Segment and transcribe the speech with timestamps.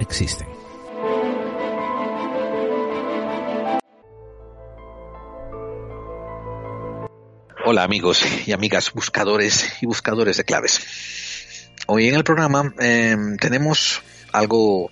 [0.00, 0.48] existen.
[7.64, 11.68] Hola amigos y amigas buscadores y buscadores de claves.
[11.86, 14.02] Hoy en el programa em, tenemos
[14.32, 14.90] algo,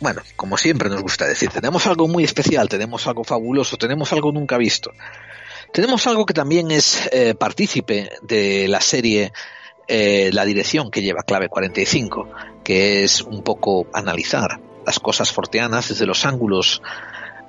[0.00, 4.32] bueno, como siempre nos gusta decir, tenemos algo muy especial, tenemos algo fabuloso, tenemos algo
[4.32, 4.92] nunca visto.
[5.72, 9.32] Tenemos algo que también es eh, partícipe de la serie
[9.88, 12.28] eh, La dirección que lleva clave 45,
[12.64, 16.82] que es un poco analizar las cosas forteanas desde los ángulos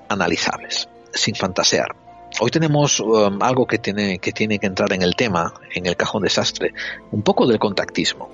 [0.10, 1.96] analizables, sin fantasear.
[2.40, 5.96] Hoy tenemos um, algo que tiene, que tiene que entrar en el tema, en el
[5.96, 6.74] cajón desastre,
[7.12, 8.30] un poco del contactismo.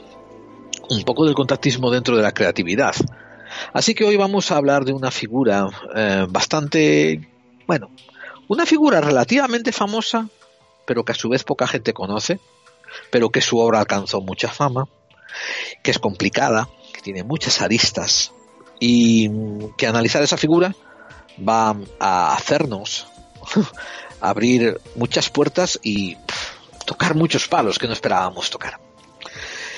[0.89, 2.95] Un poco del contactismo dentro de la creatividad.
[3.73, 7.27] Así que hoy vamos a hablar de una figura eh, bastante,
[7.67, 7.89] bueno,
[8.47, 10.27] una figura relativamente famosa,
[10.85, 12.39] pero que a su vez poca gente conoce,
[13.11, 14.87] pero que su obra alcanzó mucha fama,
[15.83, 18.33] que es complicada, que tiene muchas aristas
[18.79, 19.29] y
[19.77, 20.75] que analizar esa figura
[21.47, 23.07] va a hacernos
[24.21, 26.17] abrir muchas puertas y
[26.85, 28.79] tocar muchos palos que no esperábamos tocar.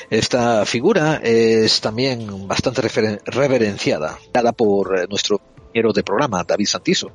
[0.10, 2.82] Esta figura es también bastante
[3.26, 7.12] reverenciada, dada por eh, nuestro compañero de programa, David Santiso.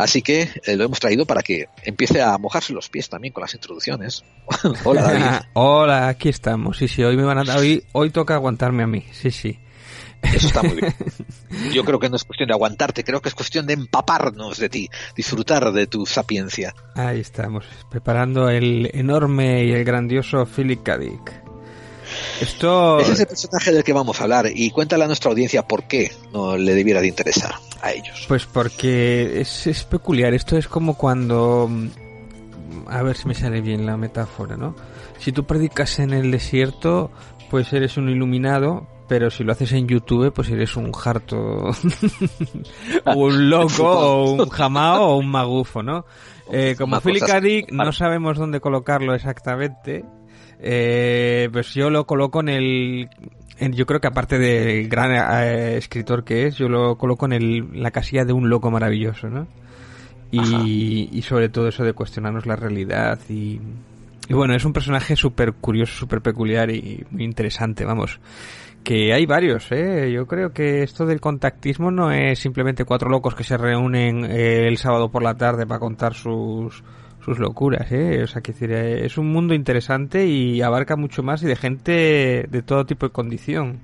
[0.00, 3.42] Así que eh, lo hemos traído para que empiece a mojarse los pies también con
[3.42, 4.24] las introducciones.
[4.84, 5.46] Hola, David.
[5.52, 6.78] Hola, aquí estamos.
[6.78, 9.04] Sí, sí, hoy me van a hoy, hoy toca aguantarme a mí.
[9.12, 9.58] Sí, sí.
[10.22, 10.94] Eso está muy bien.
[11.72, 14.70] Yo creo que no es cuestión de aguantarte, creo que es cuestión de empaparnos de
[14.70, 16.74] ti, disfrutar de tu sapiencia.
[16.94, 20.98] Ahí estamos, preparando el enorme y el grandioso Philip K.
[22.40, 22.98] Esto...
[23.00, 25.84] Ese es el personaje del que vamos a hablar y cuéntale a nuestra audiencia por
[25.84, 28.24] qué no le debiera de interesar a ellos.
[28.28, 31.70] Pues porque es, es peculiar, esto es como cuando...
[32.86, 34.74] A ver si me sale bien la metáfora, ¿no?
[35.18, 37.10] Si tú predicas en el desierto,
[37.50, 41.36] pues eres un iluminado, pero si lo haces en YouTube, pues eres un harto,
[43.04, 46.04] o un loco, o un jamao, o un magufo, ¿no?
[46.52, 47.40] Eh, como Philip K.
[47.72, 50.04] no sabemos dónde colocarlo exactamente,
[50.62, 53.08] eh, pues yo lo coloco en el...
[53.72, 57.82] yo creo que aparte del gran eh, escritor que es, yo lo coloco en el,
[57.82, 59.46] la casilla de un loco maravilloso, ¿no?
[60.32, 63.60] Y, y sobre todo eso de cuestionarnos la realidad y,
[64.28, 68.20] y bueno, es un personaje súper curioso, súper peculiar y muy interesante, vamos
[68.82, 70.10] que hay varios, ¿eh?
[70.12, 74.66] Yo creo que esto del contactismo no es simplemente cuatro locos que se reúnen eh,
[74.68, 76.82] el sábado por la tarde para contar sus,
[77.24, 78.22] sus locuras, ¿eh?
[78.22, 82.46] O sea, que eh, es un mundo interesante y abarca mucho más y de gente
[82.48, 83.80] de todo tipo de condición.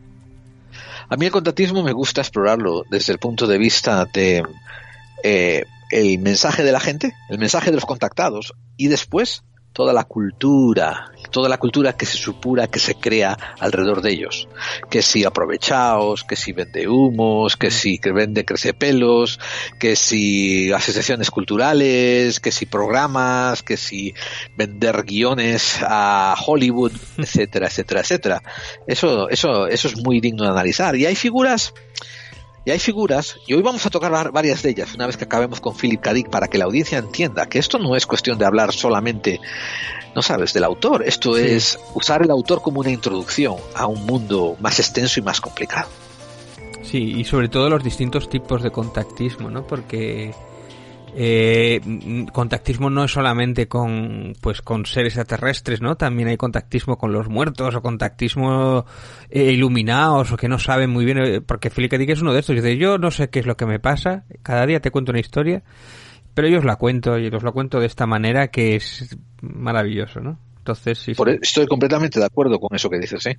[1.08, 4.42] A mí el contactismo me gusta explorarlo desde el punto de vista de
[5.22, 9.42] eh, el mensaje de la gente, el mensaje de los contactados y después
[9.76, 14.48] toda la cultura, toda la cultura que se supura que se crea alrededor de ellos.
[14.88, 18.46] Que si aprovechaos, que si vende humos, que si vende
[18.78, 19.38] pelos,
[19.78, 24.14] que si asociaciones culturales, que si programas, que si
[24.56, 28.42] vender guiones a Hollywood, etcétera, etcétera, etcétera.
[28.86, 30.96] Eso, eso, eso es muy digno de analizar.
[30.96, 31.74] Y hay figuras
[32.66, 35.60] y hay figuras, y hoy vamos a tocar varias de ellas una vez que acabemos
[35.60, 36.12] con Philip K.
[36.28, 39.40] para que la audiencia entienda que esto no es cuestión de hablar solamente,
[40.16, 44.56] no sabes, del autor, esto es usar el autor como una introducción a un mundo
[44.58, 45.88] más extenso y más complicado.
[46.82, 49.64] Sí, y sobre todo los distintos tipos de contactismo, ¿no?
[49.64, 50.34] Porque
[51.18, 51.80] eh,
[52.30, 55.96] contactismo no es solamente con pues con seres extraterrestres, ¿no?
[55.96, 58.84] También hay contactismo con los muertos o contactismo
[59.30, 61.96] eh, iluminados o que no saben muy bien, eh, porque Philip K.
[62.12, 62.54] es uno de estos.
[62.54, 65.20] Dice, yo no sé qué es lo que me pasa, cada día te cuento una
[65.20, 65.62] historia,
[66.34, 70.20] pero yo os la cuento y os la cuento de esta manera que es maravilloso,
[70.20, 70.38] ¿no?
[70.58, 73.38] Entonces, sí, e, Estoy completamente de acuerdo con eso que dices, ¿eh?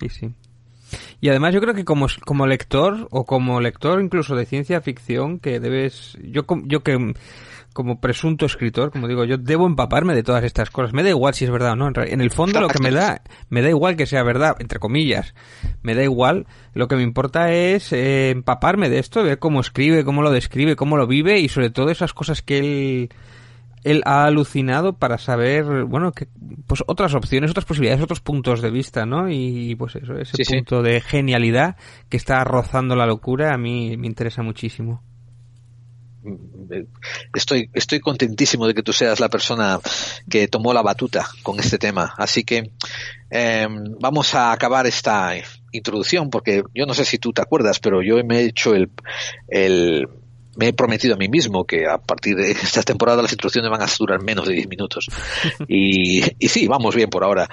[0.00, 0.34] Sí, sí.
[1.20, 5.38] Y además yo creo que como, como lector o como lector incluso de ciencia ficción
[5.38, 7.14] que debes yo yo que
[7.78, 10.92] como presunto escritor, como digo, yo debo empaparme de todas estas cosas.
[10.92, 11.92] Me da igual si es verdad o no.
[11.94, 15.32] En el fondo lo que me da, me da igual que sea verdad, entre comillas.
[15.82, 16.48] Me da igual.
[16.74, 20.74] Lo que me importa es eh, empaparme de esto, ver cómo escribe, cómo lo describe,
[20.74, 23.10] cómo lo vive y sobre todo esas cosas que él
[23.84, 26.28] él ha alucinado para saber, bueno, que,
[26.66, 29.28] pues otras opciones, otras posibilidades, otros puntos de vista, ¿no?
[29.30, 31.76] Y pues eso, ese punto de genialidad
[32.08, 35.02] que está rozando la locura a mí me interesa muchísimo.
[37.34, 39.80] Estoy, estoy contentísimo de que tú seas la persona
[40.28, 42.14] que tomó la batuta con este tema.
[42.18, 42.72] Así que
[43.30, 45.32] em, vamos a acabar esta
[45.72, 48.90] introducción porque yo no sé si tú te acuerdas, pero yo me he hecho el,
[49.48, 50.08] el
[50.58, 53.82] me he prometido a mí mismo que a partir de esta temporada las introducciones van
[53.82, 55.08] a durar menos de 10 minutos.
[55.70, 57.48] Y, y sí, vamos bien por ahora.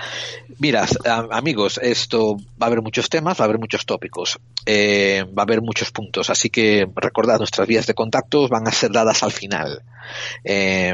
[0.59, 0.87] Mira,
[1.31, 5.45] amigos, esto va a haber muchos temas, va a haber muchos tópicos, eh, va a
[5.45, 9.31] haber muchos puntos, así que recordad, nuestras vías de contacto van a ser dadas al
[9.31, 9.83] final.
[10.43, 10.93] Eh,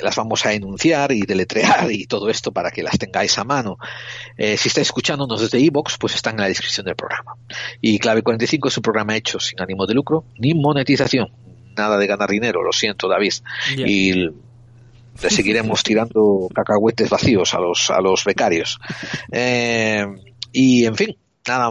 [0.00, 3.78] las vamos a enunciar y deletrear y todo esto para que las tengáis a mano.
[4.36, 7.36] Eh, si estáis escuchándonos desde iBox, pues están en la descripción del programa.
[7.80, 11.28] Y Clave 45 es un programa hecho sin ánimo de lucro ni monetización.
[11.76, 13.32] Nada de ganar dinero, lo siento, David.
[13.76, 18.78] Y le seguiremos tirando cacahuetes vacíos a los, a los becarios.
[19.30, 20.06] Eh,
[20.52, 21.16] y en fin,
[21.46, 21.70] nada,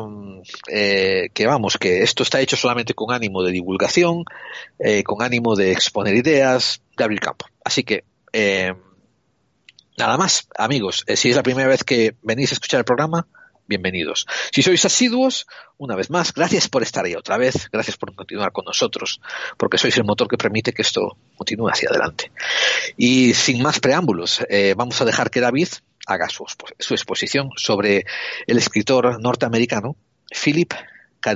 [0.71, 4.25] eh, que vamos, que esto está hecho solamente con ánimo de divulgación,
[5.03, 7.47] con ánimo de exponer ideas, de abrir campo.
[7.63, 8.03] Así que
[8.37, 8.73] eh,
[9.97, 13.27] nada más, amigos, eh, si es la primera vez que venís a escuchar el programa,
[13.65, 14.27] bienvenidos.
[14.51, 15.47] Si sois asiduos,
[15.77, 19.21] una vez más, gracias por estar ahí otra vez, gracias por continuar con nosotros,
[19.55, 22.33] porque sois el motor que permite que esto continúe hacia adelante.
[22.97, 25.69] Y sin más preámbulos, eh, vamos a dejar que David
[26.05, 26.45] haga su,
[26.93, 28.05] exposición sobre
[28.47, 29.95] el escritor norteamericano
[30.29, 30.73] Philip
[31.21, 31.35] K.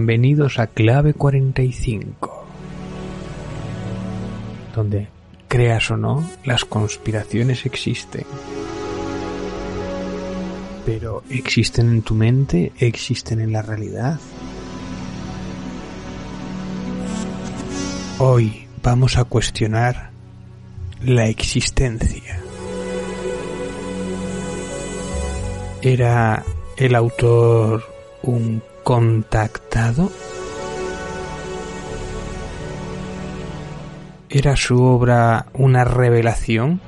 [0.00, 2.46] Bienvenidos a Clave 45,
[4.74, 5.08] donde,
[5.46, 8.24] creas o no, las conspiraciones existen.
[10.86, 12.72] Pero ¿existen en tu mente?
[12.78, 14.18] ¿Existen en la realidad?
[18.20, 20.12] Hoy vamos a cuestionar
[21.02, 22.40] la existencia.
[25.82, 26.42] ¿Era
[26.78, 27.84] el autor
[28.22, 30.10] un contactado?
[34.28, 36.80] ¿Era su obra una revelación?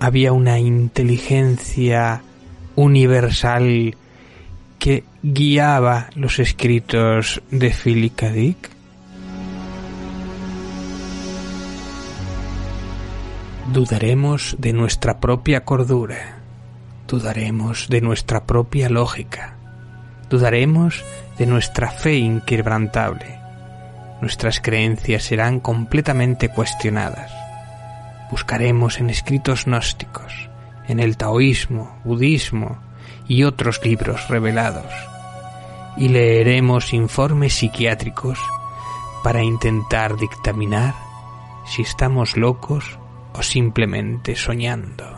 [0.00, 2.22] ¿Había una inteligencia
[2.76, 3.96] universal
[4.78, 8.30] que guiaba los escritos de Philip K.
[8.30, 8.70] Dick?
[13.72, 16.37] Dudaremos de nuestra propia cordura,
[17.08, 19.56] dudaremos de nuestra propia lógica,
[20.28, 21.04] dudaremos
[21.38, 23.38] de nuestra fe inquebrantable.
[24.20, 27.32] Nuestras creencias serán completamente cuestionadas.
[28.30, 30.50] Buscaremos en escritos gnósticos,
[30.86, 32.78] en el taoísmo, budismo
[33.26, 34.92] y otros libros revelados,
[35.96, 38.38] y leeremos informes psiquiátricos
[39.24, 40.94] para intentar dictaminar
[41.66, 42.98] si estamos locos
[43.32, 45.17] o simplemente soñando.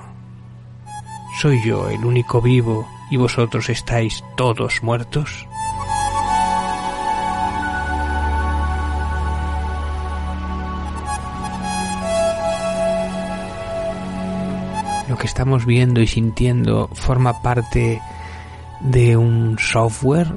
[1.38, 5.46] ¿Soy yo el único vivo y vosotros estáis todos muertos?
[15.08, 18.00] Lo que estamos viendo y sintiendo forma parte
[18.80, 20.36] de un software,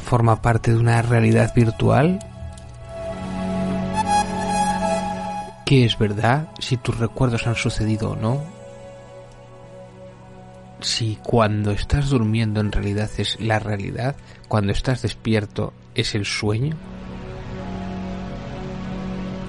[0.00, 2.20] forma parte de una realidad virtual
[5.64, 6.48] ¿Qué es verdad?
[6.58, 8.42] Si tus recuerdos han sucedido o no.
[10.84, 14.16] Si cuando estás durmiendo en realidad es la realidad,
[14.48, 16.76] cuando estás despierto es el sueño.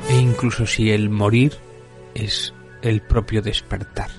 [0.10, 1.54] E incluso si el morir
[2.14, 4.10] es el propio despertar.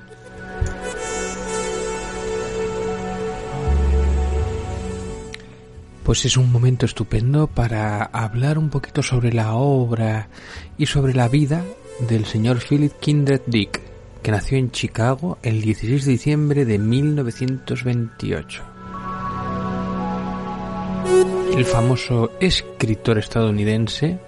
[6.04, 10.28] Pues es un momento estupendo para hablar un poquito sobre la obra
[10.76, 11.64] y sobre la vida
[12.08, 13.85] del señor Philip Kindred Dick,
[14.26, 18.64] que nació en Chicago el 16 de diciembre de 1928.
[21.56, 24.18] El famoso escritor estadounidense,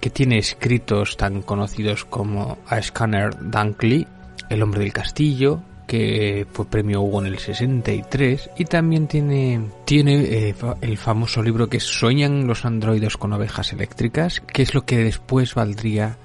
[0.00, 4.06] que tiene escritos tan conocidos como A Scanner Dunkley,
[4.48, 10.20] El hombre del castillo, que fue premio Hugo en el 63 y también tiene tiene
[10.20, 14.98] eh, el famoso libro que Sueñan los androides con ovejas eléctricas, que es lo que
[14.98, 16.16] después valdría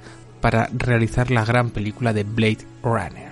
[0.41, 3.31] para realizar la gran película de Blade Runner.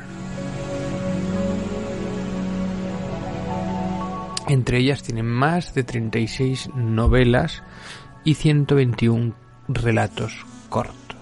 [4.48, 7.62] Entre ellas tiene más de 36 novelas
[8.24, 9.36] y 121
[9.68, 11.18] relatos cortos.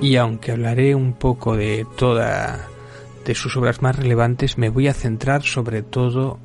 [0.00, 2.68] Y aunque hablaré un poco de toda
[3.24, 6.38] de sus obras más relevantes, me voy a centrar sobre todo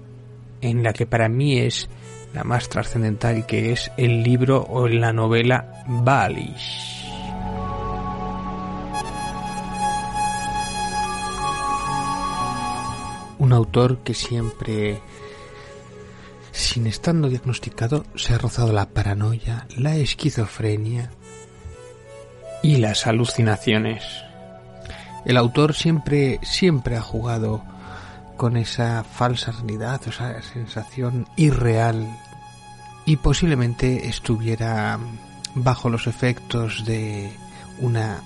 [0.62, 1.90] en la que para mí es
[2.34, 7.02] la más trascendental, que es el libro o la novela Balish.
[13.38, 15.02] Un autor que siempre,
[16.52, 21.10] sin estando diagnosticado, se ha rozado la paranoia, la esquizofrenia
[22.62, 24.04] y las alucinaciones.
[25.26, 27.64] El autor siempre, siempre ha jugado
[28.42, 32.20] con esa falsa realidad, esa sensación irreal
[33.06, 34.98] y posiblemente estuviera
[35.54, 37.32] bajo los efectos de
[37.82, 38.20] una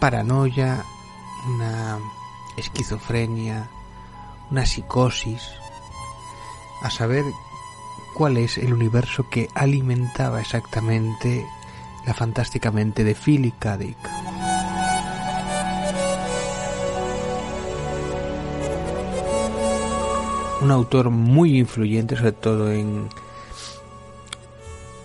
[0.00, 0.84] paranoia,
[1.46, 1.96] una
[2.58, 3.70] esquizofrenia,
[4.50, 5.48] una psicosis,
[6.82, 7.24] a saber
[8.12, 11.42] cuál es el universo que alimentaba exactamente
[12.06, 13.78] la fantásticamente de Philip K.
[13.78, 14.37] Dick.
[20.60, 23.08] Un autor muy influyente, sobre todo en,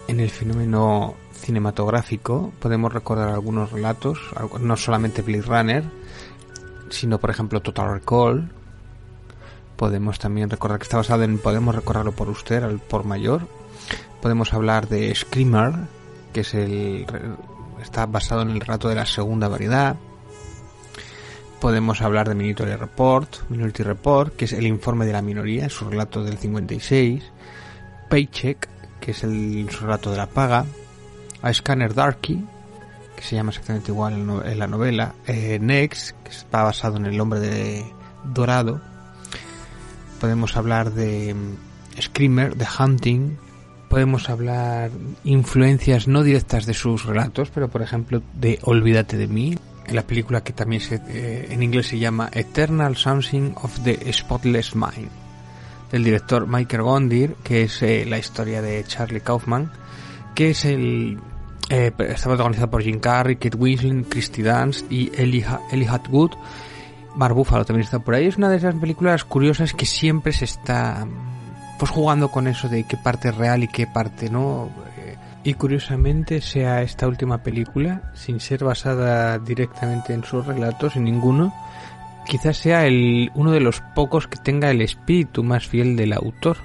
[0.07, 2.51] en el fenómeno cinematográfico.
[2.59, 4.19] Podemos recordar algunos relatos,
[4.59, 5.83] no solamente Blade Runner,
[6.89, 8.49] sino por ejemplo Total Recall.
[9.75, 13.47] Podemos también recordar que está basado en Podemos recordarlo por usted, al por mayor.
[14.21, 15.73] Podemos hablar de Screamer,
[16.31, 17.05] que es el
[17.81, 19.97] está basado en el relato de la segunda variedad.
[21.63, 25.89] Podemos hablar de Minority Report, Minority Report, que es el informe de la minoría, su
[25.89, 27.23] relato del 56.
[28.09, 28.67] Paycheck,
[28.99, 30.65] que es el su relato de la paga.
[31.41, 32.43] A Scanner Darky,
[33.15, 35.15] que se llama exactamente igual en la novela.
[35.25, 37.85] Eh, Next, que está basado en el hombre de
[38.25, 38.81] dorado.
[40.19, 43.37] Podemos hablar de mm, Screamer, de Hunting,
[43.87, 44.91] podemos hablar
[45.23, 50.03] influencias no directas de sus relatos, pero por ejemplo de Olvídate de mí, en la
[50.03, 55.09] película que también se, eh, en inglés se llama Eternal Something of the Spotless Mind,
[55.91, 59.71] del director Michael Gondir, que es eh, la historia de Charlie Kaufman,
[60.35, 61.19] que es el
[61.69, 66.31] eh, está protagonizado por Jim Carrey, Kate Winslet, Christy Dance y Elijah, Elijah Wood.
[67.15, 68.27] Buffalo también está por ahí.
[68.27, 71.07] Es una de esas películas curiosas que siempre se está
[71.79, 74.69] pues jugando con eso de qué parte es real y qué parte no.
[75.43, 81.53] Y curiosamente sea esta última película, sin ser basada directamente en sus relatos, en ninguno,
[82.25, 86.57] quizás sea el, uno de los pocos que tenga el espíritu más fiel del autor,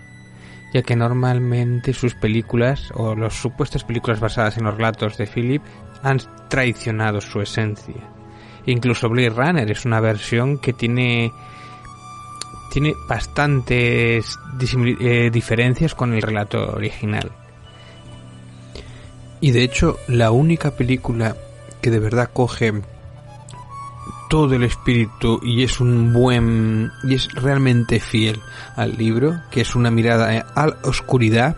[0.72, 5.62] ya que normalmente sus películas o las supuestas películas basadas en los relatos de Philip
[6.04, 6.18] han
[6.48, 7.96] traicionado su esencia.
[8.66, 11.32] Incluso Blade Runner es una versión que tiene
[12.70, 14.38] tiene bastantes
[15.00, 17.32] eh, diferencias con el relato original.
[19.40, 21.36] Y de hecho, la única película
[21.80, 22.72] que de verdad coge
[24.28, 28.40] todo el espíritu y es un buen y es realmente fiel
[28.76, 31.56] al libro, que es una mirada a la oscuridad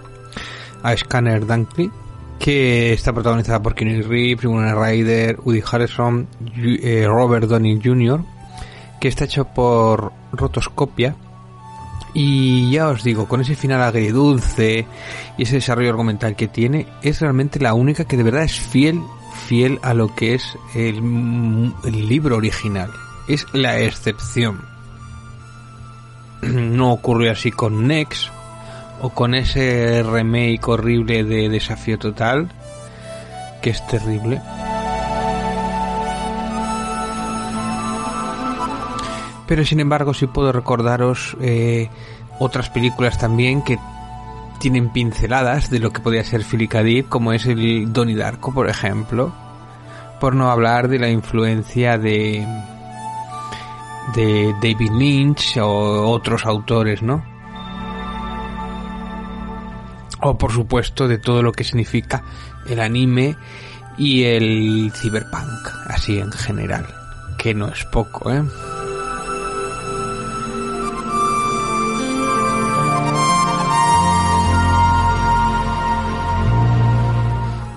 [0.82, 1.90] a Scanner Dunkley,
[2.38, 8.24] que está protagonizada por Kenny Reeves, Winona Ryder, Woody Harrison, eh, Robert Downey Jr.,
[9.00, 11.16] que está hecho por Rotoscopia.
[12.12, 14.86] Y ya os digo, con ese final agridulce
[15.38, 19.00] y ese desarrollo argumental que tiene, es realmente la única que de verdad es fiel,
[19.46, 22.90] fiel a lo que es el, libro original.
[23.28, 24.60] Es la excepción.
[26.42, 28.30] No ocurrió así con Nex
[29.02, 32.50] o con ese remake horrible de Desafío Total,
[33.60, 34.40] que es terrible.
[39.50, 41.90] Pero sin embargo sí puedo recordaros eh,
[42.38, 43.80] otras películas también que
[44.60, 49.34] tienen pinceladas de lo que podía ser Philip como es el Donnie Darko, por ejemplo,
[50.20, 52.46] por no hablar de la influencia de
[54.14, 57.20] de David Lynch o otros autores, ¿no?
[60.22, 62.22] O por supuesto de todo lo que significa
[62.68, 63.36] el anime
[63.98, 66.86] y el cyberpunk, así en general,
[67.36, 68.44] que no es poco, ¿eh?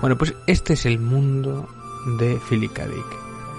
[0.04, 1.66] Bueno, pues este es el mundo
[2.18, 2.84] de Philip K.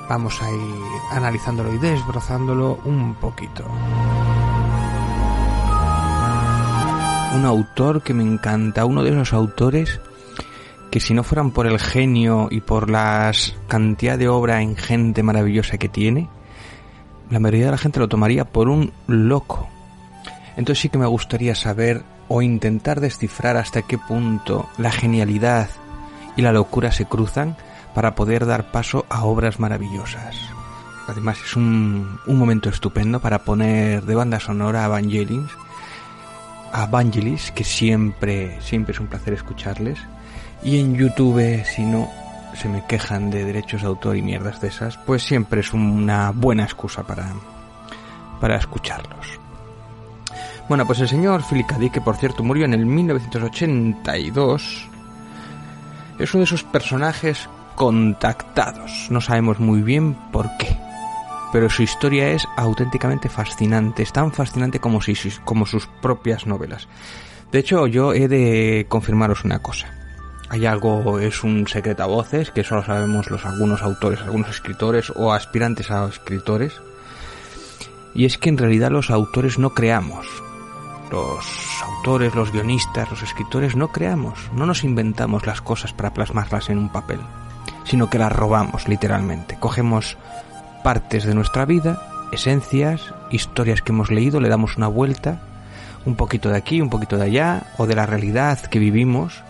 [0.08, 3.66] Vamos a ir analizándolo y desbrozándolo un poquito.
[7.36, 10.00] Un autor que me encanta, uno de esos autores
[10.92, 13.32] que si no fueran por el genio y por la
[13.68, 16.30] cantidad de obra ingente maravillosa que tiene,
[17.32, 19.68] la mayoría de la gente lo tomaría por un loco.
[20.58, 25.70] Entonces sí que me gustaría saber o intentar descifrar hasta qué punto la genialidad
[26.36, 27.56] y la locura se cruzan
[27.94, 30.36] para poder dar paso a obras maravillosas.
[31.08, 35.52] Además es un, un momento estupendo para poner de banda sonora a Evangelins,
[36.74, 40.00] a Evangelis, que siempre, siempre es un placer escucharles.
[40.64, 42.10] Y en YouTube, si no
[42.56, 46.32] se me quejan de derechos de autor y mierdas de esas, pues siempre es una
[46.32, 47.28] buena excusa para,
[48.40, 49.40] para escucharlos.
[50.68, 54.90] Bueno, pues el señor Philip que por cierto murió en el 1982,
[56.20, 59.08] es uno de esos personajes contactados.
[59.10, 60.78] No sabemos muy bien por qué.
[61.52, 64.04] Pero su historia es auténticamente fascinante.
[64.04, 65.00] Es tan fascinante como,
[65.44, 66.88] como sus propias novelas.
[67.52, 69.88] De hecho, yo he de confirmaros una cosa.
[70.50, 75.12] Hay algo, es un secreto a voces, que solo sabemos los algunos autores, algunos escritores
[75.16, 76.74] o aspirantes a escritores.
[78.14, 80.28] Y es que en realidad los autores no creamos,
[81.12, 81.46] los
[81.84, 86.78] autores, los guionistas, los escritores no creamos, no nos inventamos las cosas para plasmarlas en
[86.78, 87.20] un papel,
[87.84, 89.58] sino que las robamos literalmente.
[89.60, 90.18] Cogemos
[90.84, 95.40] partes de nuestra vida, esencias, historias que hemos leído, le damos una vuelta,
[96.06, 99.44] un poquito de aquí, un poquito de allá, o de la realidad que vivimos,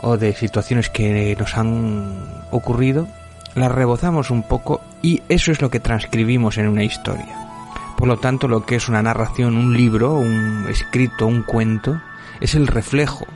[0.00, 3.08] o de situaciones que nos han ocurrido,
[3.54, 7.45] las rebozamos un poco y eso es lo que transcribimos en una historia.
[7.96, 12.00] Por lo tanto, lo que es una narración, un libro, un escrito, un cuento,
[12.40, 13.26] es el reflejo,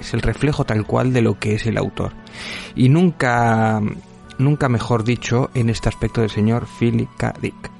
[0.00, 2.12] es el reflejo tal cual de lo que es el autor.
[2.74, 3.80] Y nunca,
[4.38, 7.34] nunca mejor dicho en este aspecto del señor Philip K.
[7.40, 7.70] Dick.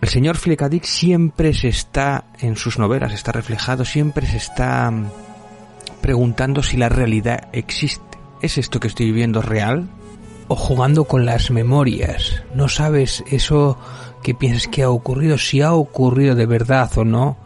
[0.00, 0.68] El señor Philip K.
[0.68, 4.92] Dick siempre se está, en sus novelas, está reflejado, siempre se está
[6.00, 8.18] preguntando si la realidad existe.
[8.40, 9.90] ¿Es esto que estoy viviendo real?
[10.48, 12.42] O jugando con las memorias.
[12.54, 13.78] No sabes eso
[14.22, 17.36] que piensas que ha ocurrido, si ha ocurrido de verdad o no,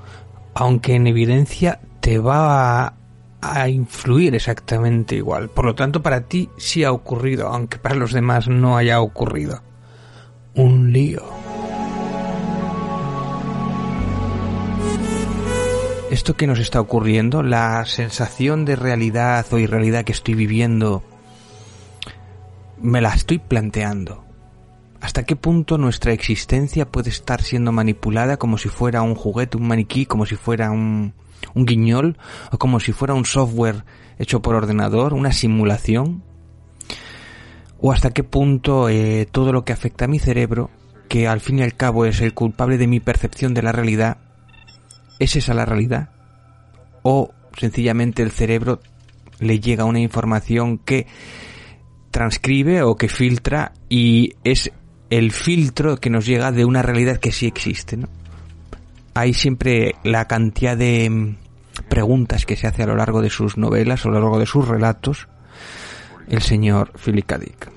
[0.54, 2.94] aunque en evidencia te va a,
[3.40, 5.48] a, influir exactamente igual.
[5.48, 9.62] Por lo tanto, para ti sí ha ocurrido, aunque para los demás no haya ocurrido.
[10.54, 11.22] Un lío.
[16.10, 21.02] Esto que nos está ocurriendo, la sensación de realidad o irrealidad que estoy viviendo,
[22.80, 24.24] me la estoy planteando
[25.04, 29.68] hasta qué punto nuestra existencia puede estar siendo manipulada como si fuera un juguete, un
[29.68, 31.12] maniquí, como si fuera un,
[31.54, 32.16] un guiñol
[32.50, 33.84] o como si fuera un software
[34.18, 36.22] hecho por ordenador, una simulación.
[37.78, 40.70] O hasta qué punto eh, todo lo que afecta a mi cerebro,
[41.10, 44.16] que al fin y al cabo es el culpable de mi percepción de la realidad,
[45.18, 46.12] ¿es esa la realidad?
[47.02, 48.80] O sencillamente el cerebro
[49.38, 51.06] le llega una información que
[52.10, 54.72] transcribe o que filtra y es
[55.10, 57.96] el filtro que nos llega de una realidad que sí existe.
[57.96, 58.08] ¿no?
[59.14, 61.36] Hay siempre la cantidad de mm,
[61.88, 64.66] preguntas que se hace a lo largo de sus novelas, a lo largo de sus
[64.66, 65.28] relatos,
[66.28, 67.38] el señor Philip K.
[67.38, 67.70] Dick.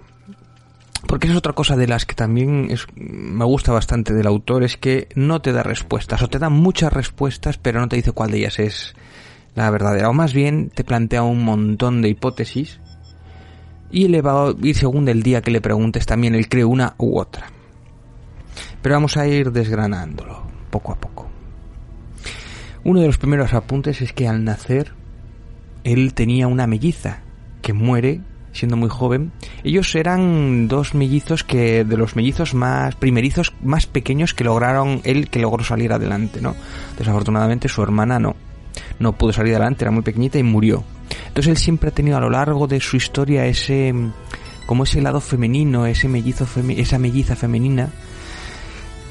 [1.08, 5.08] Porque es otra cosa de las que también me gusta bastante del autor, es que
[5.16, 8.40] no te da respuestas, o te da muchas respuestas, pero no te dice cuál de
[8.40, 8.96] ellas es
[9.56, 12.80] la verdadera, o más bien te plantea un montón de hipótesis
[13.92, 16.96] y le va a ir según el día que le preguntes también él cree una
[16.98, 17.48] u otra.
[18.82, 21.28] Pero vamos a ir desgranándolo poco a poco.
[22.84, 24.94] Uno de los primeros apuntes es que al nacer
[25.84, 27.20] él tenía una melliza
[27.62, 28.22] que muere
[28.54, 29.32] siendo muy joven.
[29.64, 35.30] Ellos eran dos mellizos que de los mellizos más primerizos más pequeños que lograron él
[35.30, 36.56] que logró salir adelante, ¿no?
[36.98, 38.36] Desafortunadamente su hermana no
[39.00, 40.84] no pudo salir adelante, era muy pequeñita y murió.
[41.28, 43.94] Entonces él siempre ha tenido a lo largo de su historia ese
[44.66, 47.90] como ese lado femenino, ese mellizo esa melliza femenina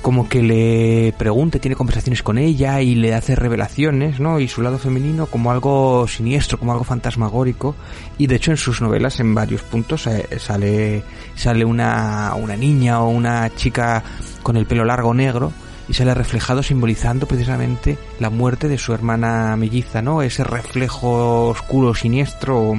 [0.06, 4.38] como que le pregunte, tiene conversaciones con ella y le hace revelaciones, ¿no?
[4.38, 7.74] Y su lado femenino como algo siniestro, como algo fantasmagórico.
[8.16, 11.02] Y de hecho en sus novelas en varios puntos eh, sale,
[11.34, 14.04] sale una, una niña o una chica
[14.44, 15.52] con el pelo largo negro
[15.88, 20.22] y sale reflejado simbolizando precisamente la muerte de su hermana melliza, ¿no?
[20.22, 22.74] Ese reflejo oscuro, siniestro.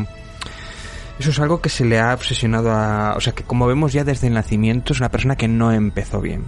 [1.20, 3.16] Eso es algo que se le ha obsesionado a...
[3.16, 6.22] O sea, que como vemos ya desde el nacimiento es una persona que no empezó
[6.22, 6.44] bien.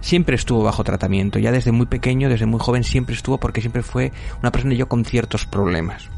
[0.00, 3.82] Siempre estuvo bajo tratamiento, ya desde muy pequeño, desde muy joven siempre estuvo porque siempre
[3.82, 6.08] fue una persona yo con ciertos problemas.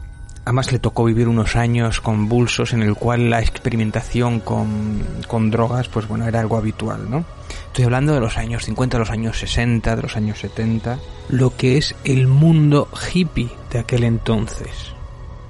[0.46, 5.88] Además le tocó vivir unos años convulsos en el cual la experimentación con, con drogas,
[5.88, 7.24] pues bueno, era algo habitual, ¿no?
[7.66, 11.56] Estoy hablando de los años 50, de los años 60, de los años 70, lo
[11.56, 14.94] que es el mundo hippie de aquel entonces,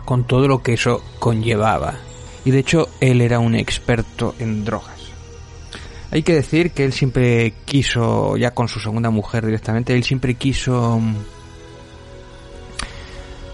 [0.06, 1.96] con todo lo que eso conllevaba.
[2.46, 4.96] Y de hecho, él era un experto en drogas.
[6.10, 10.36] Hay que decir que él siempre quiso, ya con su segunda mujer directamente, él siempre
[10.36, 10.98] quiso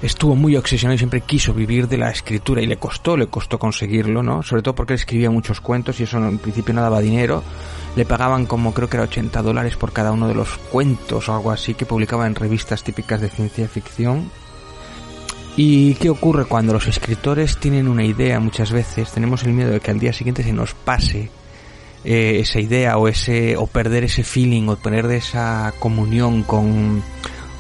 [0.02, 3.58] estuvo muy obsesionado y siempre quiso vivir de la escritura y le costó, le costó
[3.58, 4.42] conseguirlo, ¿no?
[4.42, 7.42] Sobre todo porque él escribía muchos cuentos y eso en principio no daba dinero.
[7.94, 11.34] Le pagaban como creo que era 80 dólares por cada uno de los cuentos o
[11.34, 14.30] algo así que publicaba en revistas típicas de ciencia ficción.
[15.56, 19.12] ¿Y qué ocurre cuando los escritores tienen una idea muchas veces?
[19.12, 21.30] Tenemos el miedo de que al día siguiente se nos pase
[22.04, 27.02] eh, esa idea o ese o perder ese feeling o tener esa comunión con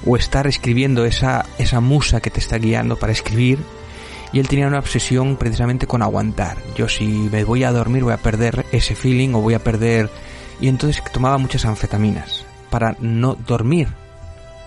[0.06, 3.58] o estar escribiendo esa, esa musa que te está guiando para escribir.
[4.32, 6.56] Y él tenía una obsesión precisamente con aguantar.
[6.74, 10.10] Yo si me voy a dormir voy a perder ese feeling o voy a perder...
[10.60, 13.88] Y entonces tomaba muchas anfetaminas para no dormir,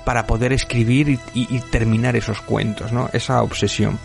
[0.05, 3.09] para poder escribir y, terminar esos cuentos, ¿no?
[3.13, 3.97] Esa obsesión.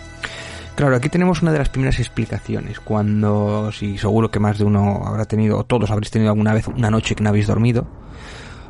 [0.75, 2.81] Claro, aquí tenemos una de las primeras explicaciones.
[2.81, 6.67] Cuando, si seguro que más de uno habrá tenido, o todos habréis tenido alguna vez
[6.69, 7.87] una noche que no habéis dormido,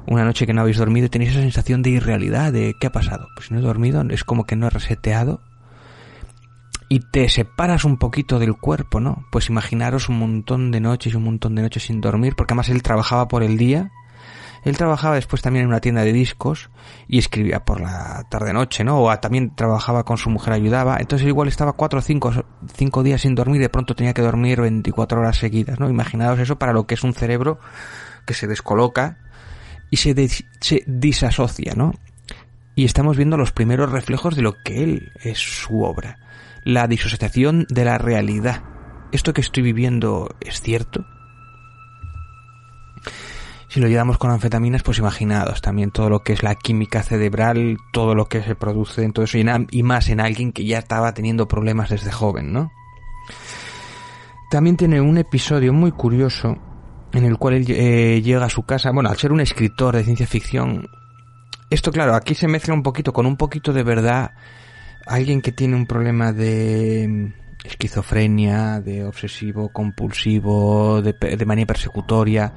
[0.07, 2.93] una noche que no habéis dormido y tenéis esa sensación de irrealidad, de ¿qué ha
[2.93, 3.29] pasado?
[3.35, 5.41] Pues no he dormido, es como que no he reseteado.
[6.89, 9.25] Y te separas un poquito del cuerpo, ¿no?
[9.31, 12.69] Pues imaginaros un montón de noches y un montón de noches sin dormir, porque además
[12.69, 13.93] él trabajaba por el día.
[14.65, 16.71] Él trabajaba después también en una tienda de discos
[17.07, 19.01] y escribía por la tarde-noche, ¿no?
[19.01, 20.97] O también trabajaba con su mujer, ayudaba.
[20.99, 22.33] Entonces igual estaba cuatro o cinco,
[22.75, 25.89] cinco días sin dormir y de pronto tenía que dormir 24 horas seguidas, ¿no?
[25.89, 27.61] Imaginaos eso para lo que es un cerebro
[28.27, 29.30] que se descoloca
[29.91, 30.15] y se,
[30.87, 31.93] disasocia, ¿no?
[32.75, 36.19] Y estamos viendo los primeros reflejos de lo que él es su obra.
[36.65, 38.63] La disociación de la realidad.
[39.13, 41.05] ¿Esto que estoy viviendo es cierto?
[43.69, 47.77] Si lo llevamos con anfetaminas, pues imaginados también todo lo que es la química cerebral,
[47.93, 51.13] todo lo que se produce en todo eso y, más en alguien que ya estaba
[51.15, 52.73] teniendo problemas desde joven, ¿no?
[54.51, 56.59] También tiene un episodio muy curioso
[57.13, 60.05] en el cual él eh, llega a su casa, bueno, al ser un escritor de
[60.05, 60.89] ciencia ficción,
[61.69, 64.33] esto claro, aquí se mezcla un poquito con un poquito de verdad,
[65.07, 72.53] alguien que tiene un problema de mm, esquizofrenia, de obsesivo compulsivo, de, de manía persecutoria,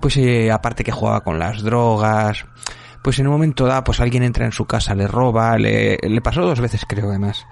[0.00, 2.46] pues eh, aparte que jugaba con las drogas,
[3.02, 6.20] pues en un momento da, pues alguien entra en su casa, le roba, le, le
[6.20, 7.46] pasó dos veces creo además,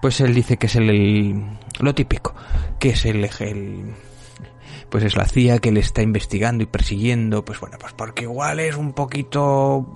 [0.00, 2.34] pues él dice que es el, lo típico,
[2.78, 3.94] que es el, el
[4.92, 8.60] pues es la CIA que le está investigando y persiguiendo, pues bueno, pues porque igual
[8.60, 9.86] es un poquito,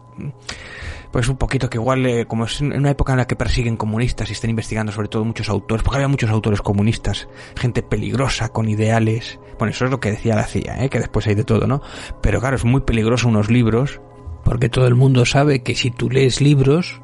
[1.12, 3.76] pues un poquito que igual, eh, como es en una época en la que persiguen
[3.76, 8.48] comunistas y están investigando sobre todo muchos autores, porque había muchos autores comunistas, gente peligrosa,
[8.48, 10.88] con ideales, bueno, eso es lo que decía la CIA, ¿eh?
[10.88, 11.82] que después hay de todo, ¿no?
[12.22, 14.00] Pero claro, es muy peligroso unos libros,
[14.44, 17.02] porque todo el mundo sabe que si tú lees libros,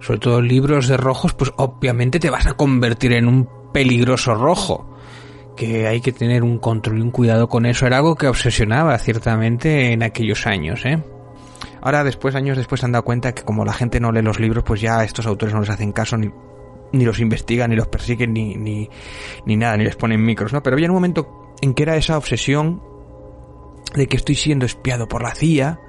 [0.00, 4.91] sobre todo libros de rojos, pues obviamente te vas a convertir en un peligroso rojo
[5.56, 7.86] que hay que tener un control y un cuidado con eso.
[7.86, 11.02] Era algo que obsesionaba ciertamente en aquellos años, ¿eh?
[11.80, 14.38] Ahora después, años después, se han dado cuenta que como la gente no lee los
[14.38, 16.30] libros, pues ya estos autores no les hacen caso ni,
[16.92, 18.88] ni los investigan, ni los persiguen, ni, ni,
[19.46, 20.62] ni nada, ni les ponen micros, ¿no?
[20.62, 22.82] Pero había un momento en que era esa obsesión
[23.94, 25.80] de que estoy siendo espiado por la CIA,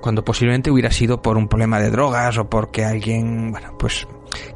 [0.00, 4.06] cuando posiblemente hubiera sido por un problema de drogas o porque alguien, bueno, pues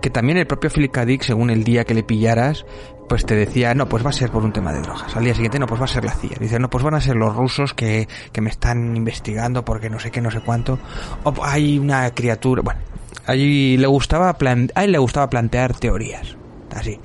[0.01, 1.05] que también el propio Philip K.
[1.05, 2.65] Dick, según el día que le pillaras,
[3.09, 5.17] pues te decía, no, pues va a ser por un tema de drogas.
[5.17, 6.37] Al día siguiente, no, pues va a ser la CIA.
[6.41, 9.99] Dice, no, pues van a ser los rusos que, que me están investigando porque no
[9.99, 10.79] sé qué, no sé cuánto.
[11.25, 12.81] O hay una criatura, bueno,
[13.27, 16.37] allí le gustaba, plan, a él le gustaba plantear teorías.
[16.75, 16.99] Así.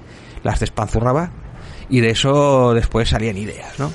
[0.44, 1.32] Las despanzurraba
[1.90, 3.92] y de eso después salían ideas, ¿no?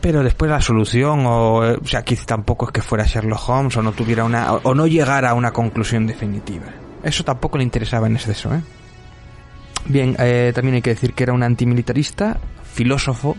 [0.00, 3.82] pero después la solución o, o sea aquí tampoco es que fuera Sherlock Holmes o
[3.82, 6.66] no tuviera una o, o no llegara a una conclusión definitiva
[7.02, 8.62] eso tampoco le interesaba en exceso ¿eh?
[9.86, 12.38] Bien, eh, también hay que decir que era un antimilitarista,
[12.72, 13.36] filósofo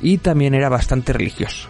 [0.00, 1.68] y también era bastante religioso.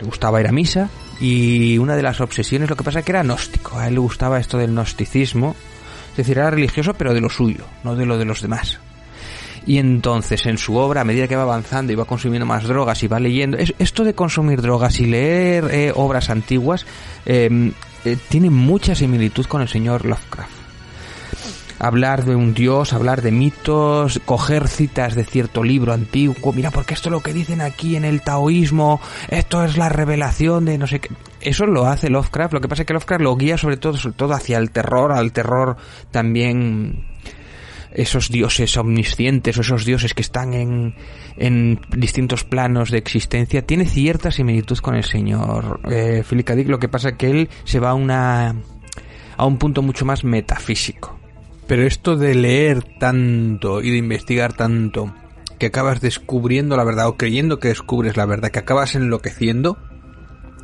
[0.00, 0.88] Le gustaba ir a misa
[1.20, 3.78] y una de las obsesiones, lo que pasa es que era gnóstico.
[3.78, 5.54] A él le gustaba esto del gnosticismo,
[6.12, 8.78] es decir, era religioso pero de lo suyo, no de lo de los demás.
[9.66, 13.02] Y entonces en su obra, a medida que va avanzando y va consumiendo más drogas
[13.02, 16.86] y va leyendo, esto de consumir drogas y leer eh, obras antiguas
[17.26, 17.72] eh,
[18.28, 20.57] tiene mucha similitud con el señor Lovecraft
[21.78, 26.94] hablar de un dios, hablar de mitos, coger citas de cierto libro antiguo, mira, porque
[26.94, 30.86] esto es lo que dicen aquí en el taoísmo, esto es la revelación de no
[30.86, 31.10] sé qué.
[31.40, 34.16] Eso lo hace Lovecraft, lo que pasa es que Lovecraft lo guía sobre todo, sobre
[34.16, 35.76] todo hacia el terror, al terror
[36.10, 37.06] también
[37.92, 40.94] esos dioses omniscientes o esos dioses que están en,
[41.36, 46.54] en distintos planos de existencia, tiene cierta similitud con el señor eh, Philip K.
[46.66, 48.54] Lo que pasa que él se va a una
[49.36, 51.17] a un punto mucho más metafísico.
[51.68, 55.14] Pero esto de leer tanto y de investigar tanto
[55.58, 59.76] que acabas descubriendo la verdad o creyendo que descubres la verdad, que acabas enloqueciendo,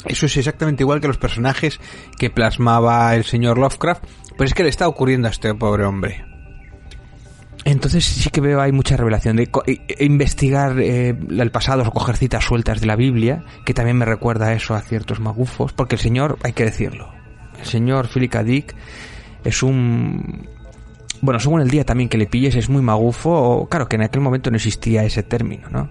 [0.06, 1.78] eso es exactamente igual que los personajes
[2.18, 4.04] que plasmaba el señor Lovecraft,
[4.36, 6.24] pero es que le está ocurriendo a este pobre hombre.
[7.64, 9.50] Entonces sí que veo hay mucha revelación de
[10.00, 14.52] investigar eh, el pasado o coger citas sueltas de la Biblia, que también me recuerda
[14.52, 17.12] eso a ciertos magufos, porque el señor, hay que decirlo,
[17.58, 18.34] el señor Philip.
[18.34, 18.74] Dick
[19.44, 20.53] es un
[21.24, 24.02] bueno, según el día también que le pilles, es muy magufo, o claro que en
[24.02, 25.88] aquel momento no existía ese término, ¿no?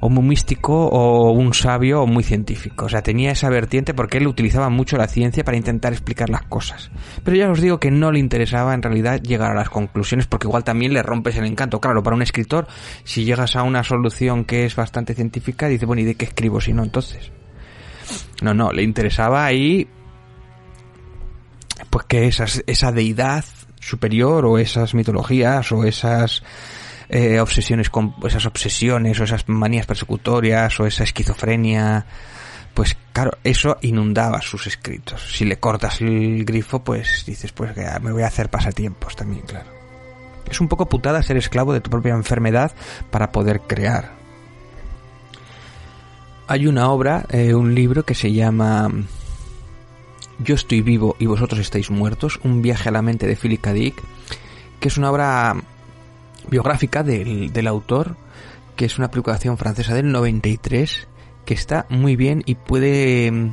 [0.00, 2.84] O muy místico, o un sabio, o muy científico.
[2.84, 6.42] O sea, tenía esa vertiente porque él utilizaba mucho la ciencia para intentar explicar las
[6.42, 6.90] cosas.
[7.24, 10.46] Pero ya os digo que no le interesaba en realidad llegar a las conclusiones porque
[10.46, 11.80] igual también le rompes el encanto.
[11.80, 12.68] Claro, para un escritor,
[13.04, 16.60] si llegas a una solución que es bastante científica, dice, bueno, ¿y de qué escribo
[16.60, 17.32] si no entonces?
[18.42, 19.88] No, no, le interesaba ahí
[21.90, 23.44] pues que esa, esa deidad
[23.88, 26.42] superior o esas mitologías o esas
[27.08, 32.04] eh, obsesiones con esas obsesiones o esas manías persecutorias o esa esquizofrenia
[32.74, 35.36] pues claro eso inundaba sus escritos.
[35.36, 39.42] Si le cortas el grifo pues dices pues que me voy a hacer pasatiempos también
[39.46, 39.70] claro.
[40.50, 42.72] Es un poco putada ser esclavo de tu propia enfermedad
[43.10, 44.16] para poder crear.
[46.46, 48.90] Hay una obra eh, un libro que se llama
[50.38, 53.72] yo estoy vivo y vosotros estáis muertos, un viaje a la mente de Philip K.
[53.72, 54.02] Dick,
[54.80, 55.56] que es una obra
[56.48, 58.16] biográfica del, del autor,
[58.76, 61.08] que es una publicación francesa del 93,
[61.44, 63.52] que está muy bien y puede...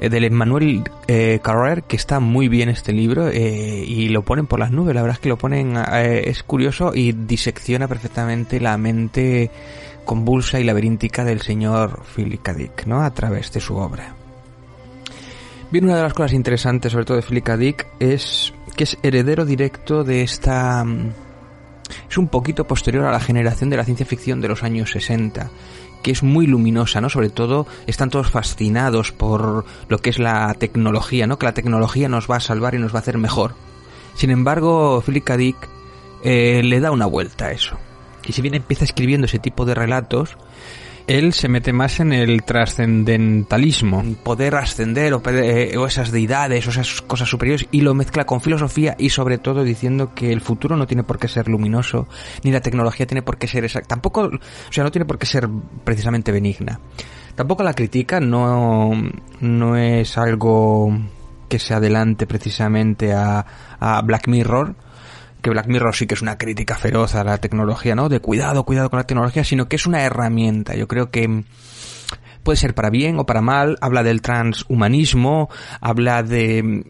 [0.00, 4.46] Eh, del Emmanuel eh, Carrer, que está muy bien este libro eh, y lo ponen
[4.46, 8.60] por las nubes, la verdad es que lo ponen, eh, es curioso y disecciona perfectamente
[8.60, 9.50] la mente
[10.04, 12.54] convulsa y laberíntica del señor Philip K.
[12.54, 13.02] Dick, ¿no?
[13.02, 14.17] A través de su obra.
[15.70, 17.56] Bien, una de las cosas interesantes, sobre todo de Philip K.
[17.58, 20.82] Dick, es que es heredero directo de esta...
[20.82, 21.12] Mm,
[22.08, 25.50] es un poquito posterior a la generación de la ciencia ficción de los años 60,
[26.02, 27.10] que es muy luminosa, ¿no?
[27.10, 31.38] Sobre todo están todos fascinados por lo que es la tecnología, ¿no?
[31.38, 33.54] Que la tecnología nos va a salvar y nos va a hacer mejor.
[34.14, 35.36] Sin embargo, Philip K.
[35.36, 35.68] Dick
[36.24, 37.76] eh, le da una vuelta a eso.
[38.26, 40.38] Y si bien empieza escribiendo ese tipo de relatos,
[41.08, 47.00] él se mete más en el trascendentalismo, poder ascender eh, o, esas deidades o esas
[47.00, 50.86] cosas superiores y lo mezcla con filosofía y sobre todo diciendo que el futuro no
[50.86, 52.08] tiene por qué ser luminoso
[52.44, 55.26] ni la tecnología tiene por qué ser exacta, tampoco, o sea, no tiene por qué
[55.26, 55.48] ser
[55.82, 56.78] precisamente benigna.
[57.34, 58.90] Tampoco la crítica no,
[59.40, 60.92] no es algo
[61.48, 63.46] que se adelante precisamente a,
[63.80, 64.74] a Black Mirror,
[65.50, 68.08] Black Mirror sí que es una crítica feroz a la tecnología, ¿no?
[68.08, 70.74] De cuidado, cuidado con la tecnología, sino que es una herramienta.
[70.74, 71.44] Yo creo que
[72.42, 73.76] puede ser para bien o para mal.
[73.80, 75.48] Habla del transhumanismo,
[75.80, 76.84] habla de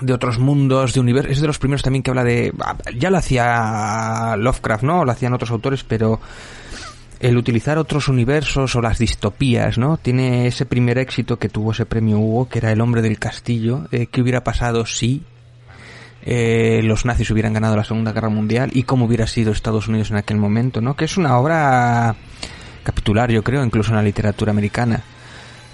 [0.00, 1.32] de otros mundos, de universos.
[1.32, 2.52] Es de los primeros también que habla de.
[2.96, 5.04] Ya lo hacía Lovecraft, ¿no?
[5.04, 6.20] Lo hacían otros autores, pero
[7.20, 9.96] el utilizar otros universos o las distopías, ¿no?
[9.96, 13.86] Tiene ese primer éxito que tuvo ese premio Hugo, que era El hombre del castillo.
[13.90, 15.24] Eh, ¿Qué hubiera pasado si
[16.30, 20.10] eh, los nazis hubieran ganado la Segunda Guerra Mundial y cómo hubiera sido Estados Unidos
[20.10, 20.94] en aquel momento, ¿no?
[20.94, 22.16] Que es una obra
[22.82, 25.02] capitular, yo creo, incluso en la literatura americana.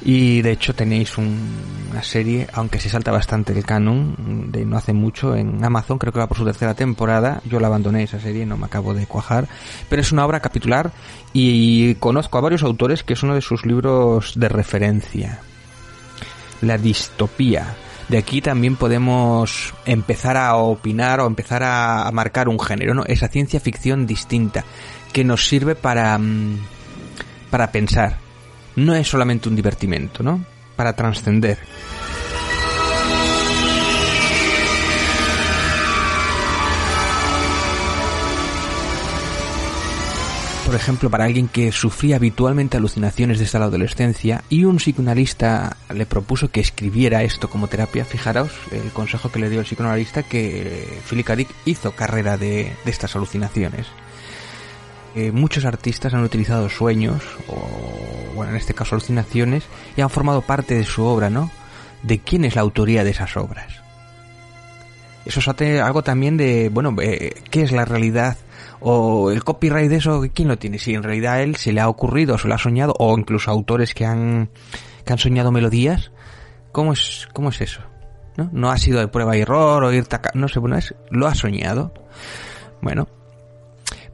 [0.05, 4.93] Y de hecho tenéis una serie, aunque se salta bastante el canon, de no hace
[4.93, 7.41] mucho en Amazon, creo que va por su tercera temporada.
[7.47, 9.49] Yo la abandoné esa serie, no me acabo de cuajar.
[9.89, 10.93] Pero es una obra capitular
[11.33, 15.41] y conozco a varios autores que es uno de sus libros de referencia.
[16.61, 17.75] La distopía
[18.09, 23.05] de aquí también podemos empezar a opinar o empezar a, marcar un género, ¿no?
[23.07, 24.65] Esa ciencia ficción distinta
[25.13, 26.59] que nos sirve para, mm,
[27.51, 28.19] para pensar.
[28.77, 30.45] No es solamente un divertimento, ¿no?
[30.77, 31.59] Para trascender.
[40.75, 46.05] Por ejemplo, para alguien que sufría habitualmente alucinaciones desde la adolescencia y un psicoanalista le
[46.05, 50.99] propuso que escribiera esto como terapia, fijaros el consejo que le dio el psicoanalista que
[51.09, 51.37] Philip K.
[51.65, 53.87] Hizo carrera de, estas alucinaciones.
[55.15, 59.63] Eh, muchos artistas han utilizado sueños, o bueno, en este caso alucinaciones,
[59.97, 61.53] y han formado parte de su obra, ¿no?
[62.03, 63.75] ¿De quién es la autoría de esas obras?
[65.25, 68.37] Eso es algo también de, bueno, eh, ¿qué es la realidad
[68.87, 70.79] o el copyright de eso, ¿quién lo tiene?
[70.79, 73.95] Si en realidad él se le ha ocurrido, se lo ha soñado, o incluso autores
[73.95, 74.51] que han,
[75.07, 76.13] que han soñado melodías,
[76.71, 77.81] ¿cómo es, cómo es eso?
[78.37, 78.51] ¿No?
[78.53, 81.35] no ha sido de prueba y error o ir no sé, bueno, es, lo ha
[81.35, 81.95] soñado.
[82.83, 83.09] Bueno,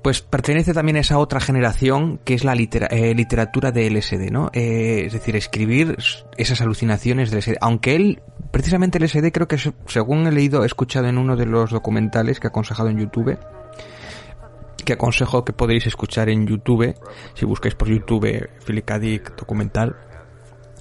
[0.02, 4.50] pues pertenece también a esa otra generación que es la eh, literatura de LSD, ¿no?
[4.52, 5.96] Eh, es decir, escribir
[6.36, 7.56] esas alucinaciones de LSD.
[7.60, 11.70] Aunque él, precisamente LSD, creo que según he leído, he escuchado en uno de los
[11.70, 13.36] documentales que ha aconsejado en YouTube,
[14.82, 16.94] que aconsejo que podéis escuchar en YouTube,
[17.34, 18.88] si buscáis por YouTube Philip
[19.36, 19.96] documental,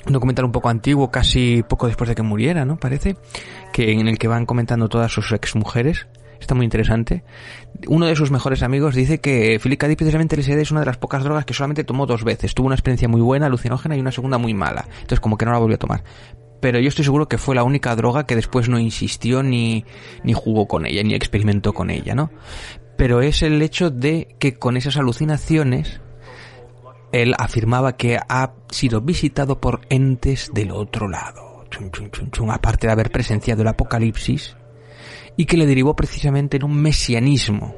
[0.05, 2.77] un documental un poco antiguo, casi poco después de que muriera, ¿no?
[2.77, 3.15] Parece,
[3.73, 6.07] que en el que van comentando todas sus ex mujeres
[6.39, 7.23] está muy interesante.
[7.87, 9.87] Uno de sus mejores amigos dice que Philip K.
[9.97, 12.53] precisamente el LSD es una de las pocas drogas que solamente tomó dos veces.
[12.55, 14.85] Tuvo una experiencia muy buena, alucinógena y una segunda muy mala.
[14.89, 16.03] Entonces como que no la volvió a tomar.
[16.61, 19.85] Pero yo estoy seguro que fue la única droga que después no insistió ni,
[20.23, 22.31] ni jugó con ella, ni experimentó con ella, ¿no?
[22.99, 26.01] Pero es el hecho de que con esas alucinaciones
[27.13, 31.63] él afirmaba que ha sido visitado por entes del otro lado.
[32.51, 34.57] aparte de haber presenciado el apocalipsis,
[35.37, 37.73] y que le derivó precisamente en un mesianismo.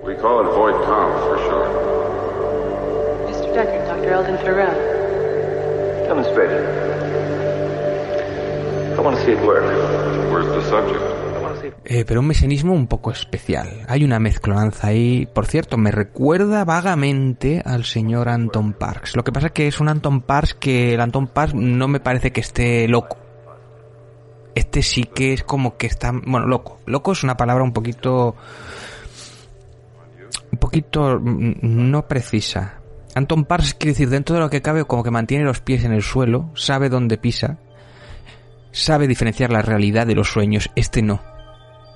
[11.83, 13.85] Eh, pero un mesianismo un poco especial.
[13.87, 15.27] Hay una mezclanza ahí.
[15.33, 19.15] Por cierto, me recuerda vagamente al señor Anton Parks.
[19.15, 21.99] Lo que pasa es que es un Anton Parks que el Anton Parks no me
[21.99, 23.17] parece que esté loco
[24.55, 26.79] este sí que es como que está, bueno, loco.
[26.85, 28.35] Loco es una palabra un poquito,
[30.51, 32.81] un poquito mm, no precisa.
[33.15, 35.91] Anton Pars quiere decir dentro de lo que cabe como que mantiene los pies en
[35.91, 37.57] el suelo, sabe dónde pisa,
[38.71, 40.69] sabe diferenciar la realidad de los sueños.
[40.75, 41.21] Este no,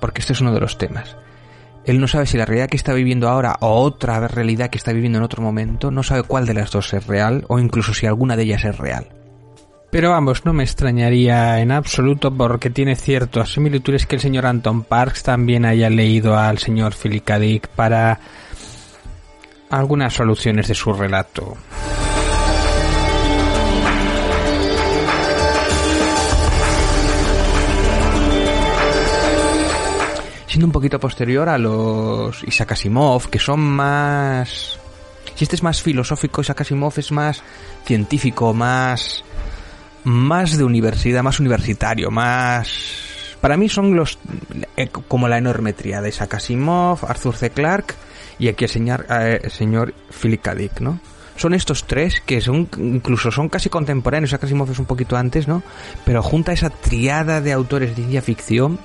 [0.00, 1.16] porque este es uno de los temas.
[1.84, 4.92] Él no sabe si la realidad que está viviendo ahora o otra realidad que está
[4.92, 8.06] viviendo en otro momento, no sabe cuál de las dos es real o incluso si
[8.06, 9.08] alguna de ellas es real.
[9.90, 14.82] Pero vamos, no me extrañaría en absoluto porque tiene ciertas similitudes que el señor Anton
[14.82, 17.38] Parks también haya leído al señor Philip K.
[17.38, 18.18] Dick para
[19.70, 21.56] algunas soluciones de su relato.
[30.56, 34.78] Siendo un poquito posterior a los Isaac Asimov, que son más...
[35.34, 37.42] Si este es más filosófico, Isaac Asimov es más
[37.84, 39.22] científico, más
[40.04, 43.36] más de universidad, más universitario, más...
[43.42, 44.18] Para mí son los...
[44.78, 47.50] Eh, como la enorme de Isaac Asimov, Arthur C.
[47.50, 47.94] Clarke
[48.38, 49.92] y aquí el señor, eh, el señor
[50.22, 50.54] Philip K.
[50.54, 51.00] Dick, ¿no?
[51.36, 55.48] Son estos tres que son incluso son casi contemporáneos, Isaac Asimov es un poquito antes,
[55.48, 55.62] ¿no?
[56.06, 58.78] Pero junta esa triada de autores de ciencia ficción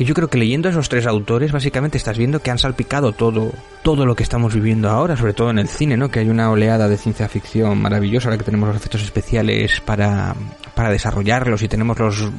[0.00, 3.12] que yo creo que leyendo a esos tres autores básicamente estás viendo que han salpicado
[3.12, 6.10] todo todo lo que estamos viviendo ahora, sobre todo en el cine, ¿no?
[6.10, 10.34] Que hay una oleada de ciencia ficción maravillosa, ahora que tenemos los efectos especiales para,
[10.74, 12.30] para desarrollarlos y tenemos los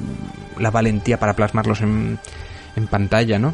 [0.58, 2.18] la valentía para plasmarlos en,
[2.76, 3.54] en pantalla, ¿no?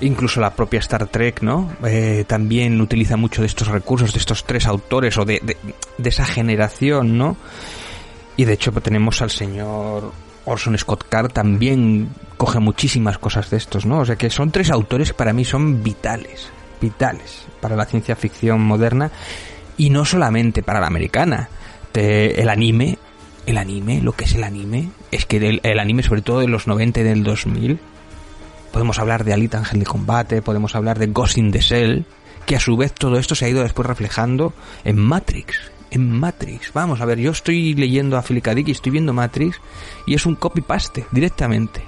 [0.00, 1.72] Incluso la propia Star Trek, ¿no?
[1.84, 5.56] Eh, también utiliza mucho de estos recursos, de estos tres autores o de, de,
[5.98, 7.36] de esa generación, ¿no?
[8.36, 10.12] Y de hecho pues, tenemos al señor
[10.46, 13.98] Orson Scott Card también coge muchísimas cosas de estos, ¿no?
[13.98, 18.16] O sea que son tres autores que para mí son vitales, vitales para la ciencia
[18.16, 19.10] ficción moderna
[19.76, 21.48] y no solamente para la americana.
[21.92, 22.98] el anime,
[23.46, 26.66] el anime, lo que es el anime, es que el, anime sobre todo de los
[26.66, 27.78] 90 y del 2000,
[28.72, 32.04] podemos hablar de Alita Ángel de Combate, podemos hablar de Ghost in the Shell,
[32.44, 34.52] que a su vez todo esto se ha ido después reflejando
[34.84, 36.72] en Matrix, en Matrix.
[36.72, 39.60] Vamos a ver, yo estoy leyendo a Philip y estoy viendo Matrix
[40.06, 41.82] y es un copy-paste directamente.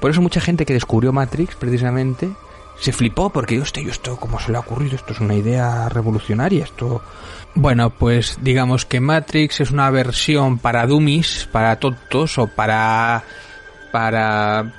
[0.00, 2.30] Por eso mucha gente que descubrió Matrix precisamente
[2.80, 4.96] se flipó porque, hostia, yo esto, ¿cómo se le ha ocurrido?
[4.96, 7.02] Esto es una idea revolucionaria, esto...
[7.54, 13.22] Bueno, pues digamos que Matrix es una versión para dummies, para tontos o para...
[13.92, 14.72] para...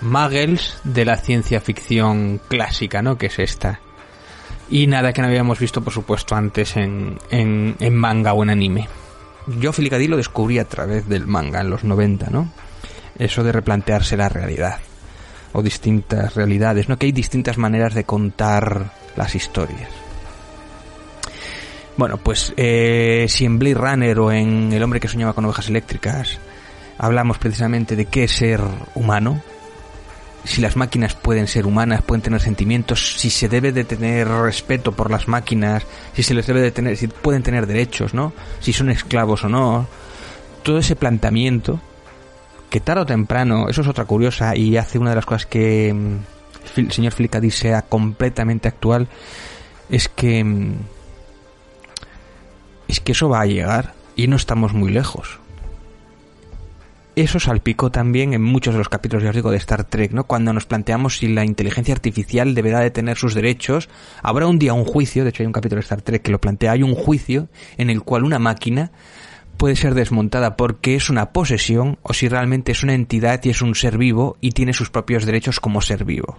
[0.00, 3.18] muggles de la ciencia ficción clásica, ¿no?
[3.18, 3.80] Que es esta.
[4.74, 8.88] Y nada que no habíamos visto, por supuesto, antes en, en, manga o en anime.
[9.46, 12.50] Yo Filicadí lo descubrí a través del manga en los 90, ¿no?
[13.16, 14.80] Eso de replantearse la realidad.
[15.52, 16.98] O distintas realidades, ¿no?
[16.98, 19.90] Que hay distintas maneras de contar las historias.
[21.96, 25.68] Bueno, pues eh, si en Blade Runner o en El hombre que soñaba con ovejas
[25.68, 26.40] eléctricas
[26.98, 28.60] hablamos precisamente de qué es ser
[28.96, 29.40] humano,
[30.44, 34.92] si las máquinas pueden ser humanas, pueden tener sentimientos, si se debe de tener respeto
[34.92, 38.32] por las máquinas, si se les debe de tener, si pueden tener derechos, ¿no?
[38.60, 39.86] Si son esclavos o no.
[40.62, 41.80] Todo ese planteamiento,
[42.68, 45.92] que tarde o temprano, eso es otra curiosa y hace una de las cosas que
[45.94, 49.08] mm, el señor Flicadi sea completamente actual,
[49.88, 50.74] es que mm,
[52.88, 55.38] es que eso va a llegar y no estamos muy lejos.
[57.16, 60.24] Eso salpicó también en muchos de los capítulos, ya os digo, de Star Trek, ¿no?
[60.24, 63.88] Cuando nos planteamos si la inteligencia artificial deberá de tener sus derechos,
[64.22, 66.40] habrá un día un juicio, de hecho hay un capítulo de Star Trek que lo
[66.40, 68.90] plantea, hay un juicio en el cual una máquina
[69.56, 73.62] puede ser desmontada porque es una posesión o si realmente es una entidad y es
[73.62, 76.36] un ser vivo y tiene sus propios derechos como ser vivo.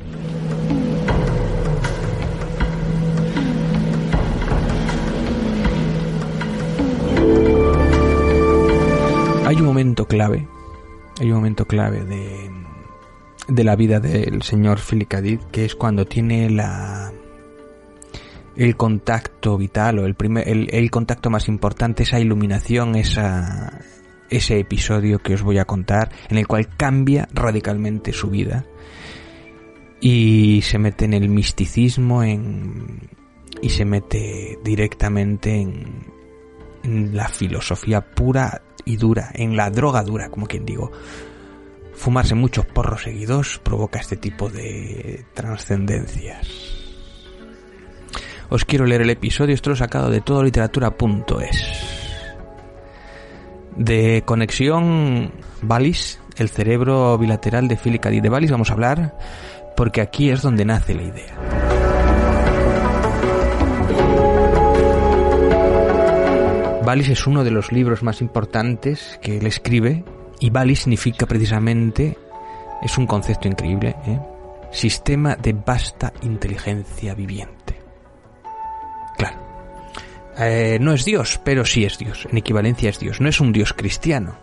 [9.45, 10.47] Hay un momento clave,
[11.20, 12.51] hay un momento clave de,
[13.47, 15.11] de la vida del señor Philip
[15.51, 17.11] que es cuando tiene la
[18.55, 23.80] el contacto vital o el primer el contacto más importante, esa iluminación, esa
[24.30, 28.66] ese episodio que os voy a contar, en el cual cambia radicalmente su vida
[29.99, 33.09] y se mete en el misticismo en,
[33.61, 36.05] y se mete directamente en,
[36.84, 40.91] en la filosofía pura y dura, en la droga dura, como quien digo.
[41.93, 46.47] Fumarse muchos porros seguidos provoca este tipo de trascendencias.
[48.49, 52.05] Os quiero leer el episodio, esto lo he sacado de todoliteratura.es.
[53.75, 55.31] De conexión
[55.61, 58.09] Valis, el cerebro bilateral de Philip K.
[58.09, 59.17] de Valis, vamos a hablar,
[59.75, 61.64] porque aquí es donde nace la idea.
[66.86, 70.03] Valis es uno de los libros más importantes que él escribe
[70.39, 72.15] y Valis significa precisamente,
[72.83, 74.19] es un concepto increíble, ¿eh?
[74.71, 77.81] sistema de vasta inteligencia viviente.
[79.17, 79.39] Claro.
[80.38, 82.27] Eh, no es Dios, pero sí es Dios.
[82.29, 83.19] En equivalencia es Dios.
[83.19, 84.38] No es un Dios cristiano.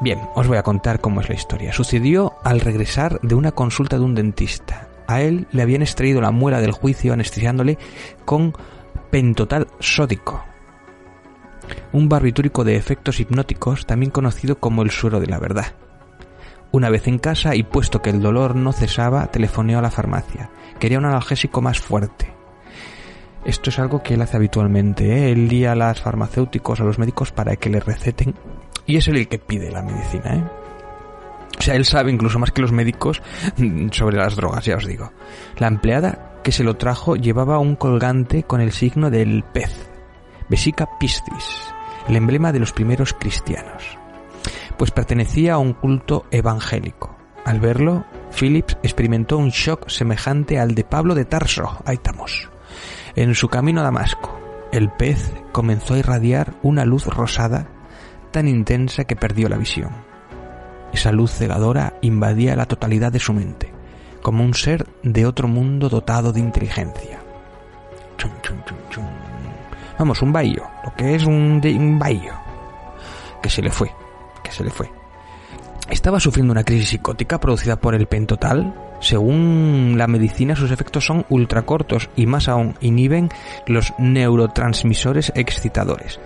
[0.00, 1.72] Bien, os voy a contar cómo es la historia.
[1.72, 4.86] Sucedió al regresar de una consulta de un dentista.
[5.08, 7.76] A él le habían extraído la muela del juicio anestesiándole
[8.24, 8.54] con
[9.10, 10.44] pentotal sódico,
[11.92, 15.74] un barbitúrico de efectos hipnóticos, también conocido como el suero de la verdad.
[16.72, 20.50] Una vez en casa y puesto que el dolor no cesaba, telefoneó a la farmacia.
[20.78, 22.32] Quería un analgésico más fuerte.
[23.44, 25.04] Esto es algo que él hace habitualmente.
[25.04, 25.32] ¿eh?
[25.32, 28.34] Él lía a los farmacéuticos, a los médicos para que le receten.
[28.86, 30.34] Y es él el que pide la medicina.
[30.34, 30.44] ¿eh?
[31.58, 33.20] O sea, él sabe incluso más que los médicos
[33.90, 35.12] sobre las drogas, ya os digo.
[35.58, 39.91] La empleada que se lo trajo llevaba un colgante con el signo del pez
[40.52, 41.72] Vesica Piscis,
[42.06, 43.96] el emblema de los primeros cristianos,
[44.76, 47.16] pues pertenecía a un culto evangélico.
[47.46, 48.04] Al verlo,
[48.38, 52.50] Phillips experimentó un shock semejante al de Pablo de Tarso, ahí estamos.
[53.16, 54.38] En su camino a Damasco,
[54.72, 57.68] el pez comenzó a irradiar una luz rosada
[58.30, 60.04] tan intensa que perdió la visión.
[60.92, 63.72] Esa luz cegadora invadía la totalidad de su mente,
[64.20, 67.20] como un ser de otro mundo dotado de inteligencia.
[68.18, 68.58] Chum, chum,
[68.90, 69.06] chum,
[69.98, 72.00] Vamos, un bahío, lo que es un, un.
[73.42, 73.92] Que se le fue,
[74.42, 74.90] que se le fue.
[75.90, 78.74] Estaba sufriendo una crisis psicótica producida por el pentotal.
[79.00, 83.28] Según la medicina, sus efectos son ultracortos y más aún inhiben
[83.66, 86.20] los neurotransmisores excitadores.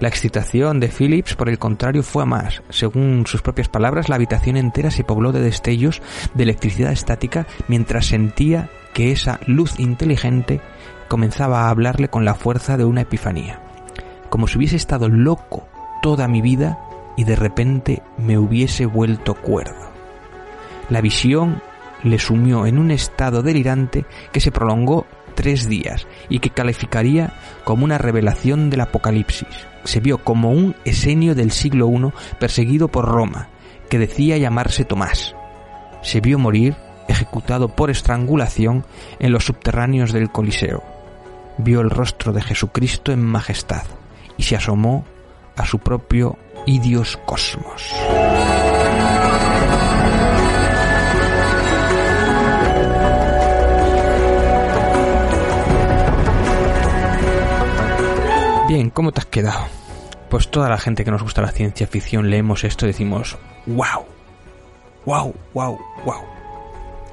[0.00, 2.62] La excitación de Phillips, por el contrario, fue a más.
[2.68, 6.02] Según sus propias palabras, la habitación entera se pobló de destellos
[6.34, 10.60] de electricidad estática mientras sentía que esa luz inteligente
[11.08, 13.60] comenzaba a hablarle con la fuerza de una epifanía,
[14.30, 15.66] como si hubiese estado loco
[16.02, 16.78] toda mi vida
[17.16, 19.90] y de repente me hubiese vuelto cuerdo.
[20.88, 21.62] La visión
[22.02, 27.32] le sumió en un estado delirante que se prolongó tres días y que calificaría
[27.64, 29.48] como una revelación del Apocalipsis.
[29.84, 33.48] Se vio como un esenio del siglo I perseguido por Roma,
[33.88, 35.34] que decía llamarse Tomás.
[36.02, 36.76] Se vio morir,
[37.08, 38.84] ejecutado por estrangulación,
[39.18, 40.95] en los subterráneos del Coliseo
[41.58, 43.84] vio el rostro de Jesucristo en majestad
[44.36, 45.04] y se asomó
[45.56, 47.92] a su propio idios cosmos.
[58.68, 59.66] Bien, ¿cómo te has quedado?
[60.28, 64.04] Pues toda la gente que nos gusta la ciencia ficción leemos esto y decimos, wow,
[65.06, 66.35] wow, wow, wow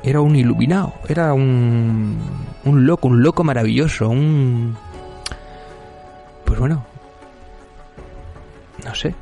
[0.03, 2.19] era un iluminado, era un,
[2.65, 4.75] un loco, un loco maravilloso, un...
[6.43, 6.85] Pues bueno,
[8.83, 9.15] no sé.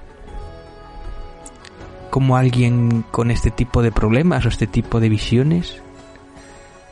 [2.10, 5.82] Como alguien con este tipo de problemas o este tipo de visiones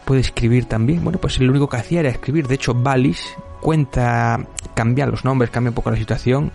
[0.05, 1.03] puede escribir también.
[1.03, 2.47] Bueno, pues lo único que hacía era escribir.
[2.47, 3.21] De hecho, Valis
[3.59, 4.39] cuenta,
[4.75, 6.51] cambia los nombres, cambia un poco la situación.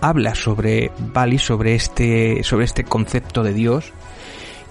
[0.00, 3.92] Habla sobre Valis, sobre este, sobre este concepto de Dios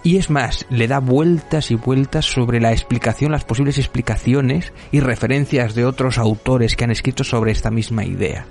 [0.05, 4.99] Y es más, le da vueltas y vueltas sobre la explicación, las posibles explicaciones y
[4.99, 8.45] referencias de otros autores que han escrito sobre esta misma idea.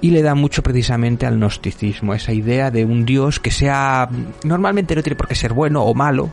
[0.00, 4.08] Y le da mucho precisamente al gnosticismo, esa idea de un Dios que sea,
[4.42, 6.32] normalmente no tiene por qué ser bueno o malo,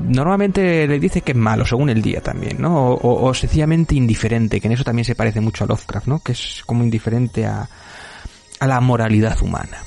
[0.00, 2.94] normalmente le dice que es malo, según el día también, ¿no?
[2.94, 6.20] O, sencillamente indiferente, que en eso también se parece mucho a Lovecraft, ¿no?
[6.20, 7.68] Que es como indiferente a,
[8.60, 9.78] a la moralidad humana.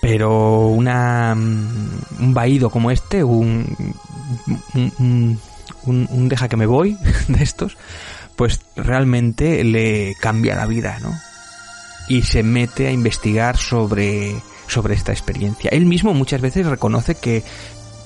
[0.00, 3.94] Pero una, mm, un vaído como este, un,
[4.74, 5.38] un,
[5.84, 6.96] un, deja que me voy
[7.28, 7.76] de estos,
[8.36, 11.12] pues realmente le cambia la vida, ¿no?
[12.08, 14.34] Y se mete a investigar sobre
[14.66, 15.68] sobre esta experiencia.
[15.70, 17.42] Él mismo muchas veces reconoce que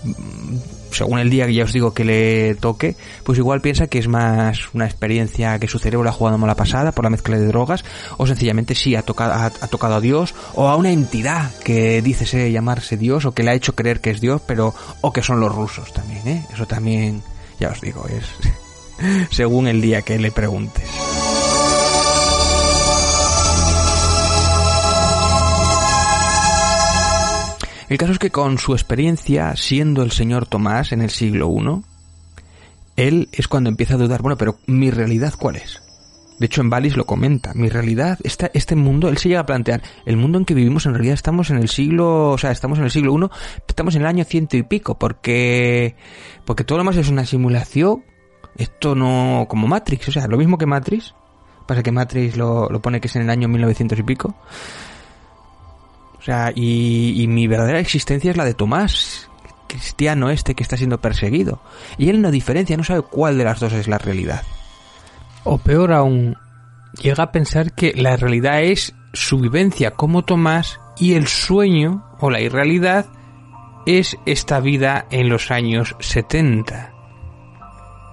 [0.03, 0.57] mm,
[0.97, 4.09] según el día que ya os digo que le toque, pues igual piensa que es
[4.09, 7.85] más una experiencia que su cerebro ha jugado mala pasada por la mezcla de drogas,
[8.17, 12.51] o sencillamente sí ha tocado, ha, tocado a Dios, o a una entidad que dice
[12.51, 15.41] llamarse Dios, o que le ha hecho creer que es Dios, pero, o que son
[15.41, 16.47] los rusos también, ¿eh?
[16.53, 17.23] Eso también,
[17.59, 18.25] ya os digo, es
[19.31, 20.85] según el día que le preguntes.
[27.95, 31.85] El caso es que con su experiencia siendo el señor Tomás en el siglo I,
[32.97, 35.81] él es cuando empieza a dudar, bueno, pero mi realidad cuál es?
[36.41, 37.55] De hecho, en Valis lo comenta.
[37.55, 40.87] Mi realidad, esta, este mundo, él se llega a plantear, el mundo en que vivimos
[40.87, 43.31] en realidad estamos en el siglo, o sea, estamos en el siglo I,
[43.69, 45.95] estamos en el año ciento y pico, porque,
[46.45, 48.03] porque todo lo más es una simulación.
[48.57, 51.15] Esto no, como Matrix, o sea, lo mismo que Matrix.
[51.69, 54.35] Pasa que Matrix lo, lo pone que es en el año 1900 y pico.
[56.25, 59.29] O sea, y, mi verdadera existencia es la de Tomás,
[59.67, 61.61] cristiano este que está siendo perseguido.
[61.99, 64.43] Y él no diferencia, no sabe cuál de las dos es la realidad.
[65.45, 66.39] O peor aún,
[66.99, 72.31] llega a pensar que la realidad es su vivencia como Tomás y el sueño o
[72.31, 73.05] la irrealidad
[73.85, 76.91] es esta vida en los años 70.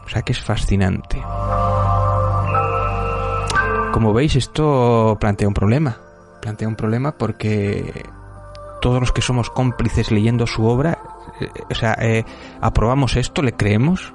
[0.03, 1.17] O sea que es fascinante.
[3.93, 6.10] Como veis, esto plantea un problema
[6.41, 8.03] plantea un problema porque
[8.81, 10.97] todos los que somos cómplices leyendo su obra,
[11.39, 12.25] eh, o sea, eh,
[12.59, 14.13] aprobamos esto, le creemos,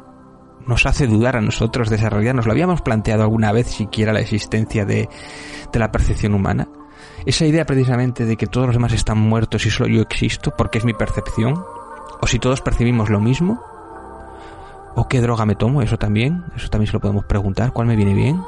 [0.66, 1.98] nos hace dudar a nosotros de
[2.34, 5.08] nos lo habíamos planteado alguna vez siquiera la existencia de,
[5.72, 6.68] de la percepción humana.
[7.24, 10.78] Esa idea precisamente de que todos los demás están muertos y solo yo existo porque
[10.78, 11.64] es mi percepción,
[12.20, 13.62] o si todos percibimos lo mismo,
[14.94, 17.96] o qué droga me tomo, eso también, eso también se lo podemos preguntar, cuál me
[17.96, 18.42] viene bien.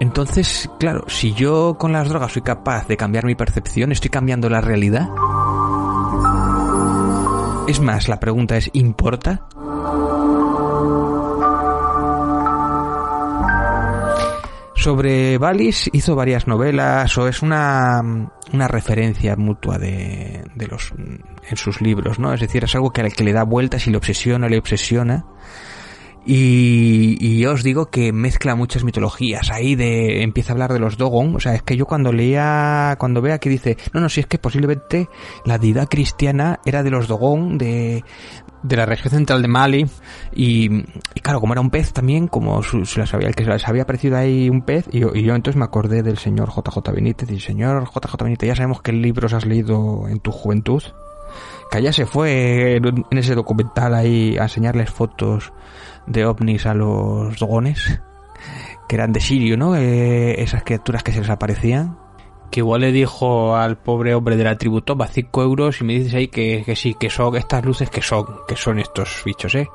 [0.00, 4.48] Entonces, claro, si yo con las drogas soy capaz de cambiar mi percepción, estoy cambiando
[4.48, 5.08] la realidad.
[7.66, 9.42] Es más, la pregunta es, ¿importa?
[14.76, 18.00] Sobre Valis hizo varias novelas o es una,
[18.52, 22.32] una referencia mutua de, de los en sus libros, ¿no?
[22.32, 25.24] Es decir, es algo que que le da vueltas y le obsesiona, le obsesiona
[26.26, 29.50] y, y os digo que mezcla muchas mitologías.
[29.50, 31.34] Ahí de empieza a hablar de los Dogon.
[31.36, 34.26] O sea, es que yo cuando leía, cuando vea que dice, no, no, si es
[34.26, 35.08] que posiblemente
[35.44, 38.04] la deidad cristiana era de los Dogon, de,
[38.62, 39.86] de la región central de Mali.
[40.34, 40.70] Y,
[41.14, 43.66] y claro, como era un pez también, como se las había, el que se les
[43.66, 47.30] había aparecido ahí un pez, y, y, yo entonces me acordé del señor JJ Benítez.
[47.30, 50.82] Y señor JJ Benítez, ya sabemos qué libros has leído en tu juventud
[51.70, 55.52] que allá se fue en ese documental ahí a enseñarles fotos
[56.08, 58.00] de ovnis a los dogones,
[58.88, 59.76] que eran de Sirio, ¿no?
[59.76, 61.98] Esas criaturas que se les aparecían.
[62.50, 65.92] Que igual le dijo al pobre hombre de la tribu, toma 5 euros y me
[65.94, 69.54] dices ahí que, que sí, que son estas luces que son, que son estos bichos,
[69.54, 69.68] ¿eh?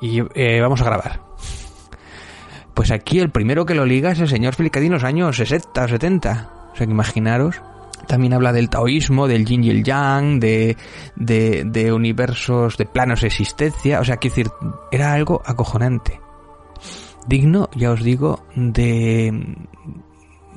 [0.00, 1.20] Y eh, vamos a grabar.
[2.72, 5.88] Pues aquí el primero que lo liga es el señor Filicadín los años 60 o
[5.88, 6.50] 70.
[6.72, 7.60] O sea que imaginaros
[8.06, 10.76] también habla del taoísmo, del yin y el yang, de,
[11.16, 14.00] de, de universos, de planos de existencia.
[14.00, 14.52] O sea, quiero decir,
[14.90, 16.20] era algo acojonante.
[17.26, 19.56] Digno, ya os digo, de,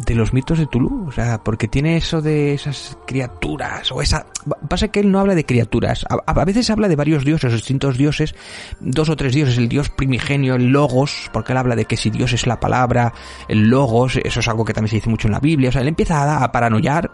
[0.06, 4.28] de los mitos de Tulu, o sea, porque tiene eso de esas criaturas, o esa...
[4.70, 7.97] Pasa que él no habla de criaturas, a, a, veces habla de varios dioses, distintos
[7.97, 8.34] dioses,
[8.80, 12.10] dos o tres dioses, el dios primigenio, el logos, porque él habla de que si
[12.10, 13.14] Dios es la palabra,
[13.47, 15.82] el logos, eso es algo que también se dice mucho en la Biblia, o sea,
[15.82, 17.12] él empieza a, a paranoiar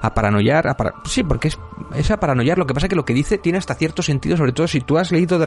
[0.00, 0.94] a paranoiar, a para...
[1.04, 1.58] sí, porque es,
[1.94, 4.36] es a paranoiar, lo que pasa es que lo que dice tiene hasta cierto sentido,
[4.36, 5.46] sobre todo si tú has leído de...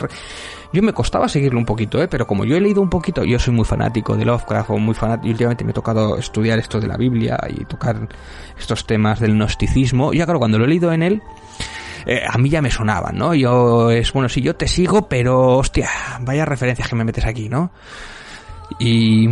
[0.71, 2.07] Yo me costaba seguirlo un poquito, ¿eh?
[2.07, 4.93] pero como yo he leído un poquito, yo soy muy fanático de Lovecraft, o muy
[4.93, 8.07] fanático, y últimamente me he tocado estudiar esto de la Biblia y tocar
[8.57, 11.23] estos temas del gnosticismo, ya claro, cuando lo he leído en él,
[12.05, 13.33] eh, a mí ya me sonaban, ¿no?
[13.33, 15.89] Yo es, bueno, si yo te sigo, pero hostia,
[16.21, 17.71] vaya referencias que me metes aquí, ¿no?
[18.79, 19.27] Y,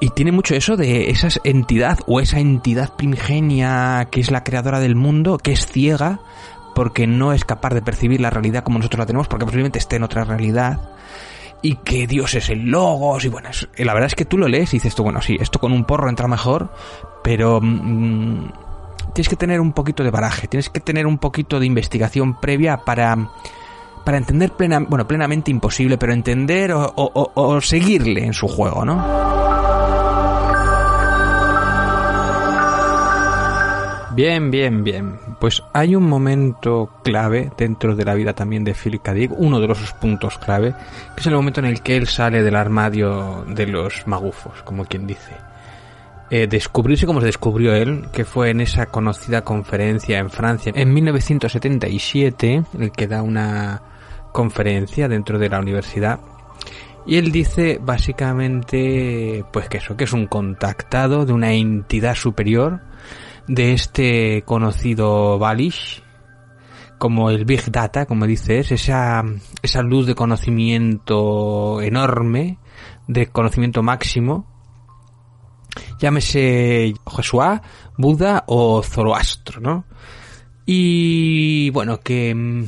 [0.00, 4.80] y tiene mucho eso de esa entidad o esa entidad primigenia que es la creadora
[4.80, 6.20] del mundo, que es ciega
[6.74, 9.96] porque no es capaz de percibir la realidad como nosotros la tenemos, porque posiblemente esté
[9.96, 10.80] en otra realidad
[11.62, 14.74] y que Dios es el logos y bueno, la verdad es que tú lo lees
[14.74, 16.70] y dices tú, bueno, sí, esto con un porro entra mejor,
[17.24, 18.52] pero mm,
[19.14, 22.78] tienes que tener un poquito de baraje, tienes que tener un poquito de investigación previa
[22.84, 23.30] para
[24.04, 29.55] para entender plena, bueno, plenamente imposible, pero entender o, o seguirle en su juego, ¿no?
[34.16, 35.18] Bien, bien, bien.
[35.38, 39.12] Pues hay un momento clave dentro de la vida también de Philip K.
[39.36, 40.72] Uno de los puntos clave,
[41.14, 44.86] que es el momento en el que él sale del armario de los magufos, como
[44.86, 45.32] quien dice.
[46.30, 50.94] Eh, descubrirse como se descubrió él, que fue en esa conocida conferencia en Francia en
[50.94, 53.82] 1977, en el que da una
[54.32, 56.20] conferencia dentro de la universidad.
[57.04, 62.80] Y él dice básicamente, pues que eso, que es un contactado de una entidad superior,
[63.48, 66.02] de este conocido Balish,
[66.98, 69.22] como el Big Data, como dices, esa,
[69.62, 72.58] esa luz de conocimiento enorme,
[73.06, 74.46] de conocimiento máximo,
[75.98, 77.60] llámese Josué,
[77.96, 79.84] Buda o Zoroastro, ¿no?
[80.64, 82.64] Y bueno, que,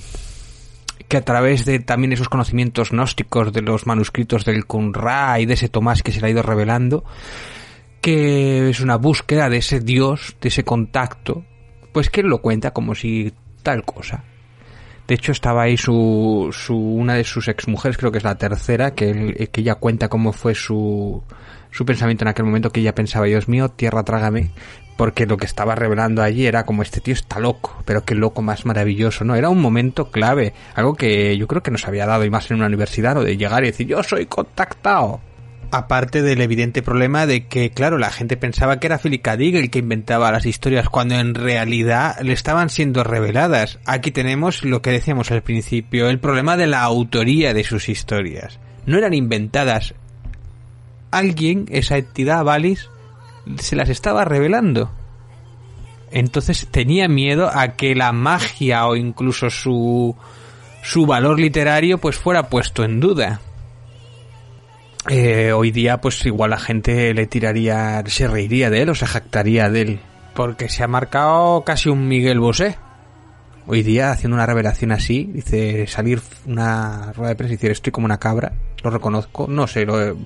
[1.09, 5.55] que a través de también esos conocimientos gnósticos de los manuscritos del Qumran y de
[5.55, 7.05] ese Tomás que se le ha ido revelando,
[8.01, 11.45] que es una búsqueda de ese Dios, de ese contacto,
[11.93, 13.33] pues que él lo cuenta como si
[13.63, 14.25] tal cosa.
[15.07, 18.95] De hecho, estaba ahí su, su una de sus exmujeres, creo que es la tercera,
[18.95, 21.23] que, que ella cuenta cómo fue su,
[21.71, 24.51] su pensamiento en aquel momento, que ella pensaba, Dios mío, tierra trágame,
[24.99, 28.43] porque lo que estaba revelando allí era como este tío está loco, pero qué loco
[28.43, 29.35] más maravilloso, ¿no?
[29.35, 32.59] Era un momento clave, algo que yo creo que nos había dado y más en
[32.59, 35.21] una universidad, o de llegar y decir, yo soy contactado.
[35.71, 39.35] Aparte del evidente problema de que, claro, la gente pensaba que era Philip K.
[39.35, 43.79] El que inventaba las historias, cuando en realidad le estaban siendo reveladas.
[43.85, 48.59] Aquí tenemos lo que decíamos al principio, el problema de la autoría de sus historias.
[48.87, 49.95] No eran inventadas.
[51.11, 52.89] Alguien, esa entidad, Valis,
[53.59, 54.91] se las estaba revelando.
[56.11, 60.17] Entonces tenía miedo a que la magia o incluso su,
[60.83, 63.43] su valor literario pues fuera puesto en duda.
[65.11, 69.07] Eh, hoy día pues igual la gente le tiraría, se reiría de él o se
[69.07, 70.01] jactaría de él,
[70.35, 72.77] porque se ha marcado casi un Miguel Bosé.
[73.67, 77.91] Hoy día haciendo una revelación así, dice salir una rueda de prensa y decir estoy
[77.91, 78.53] como una cabra,
[78.83, 80.17] lo reconozco, no sé, lo,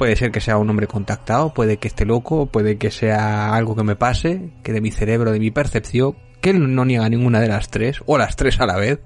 [0.00, 3.76] puede ser que sea un hombre contactado, puede que esté loco, puede que sea algo
[3.76, 7.40] que me pase, que de mi cerebro, de mi percepción, que él no niega ninguna
[7.40, 9.00] de las tres, o las tres a la vez.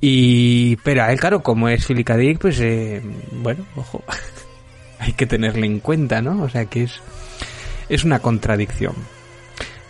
[0.00, 4.02] Y, pero él, claro, como es Philip pues, eh, bueno, ojo,
[4.98, 6.42] hay que tenerle en cuenta, ¿no?
[6.42, 7.00] O sea que es,
[7.88, 8.94] es una contradicción.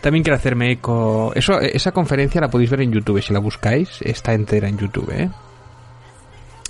[0.00, 1.32] También quiero hacerme eco.
[1.34, 5.10] Eso, esa conferencia la podéis ver en YouTube, si la buscáis, está entera en YouTube,
[5.10, 5.28] ¿eh?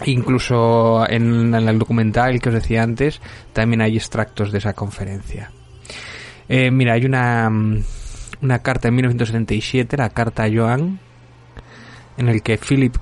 [0.05, 3.20] Incluso en, el documental que os decía antes,
[3.53, 5.51] también hay extractos de esa conferencia.
[6.49, 7.51] Eh, mira, hay una,
[8.43, 10.99] una carta en 1977, la carta a Joan,
[12.18, 12.97] en el que Philip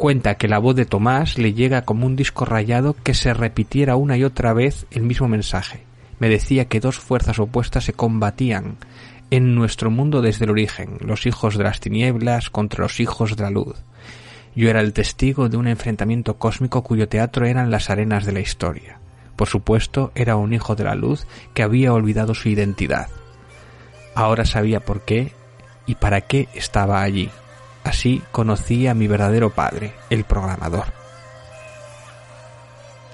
[0.00, 3.96] cuenta que la voz de Tomás le llega como un disco rayado que se repitiera
[3.96, 5.84] una y otra vez el mismo mensaje.
[6.18, 8.78] Me decía que dos fuerzas opuestas se combatían
[9.30, 13.42] en nuestro mundo desde el origen, los hijos de las tinieblas contra los hijos de
[13.42, 13.76] la luz.
[14.56, 18.40] Yo era el testigo de un enfrentamiento cósmico cuyo teatro eran las arenas de la
[18.40, 18.98] historia.
[19.36, 23.08] Por supuesto, era un hijo de la luz que había olvidado su identidad.
[24.14, 25.34] Ahora sabía por qué
[25.84, 27.28] y para qué estaba allí.
[27.84, 30.92] Así conocí a mi verdadero padre, el programador.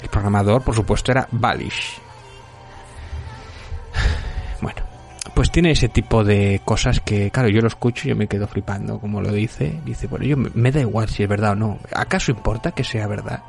[0.02, 2.00] El programador, por supuesto, era Balish.
[4.60, 4.82] Bueno,
[5.34, 8.46] pues tiene ese tipo de cosas que, claro, yo lo escucho y yo me quedo
[8.46, 9.80] flipando, como lo dice.
[9.84, 11.78] Dice, bueno, yo me da igual si es verdad o no.
[11.94, 13.42] ¿Acaso importa que sea verdad?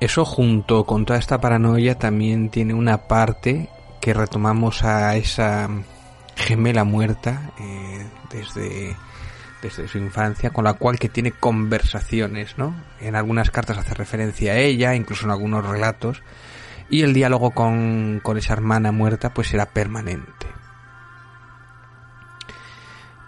[0.00, 3.68] Eso junto con toda esta paranoia también tiene una parte
[4.00, 5.68] que retomamos a esa
[6.36, 8.96] gemela muerta eh, desde,
[9.62, 12.74] desde su infancia, con la cual que tiene conversaciones, ¿no?
[13.00, 16.22] En algunas cartas hace referencia a ella, incluso en algunos relatos,
[16.90, 20.46] y el diálogo con, con esa hermana muerta pues era permanente.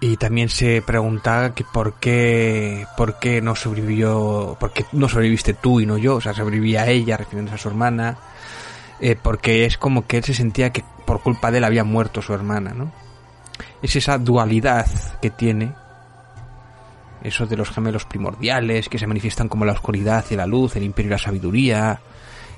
[0.02, 5.52] Y también se preguntaba que por qué, por qué no sobrevivió, por qué no sobreviviste
[5.52, 8.16] tú y no yo, o sea, sobrevivía ella refiriéndose a su hermana,
[9.00, 12.22] eh, porque es como que él se sentía que por culpa de él había muerto
[12.22, 12.90] su hermana, ¿no?
[13.82, 14.86] Es esa dualidad
[15.20, 15.72] que tiene
[17.22, 20.84] Eso de los gemelos primordiales, que se manifiestan como la oscuridad y la luz, el
[20.84, 22.00] imperio y la sabiduría.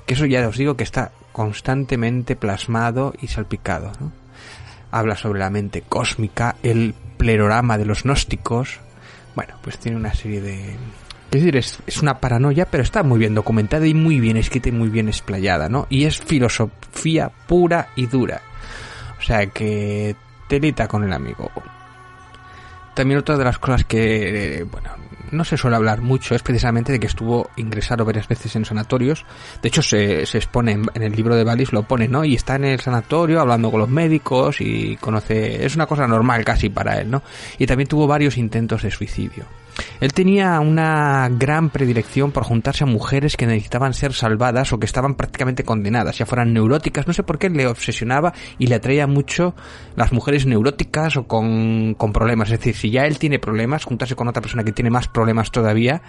[0.05, 3.91] Que eso ya os digo que está constantemente plasmado y salpicado.
[4.91, 8.79] Habla sobre la mente cósmica, el plerorama de los gnósticos.
[9.35, 10.77] Bueno, pues tiene una serie de,
[11.33, 14.71] es decir, es, una paranoia, pero está muy bien documentada y muy bien escrita y
[14.71, 15.87] muy bien explayada, ¿no?
[15.89, 18.41] Y es filosofía pura y dura.
[19.17, 20.15] O sea que
[20.87, 21.51] con el amigo.
[22.93, 24.91] También otra de las cosas que, eh, bueno,
[25.31, 29.25] no se suele hablar mucho es precisamente de que estuvo ingresado varias veces en sanatorios.
[29.61, 32.23] De hecho, se, se expone en, el libro de Valis, lo pone, ¿no?
[32.23, 35.65] Y está en el sanatorio hablando con los médicos y conoce...
[35.65, 37.23] Es una cosa normal casi para él, ¿no?
[37.57, 39.45] Y también tuvo varios intentos de suicidio.
[39.99, 44.85] Él tenía una gran predilección por juntarse a mujeres que necesitaban ser salvadas o que
[44.85, 49.07] estaban prácticamente condenadas, ya fueran neuróticas, no sé por qué le obsesionaba y le atraía
[49.07, 49.55] mucho
[49.95, 52.49] las mujeres neuróticas o con, con problemas.
[52.51, 55.51] Es decir, si ya él tiene problemas, juntarse con otra persona que tiene más problemas
[55.51, 56.01] todavía,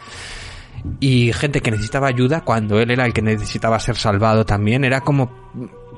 [1.00, 5.00] y gente que necesitaba ayuda cuando él era el que necesitaba ser salvado también, era
[5.00, 5.30] como,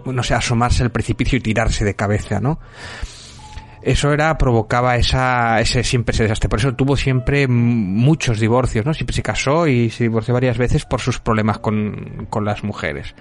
[0.05, 2.59] no sé, asomarse al precipicio y tirarse de cabeza, ¿no?
[3.87, 6.49] Eso era provocaba esa ese siempre ese desastre.
[6.49, 10.85] Por eso tuvo siempre muchos divorcios no siempre se casó y se divorció varias veces
[10.85, 13.15] por sus problemas con, con las mujeres.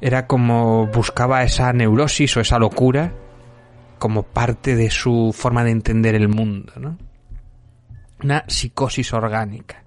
[0.00, 3.12] Era como buscaba esa neurosis o esa locura
[3.98, 6.96] como parte de su forma de entender el mundo no
[8.22, 9.85] una psicosis orgánica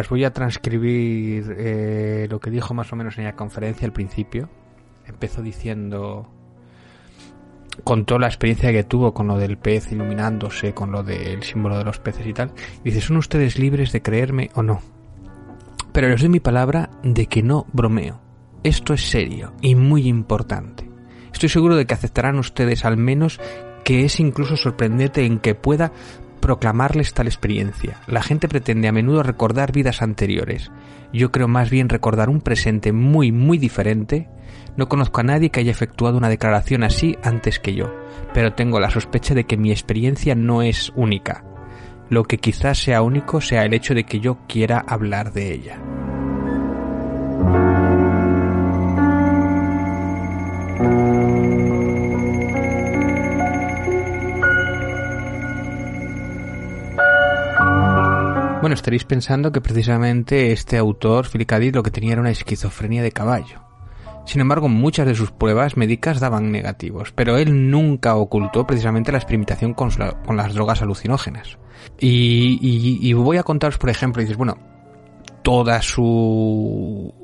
[0.00, 3.92] os voy a transcribir eh, lo que dijo más o menos en la conferencia al
[3.92, 4.48] principio.
[5.06, 6.28] Empezó diciendo,
[7.84, 11.84] contó la experiencia que tuvo con lo del pez iluminándose, con lo del símbolo de
[11.84, 12.52] los peces y tal.
[12.84, 14.80] dice, ¿son ustedes libres de creerme o no?
[15.92, 18.20] Pero les doy mi palabra de que no bromeo.
[18.62, 20.88] Esto es serio y muy importante.
[21.32, 23.40] Estoy seguro de que aceptarán ustedes al menos
[23.84, 25.92] que es incluso sorprendente en que pueda
[26.40, 28.00] proclamarles tal experiencia.
[28.06, 30.70] La gente pretende a menudo recordar vidas anteriores.
[31.12, 34.28] Yo creo más bien recordar un presente muy, muy diferente.
[34.76, 37.94] No conozco a nadie que haya efectuado una declaración así antes que yo,
[38.34, 41.44] pero tengo la sospecha de que mi experiencia no es única.
[42.08, 45.80] Lo que quizás sea único sea el hecho de que yo quiera hablar de ella.
[58.60, 63.10] Bueno, estaréis pensando que precisamente este autor, Philip lo que tenía era una esquizofrenia de
[63.10, 63.62] caballo.
[64.26, 69.18] Sin embargo, muchas de sus pruebas médicas daban negativos, pero él nunca ocultó precisamente la
[69.18, 69.90] experimentación con,
[70.36, 71.56] las drogas alucinógenas.
[71.98, 74.58] Y, voy a contaros, por ejemplo, y dices, bueno,
[75.40, 77.14] toda su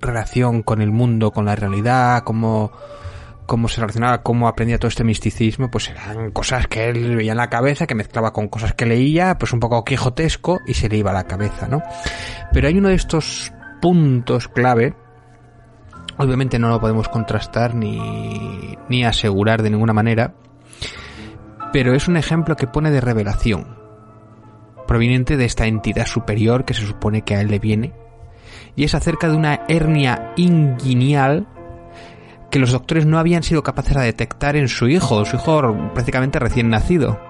[0.00, 2.72] relación con el mundo, con la realidad, como
[3.46, 7.38] cómo se relacionaba, cómo aprendía todo este misticismo, pues eran cosas que él veía en
[7.38, 10.98] la cabeza, que mezclaba con cosas que leía, pues un poco quijotesco y se le
[10.98, 11.82] iba a la cabeza, ¿no?
[12.52, 14.94] Pero hay uno de estos puntos clave,
[16.18, 20.34] obviamente no lo podemos contrastar ni, ni asegurar de ninguna manera,
[21.72, 23.78] pero es un ejemplo que pone de revelación,
[24.86, 27.92] proveniente de esta entidad superior que se supone que a él le viene,
[28.74, 31.46] y es acerca de una hernia inguinal
[32.50, 36.38] que los doctores no habían sido capaces de detectar en su hijo, su hijo prácticamente
[36.38, 37.20] recién nacido.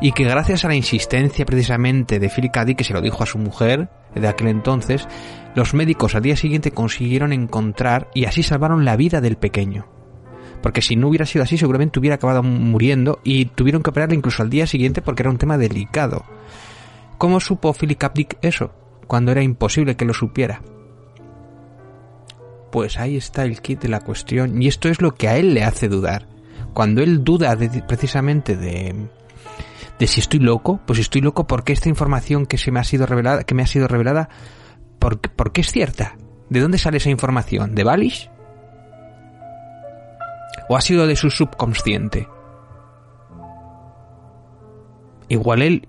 [0.00, 3.26] Y que gracias a la insistencia precisamente de Philip Caddy, que se lo dijo a
[3.26, 5.08] su mujer de aquel entonces,
[5.54, 9.86] los médicos al día siguiente consiguieron encontrar y así salvaron la vida del pequeño.
[10.62, 14.42] Porque si no hubiera sido así, seguramente hubiera acabado muriendo y tuvieron que operarle incluso
[14.42, 16.24] al día siguiente porque era un tema delicado.
[17.18, 18.12] ¿Cómo supo Philip K.
[18.42, 18.72] eso?
[19.06, 20.62] Cuando era imposible que lo supiera.
[22.72, 25.54] Pues ahí está el kit de la cuestión y esto es lo que a él
[25.54, 26.26] le hace dudar.
[26.72, 27.56] Cuando él duda
[27.86, 29.08] precisamente de,
[29.98, 33.06] de si estoy loco, pues estoy loco porque esta información que se me ha sido
[33.06, 34.30] revelada, que me ha sido revelada,
[34.98, 35.20] ¿por,
[35.52, 36.16] qué es cierta?
[36.48, 37.74] ¿De dónde sale esa información?
[37.74, 38.30] ¿De Balish?
[40.68, 42.26] ¿O ha sido de su subconsciente?
[45.28, 45.88] Igual él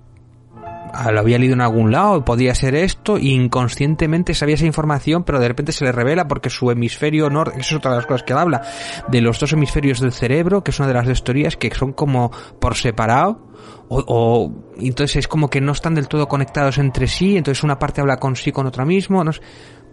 [1.12, 5.40] lo había leído en algún lado, podía ser esto, y inconscientemente sabía esa información, pero
[5.40, 8.24] de repente se le revela porque su hemisferio norte, eso es otra de las cosas
[8.24, 8.62] que habla,
[9.08, 11.24] de los dos hemisferios del cerebro, que es una de las dos
[11.58, 13.48] que son como por separado,
[13.90, 17.80] o, o entonces es como que no están del todo conectados entre sí, entonces una
[17.80, 19.42] parte habla con sí con otra mismo, no sé,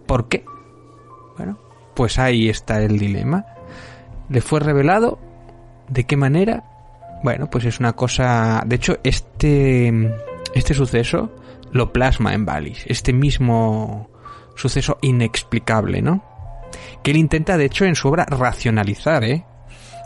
[0.05, 0.45] ¿por qué?
[1.37, 1.57] Bueno,
[1.95, 3.45] pues ahí está el dilema.
[4.29, 5.19] Le fue revelado,
[5.89, 6.63] ¿de qué manera?
[7.23, 10.11] Bueno, pues es una cosa, de hecho, este
[10.53, 11.31] este suceso
[11.71, 14.09] lo plasma en Valis, este mismo
[14.55, 16.23] suceso inexplicable, ¿no?
[17.03, 19.45] Que él intenta, de hecho, en su obra racionalizar, ¿eh?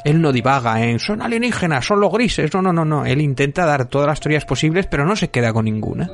[0.03, 3.05] Él no divaga en son alienígenas, son los grises, no, no, no, no.
[3.05, 6.09] Él intenta dar todas las teorías posibles, pero no se queda con ninguna.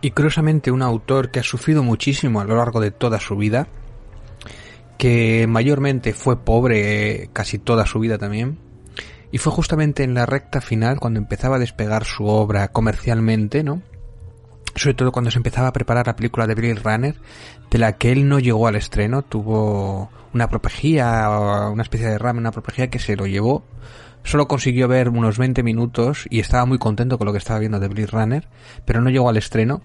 [0.00, 3.68] Y curiosamente un autor que ha sufrido muchísimo a lo largo de toda su vida,
[4.98, 8.58] que mayormente fue pobre casi toda su vida también,
[9.30, 13.82] y fue justamente en la recta final cuando empezaba a despegar su obra comercialmente, ¿no?
[14.74, 17.16] Sobre todo cuando se empezaba a preparar la película de Blade Runner,
[17.70, 21.28] de la que él no llegó al estreno, tuvo una apopejía,
[21.72, 23.64] una especie de rama, una apopejía que se lo llevó.
[24.22, 27.80] Solo consiguió ver unos 20 minutos y estaba muy contento con lo que estaba viendo
[27.80, 28.48] de Blade Runner,
[28.84, 29.82] pero no llegó al estreno.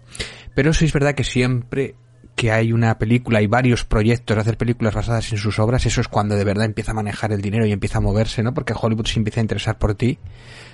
[0.55, 1.95] Pero sí es verdad que siempre
[2.41, 6.01] que hay una película y varios proyectos de hacer películas basadas en sus obras, eso
[6.01, 8.51] es cuando de verdad empieza a manejar el dinero y empieza a moverse, ¿no?
[8.51, 10.17] Porque Hollywood se empieza a interesar por ti.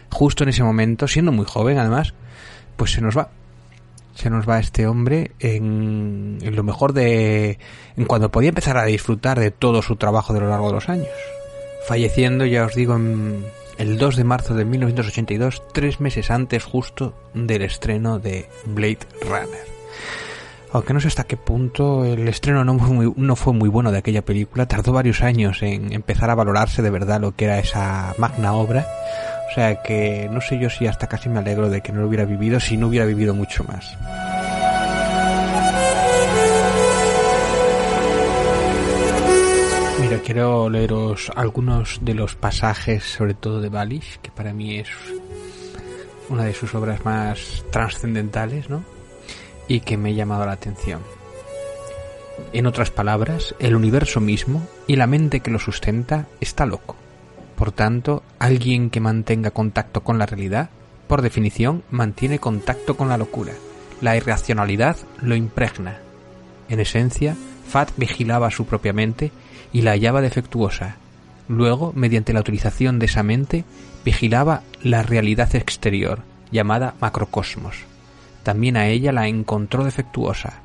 [0.09, 2.13] Justo en ese momento, siendo muy joven además,
[2.77, 3.31] pues se nos va.
[4.15, 7.59] Se nos va este hombre en, en lo mejor de...
[7.97, 10.87] en cuando podía empezar a disfrutar de todo su trabajo de lo largo de los
[10.87, 11.09] años.
[11.85, 13.43] Falleciendo, ya os digo, en
[13.77, 19.77] el 2 de marzo de 1982, tres meses antes justo del estreno de Blade Runner
[20.71, 23.91] aunque no sé hasta qué punto el estreno no fue, muy, no fue muy bueno
[23.91, 27.59] de aquella película, tardó varios años en empezar a valorarse de verdad lo que era
[27.59, 28.85] esa magna obra.
[29.49, 32.07] O sea que no sé yo si hasta casi me alegro de que no lo
[32.07, 33.97] hubiera vivido si no hubiera vivido mucho más.
[40.01, 44.89] Mira, quiero leeros algunos de los pasajes, sobre todo de Balish, que para mí es
[46.29, 48.96] una de sus obras más trascendentales, ¿no?
[49.67, 51.01] Y que me ha llamado la atención.
[52.53, 56.95] En otras palabras, el universo mismo y la mente que lo sustenta está loco.
[57.55, 60.69] Por tanto, alguien que mantenga contacto con la realidad,
[61.07, 63.53] por definición, mantiene contacto con la locura.
[64.01, 65.97] La irracionalidad lo impregna.
[66.69, 67.35] En esencia,
[67.67, 69.31] Fat vigilaba su propia mente
[69.73, 70.97] y la hallaba defectuosa.
[71.49, 73.65] Luego, mediante la utilización de esa mente,
[74.05, 76.19] vigilaba la realidad exterior,
[76.51, 77.87] llamada macrocosmos
[78.47, 80.61] también a ella la encontró defectuosa,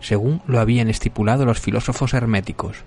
[0.00, 2.78] según lo habían estipulado los filósofos herméticos.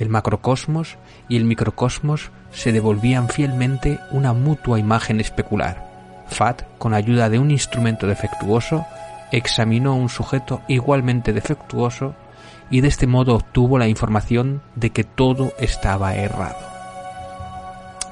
[0.00, 0.96] El macrocosmos
[1.28, 5.88] y el microcosmos se devolvían fielmente una mutua imagen especular.
[6.26, 8.84] Fat, con ayuda de un instrumento defectuoso,
[9.30, 12.16] examinó un sujeto igualmente defectuoso
[12.70, 16.58] y de este modo obtuvo la información de que todo estaba errado.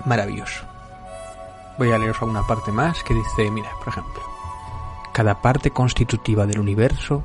[0.05, 0.66] Maravilloso.
[1.79, 4.34] Voy a leeros una parte más que dice, mira, por ejemplo,
[5.15, 7.23] cada parte constitutiva del universo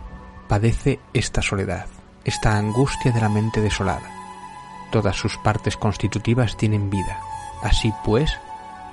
[0.48, 1.88] padece esta soledad,
[2.24, 4.08] esta angustia de la mente desolada.
[4.92, 7.20] Todas sus partes constitutivas tienen vida.
[7.64, 8.32] Así pues,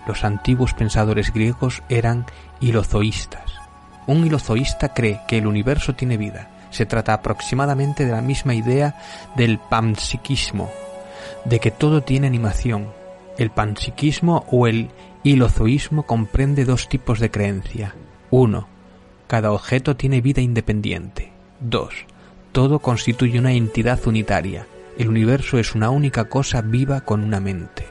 [0.07, 2.25] los antiguos pensadores griegos eran
[2.61, 3.61] hilozoístas.
[4.07, 6.49] Un hilozoísta cree que el universo tiene vida.
[6.71, 8.97] Se trata aproximadamente de la misma idea
[9.37, 10.71] del panpsiquismo,
[11.45, 12.89] de que todo tiene animación.
[13.37, 14.91] El panpsiquismo o el
[15.23, 17.95] hilozoísmo comprende dos tipos de creencia.
[18.31, 18.69] Uno,
[19.27, 21.33] cada objeto tiene vida independiente.
[21.61, 21.95] 2.
[22.53, 24.67] Todo constituye una entidad unitaria.
[24.99, 27.85] El universo es una única cosa viva con una mente.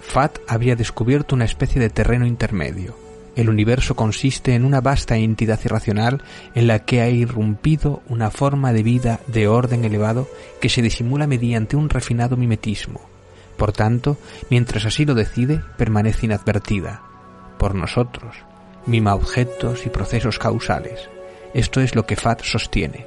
[0.00, 2.96] Fat había descubierto una especie de terreno intermedio.
[3.36, 6.22] El universo consiste en una vasta entidad irracional
[6.54, 10.26] en la que ha irrumpido una forma de vida de orden elevado
[10.60, 13.00] que se disimula mediante un refinado mimetismo.
[13.56, 14.16] Por tanto,
[14.50, 17.02] mientras así lo decide, permanece inadvertida.
[17.58, 18.34] Por nosotros,
[18.88, 21.08] mima objetos y procesos causales.
[21.54, 23.06] Esto es lo que Fat sostiene.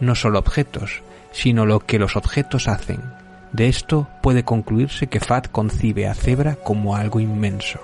[0.00, 3.00] No solo objetos, sino lo que los objetos hacen.
[3.52, 7.80] De esto puede concluirse que Fat concibe a Zebra como algo inmenso.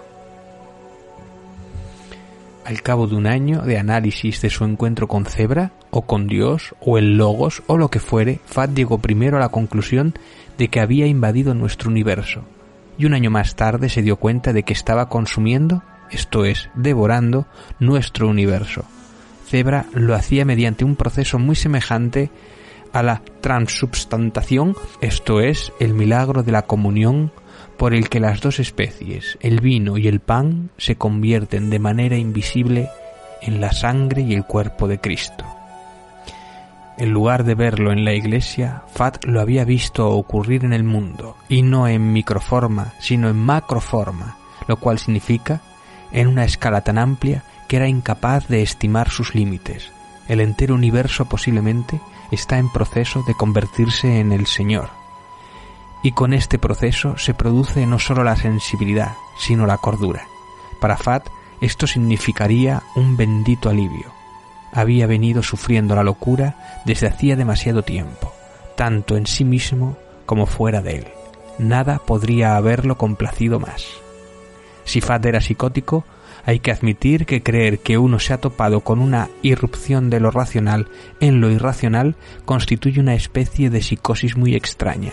[2.65, 6.75] Al cabo de un año de análisis de su encuentro con Zebra, o con Dios,
[6.81, 10.15] o el Logos, o lo que fuere, Fat llegó primero a la conclusión
[10.59, 12.43] de que había invadido nuestro universo,
[12.99, 17.47] y un año más tarde se dio cuenta de que estaba consumiendo esto es, devorando
[17.79, 18.85] nuestro universo.
[19.47, 22.31] Zebra lo hacía mediante un proceso muy semejante
[22.93, 27.33] a la transubstantación, esto es, el milagro de la comunión
[27.77, 32.17] por el que las dos especies, el vino y el pan, se convierten de manera
[32.17, 32.91] invisible
[33.41, 35.45] en la sangre y el cuerpo de Cristo.
[36.99, 41.37] En lugar de verlo en la iglesia, Fat lo había visto ocurrir en el mundo,
[41.49, 44.37] y no en microforma, sino en macroforma,
[44.67, 45.61] lo cual significa
[46.13, 49.91] en una escala tan amplia que era incapaz de estimar sus límites.
[50.29, 52.01] El entero universo posiblemente
[52.31, 54.91] está en proceso de convertirse en el Señor.
[56.01, 60.29] y con este proceso se produce no solo la sensibilidad, sino la cordura.
[60.81, 61.27] Para Fat
[61.61, 64.13] esto significaría un bendito alivio.
[64.73, 68.33] Había venido sufriendo la locura desde hacía demasiado tiempo,
[68.77, 71.09] tanto en sí mismo como fuera de él.
[71.59, 73.85] Nada podría haberlo complacido más.
[74.89, 76.07] Si Fat era psicótico,
[76.47, 80.31] hay que admitir que creer que uno se ha topado con una irrupción de lo
[80.31, 80.89] racional
[81.21, 82.17] en lo irracional
[82.47, 85.13] constituye una especie de psicosis muy extraña.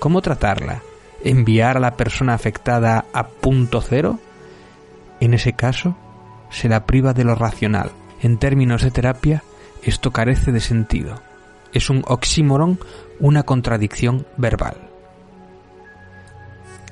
[0.00, 0.82] ¿Cómo tratarla?
[1.24, 4.20] ¿Enviar a la persona afectada a punto cero?
[5.18, 5.96] En ese caso,
[6.50, 7.92] se la priva de lo racional.
[8.20, 9.42] En términos de terapia,
[9.82, 11.22] esto carece de sentido.
[11.72, 12.78] Es un oxímoron,
[13.18, 14.85] una contradicción verbal.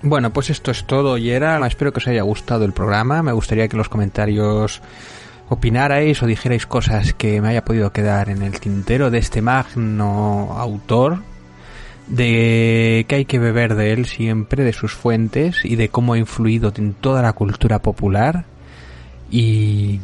[0.03, 1.65] Bueno, pues esto es todo y era.
[1.67, 3.23] Espero que os haya gustado el programa.
[3.23, 4.83] Me gustaría que en los comentarios
[5.49, 10.55] opinarais o dijerais cosas que me haya podido quedar en el tintero de este magno
[10.59, 11.23] autor,
[12.07, 16.19] de que hay que beber de él siempre, de sus fuentes y de cómo ha
[16.19, 18.45] influido en toda la cultura popular.
[19.31, 20.01] Y,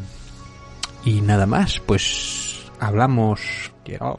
[1.05, 3.72] y nada más, pues hablamos.
[3.84, 4.18] Quiero.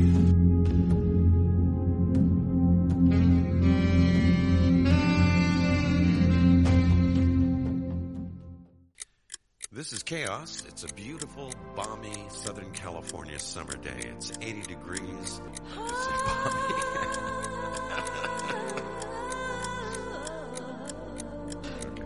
[10.11, 10.63] Chaos.
[10.67, 14.11] It's a beautiful, balmy Southern California summer day.
[14.11, 15.41] It's 80 degrees.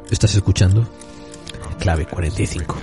[0.03, 0.87] It's Estás escuchando
[1.79, 2.77] Clave 45.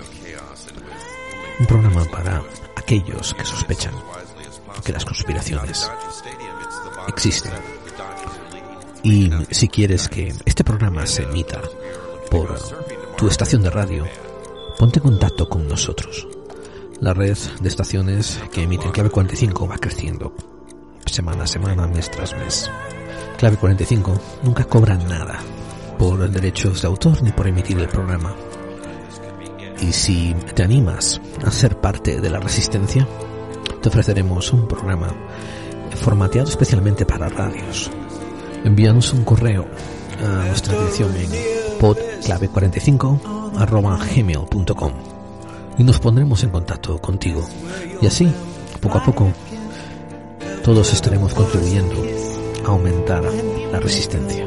[1.60, 2.42] Un programa para
[2.74, 3.94] aquellos que sospechan
[4.84, 5.88] que las conspiraciones
[7.06, 7.52] existen.
[9.04, 11.62] Y si quieres que este programa se emita
[12.28, 12.58] por
[13.16, 14.04] tu estación de radio,
[14.82, 16.26] ponte en contacto con nosotros.
[17.00, 20.34] La red de estaciones que emiten Clave 45 va creciendo
[21.06, 22.68] semana a semana, mes tras mes.
[23.38, 25.38] Clave 45 nunca cobra nada
[26.00, 28.34] por derechos de autor ni por emitir el programa.
[29.80, 33.06] Y si te animas a ser parte de la resistencia,
[33.80, 35.14] te ofreceremos un programa
[35.94, 37.88] formateado especialmente para radios.
[38.64, 39.64] Envíanos un correo
[40.26, 41.30] a nuestra dirección en
[41.78, 44.92] podclave45 arroba gmail.com
[45.78, 47.46] y nos pondremos en contacto contigo.
[48.00, 48.30] Y así,
[48.80, 49.32] poco a poco,
[50.62, 52.02] todos estaremos contribuyendo
[52.64, 53.22] a aumentar
[53.70, 54.46] la resistencia.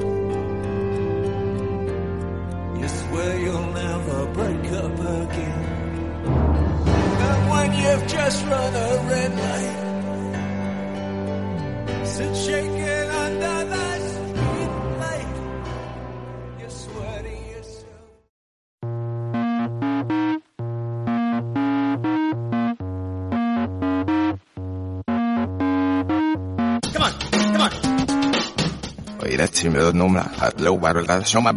[29.35, 31.53] directsimdonna att lovarulta soma.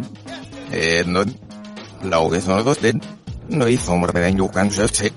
[0.71, 1.33] Eh, Enon,
[2.03, 3.01] laugesnodostin,
[3.49, 5.13] noisommormeden jukan sötsi.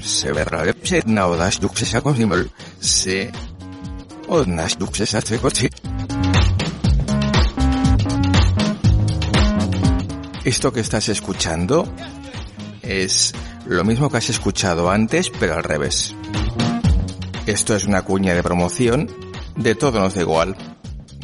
[0.00, 2.48] Se verra lepset naudas juksessa kosimöl,
[2.80, 3.32] se
[4.28, 5.68] onnas juksessa tsekotsi.
[10.44, 11.84] Esto que estás escuchando
[12.82, 13.34] es
[13.66, 16.14] lo mismo que has escuchado antes, pero al revés.
[17.46, 19.08] Esto es una cuña de promoción
[19.56, 20.56] de Todo nos da igual,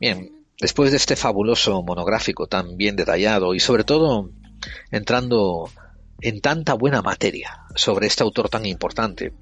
[0.00, 4.30] Bien, después de este fabuloso monográfico tan bien detallado y sobre todo
[4.90, 5.70] entrando
[6.20, 9.32] en tanta buena materia sobre este autor tan importante,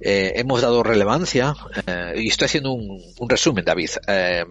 [0.00, 1.54] eh, hemos dado relevancia,
[1.86, 4.44] eh, y estoy haciendo un, un resumen, David, eh,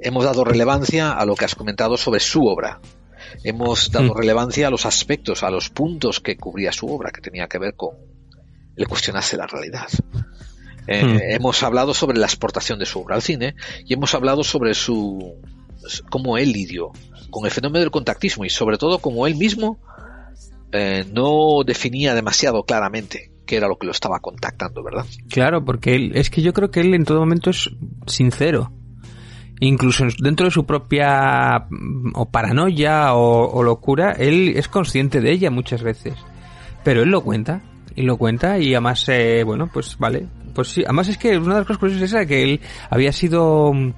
[0.00, 2.80] hemos dado relevancia a lo que has comentado sobre su obra.
[3.44, 4.18] Hemos dado Mm.
[4.18, 7.74] relevancia a los aspectos, a los puntos que cubría su obra, que tenía que ver
[7.74, 7.96] con
[8.76, 9.88] el cuestionarse la realidad.
[10.86, 11.18] Eh, Mm.
[11.36, 13.54] Hemos hablado sobre la exportación de su obra al cine
[13.86, 15.34] y hemos hablado sobre su
[16.10, 16.90] cómo él lidió
[17.30, 19.78] con el fenómeno del contactismo y sobre todo cómo él mismo
[20.72, 25.04] eh, no definía demasiado claramente qué era lo que lo estaba contactando, ¿verdad?
[25.28, 27.70] Claro, porque él, es que yo creo que él en todo momento es
[28.06, 28.72] sincero.
[29.60, 35.20] Incluso en- dentro de su propia mm, o paranoia o, o locura, él es consciente
[35.20, 36.14] de ella muchas veces.
[36.84, 37.60] Pero él lo cuenta,
[37.94, 40.26] y lo cuenta, y además, eh, bueno, pues vale.
[40.54, 43.12] Pues sí, además es que una de las cosas curiosas es esa, que él había
[43.12, 43.92] sido mm,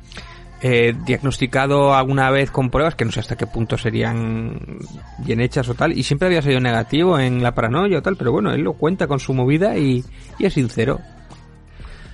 [0.62, 4.78] eh, diagnosticado alguna vez con pruebas que no sé hasta qué punto serían
[5.18, 8.32] bien hechas o tal, y siempre había sido negativo en la paranoia o tal, pero
[8.32, 10.04] bueno, él lo cuenta con su movida y,
[10.38, 11.00] y es sincero.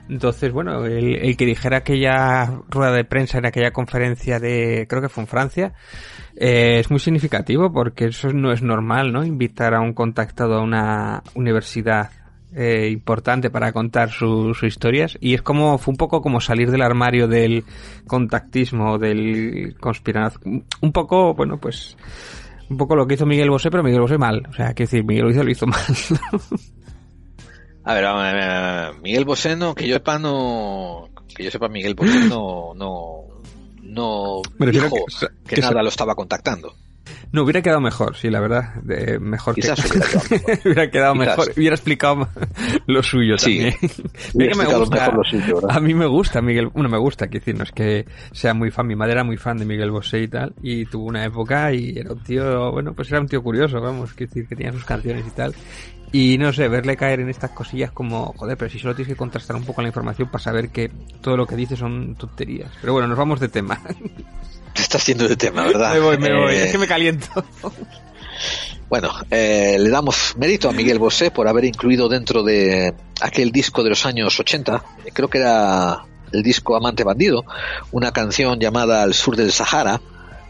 [0.08, 5.00] Entonces, bueno, el, el que dijera aquella rueda de prensa en aquella conferencia de, creo
[5.00, 5.72] que fue en Francia,
[6.34, 9.24] eh, es muy significativo porque eso no es normal, ¿no?
[9.24, 12.10] Invitar a un contactado a una universidad
[12.54, 16.70] eh, importante para contar su- sus historias y es como, fue un poco como salir
[16.70, 17.64] del armario del
[18.06, 21.96] contactismo, del conspiración, un poco, bueno, pues,
[22.68, 25.04] un poco lo que hizo Miguel Bosé, pero Miguel Bosé mal, o sea, que decir,
[25.04, 25.80] Miguel lo hizo, lo hizo mal.
[27.84, 31.50] A ver, a ver, a ver, Miguel Bosé no, que yo sepa no, que yo
[31.50, 33.22] sepa Miguel Bosé no, no,
[33.82, 36.74] no dijo que- que, que nada se- lo estaba contactando.
[37.32, 38.74] No, hubiera quedado mejor, sí, la verdad.
[38.82, 39.98] de- mejor Quizás que...
[39.98, 40.60] hubiera quedado mejor.
[40.64, 41.26] hubiera quedado Quizás.
[41.38, 41.52] mejor.
[41.56, 42.28] Hubiera explicado
[42.86, 43.58] lo suyo Sí.
[43.58, 43.74] también.
[44.34, 44.96] Mira que me gusta.
[44.96, 46.68] mejor lo suyo, a mí me gusta Miguel.
[46.68, 48.86] Bueno, me gusta, quiero decir, no es que sea muy fan.
[48.86, 50.54] Mi madre era muy fan de Miguel Bosé y tal.
[50.62, 54.12] Y tuvo una época y era un tío, bueno, pues era un tío curioso, vamos,
[54.14, 55.54] quiero decir, que tenía sus canciones y tal.
[56.12, 59.16] Y no sé, verle caer en estas cosillas como, joder, pero si solo tienes que
[59.16, 60.90] contrastar un poco la información para saber que
[61.20, 62.72] todo lo que dice son tonterías.
[62.80, 63.80] Pero bueno, nos vamos de tema.
[64.74, 65.94] Te estás yendo de tema, ¿verdad?
[65.94, 66.54] me voy, me voy.
[66.54, 67.26] Eh, Es que me caliento.
[68.88, 73.84] Bueno, eh, le damos mérito a Miguel Bosé por haber incluido dentro de aquel disco
[73.84, 77.44] de los años 80, creo que era el disco Amante Bandido,
[77.92, 80.00] una canción llamada Al Sur del Sahara,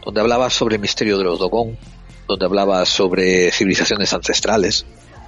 [0.03, 1.77] donde hablaba sobre el misterio de los Dogón,
[2.27, 4.85] donde hablaba sobre civilizaciones ancestrales,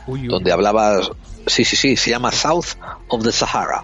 [0.07, 0.27] Uy, uy.
[0.27, 0.99] donde hablaba,
[1.45, 2.65] sí, sí, sí, se llama South
[3.09, 3.83] of the Sahara.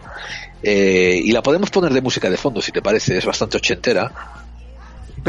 [0.63, 4.11] Eh, y la podemos poner de música de fondo, si te parece, es bastante ochentera.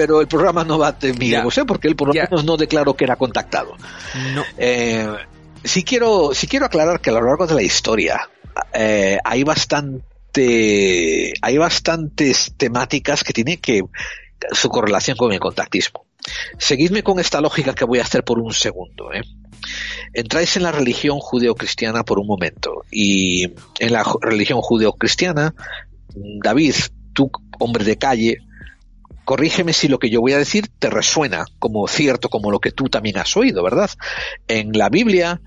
[0.01, 1.43] Pero el programa no va de Miguel.
[1.43, 2.23] Bosé porque él por lo Ya.
[2.23, 3.77] menos no declaró que era contactado.
[4.35, 4.43] No.
[4.57, 5.07] Eh,
[5.63, 8.19] sí quiero, sí quiero aclarar que a lo largo de la historia
[8.73, 13.83] eh, hay bastante, hay bastantes temáticas que tienen que
[14.53, 16.07] su correlación con el contactismo.
[16.57, 19.13] Seguidme con esta lógica que voy a hacer por un segundo.
[19.13, 19.21] ¿eh?
[20.15, 23.45] Entráis en la religión judeocristiana por un momento y
[23.79, 25.55] en la religión judeocristiana,
[26.43, 26.75] David,
[27.13, 28.39] tú hombre de calle,
[29.31, 32.73] corrígeme si lo que yo voy a decir te resuena como cierto, como lo que
[32.73, 33.89] tú también has oído, ¿verdad?
[34.49, 35.41] En la Biblia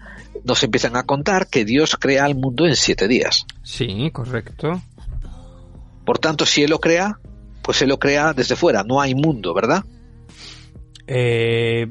[0.46, 3.46] nos empiezan a contar que Dios crea el mundo en siete días.
[3.62, 4.82] Sí, correcto.
[6.06, 7.20] Por tanto, si Él lo crea,
[7.62, 9.84] pues Él lo crea desde fuera, no hay mundo, ¿verdad?
[11.06, 11.86] Eh,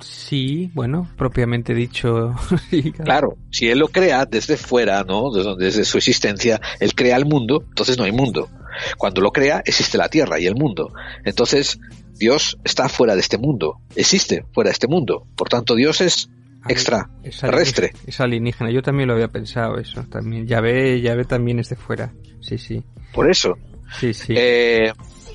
[0.00, 2.34] sí, bueno, propiamente dicho.
[3.02, 5.30] Claro, si Él lo crea desde fuera, ¿no?
[5.30, 8.50] Desde, desde su existencia, Él crea el mundo, entonces no hay mundo.
[8.96, 10.92] Cuando lo crea, existe la tierra y el mundo.
[11.24, 11.78] Entonces,
[12.14, 15.26] Dios está fuera de este mundo, existe fuera de este mundo.
[15.36, 16.28] Por tanto, Dios es
[16.68, 17.86] extra, Es terrestre.
[17.86, 18.70] alienígena, es alienígena.
[18.70, 20.04] Yo también lo había pensado eso.
[20.04, 20.46] También.
[20.46, 22.12] Ya ve, ya ve también es de fuera.
[22.40, 22.82] Sí, sí.
[23.12, 23.58] Por eso,
[23.98, 24.32] Sí, sí.
[24.36, 24.92] Eh,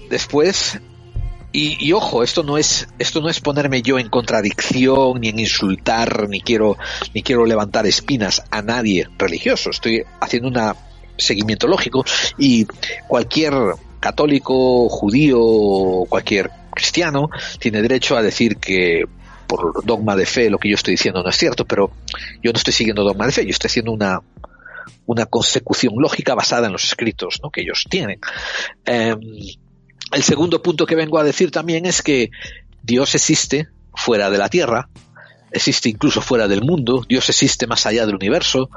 [0.10, 0.80] después,
[1.52, 5.40] y, y ojo, esto no es, esto no es ponerme yo en contradicción, ni en
[5.40, 6.78] insultar, ni quiero,
[7.14, 9.70] ni quiero levantar espinas a nadie religioso.
[9.70, 10.58] Estoy haciendo un
[11.18, 12.06] seguimiento lógico
[12.38, 12.66] y
[13.08, 13.54] cualquier
[14.00, 15.40] católico, judío,
[16.10, 17.30] cualquier cristiano
[17.60, 19.04] tiene derecho a decir que
[19.48, 21.92] por dogma de fe lo que yo estoy diciendo no es cierto, pero
[22.44, 24.22] yo no estoy siguiendo dogma de fe, yo estoy haciendo una,
[25.06, 27.50] una consecución lógica basada en los escritos ¿no?
[27.50, 28.20] que ellos tienen.
[28.86, 29.16] Eh,
[30.12, 32.30] el segundo punto que vengo a decir también es que
[32.84, 34.90] Dios existe fuera de la Tierra,
[35.52, 38.70] existe incluso fuera del mundo, Dios existe más allá del universo,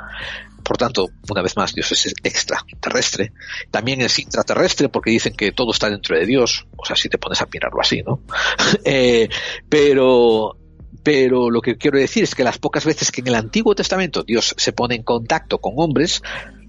[0.71, 3.33] por tanto, una vez más, Dios es extraterrestre,
[3.73, 7.19] también es intraterrestre porque dicen que todo está dentro de Dios, o sea, si te
[7.19, 8.21] pones a mirarlo así, ¿no?
[8.85, 9.29] eh,
[9.69, 10.57] pero
[11.03, 14.23] pero lo que quiero decir es que las pocas veces que en el Antiguo Testamento
[14.23, 16.23] Dios se pone en contacto con hombres,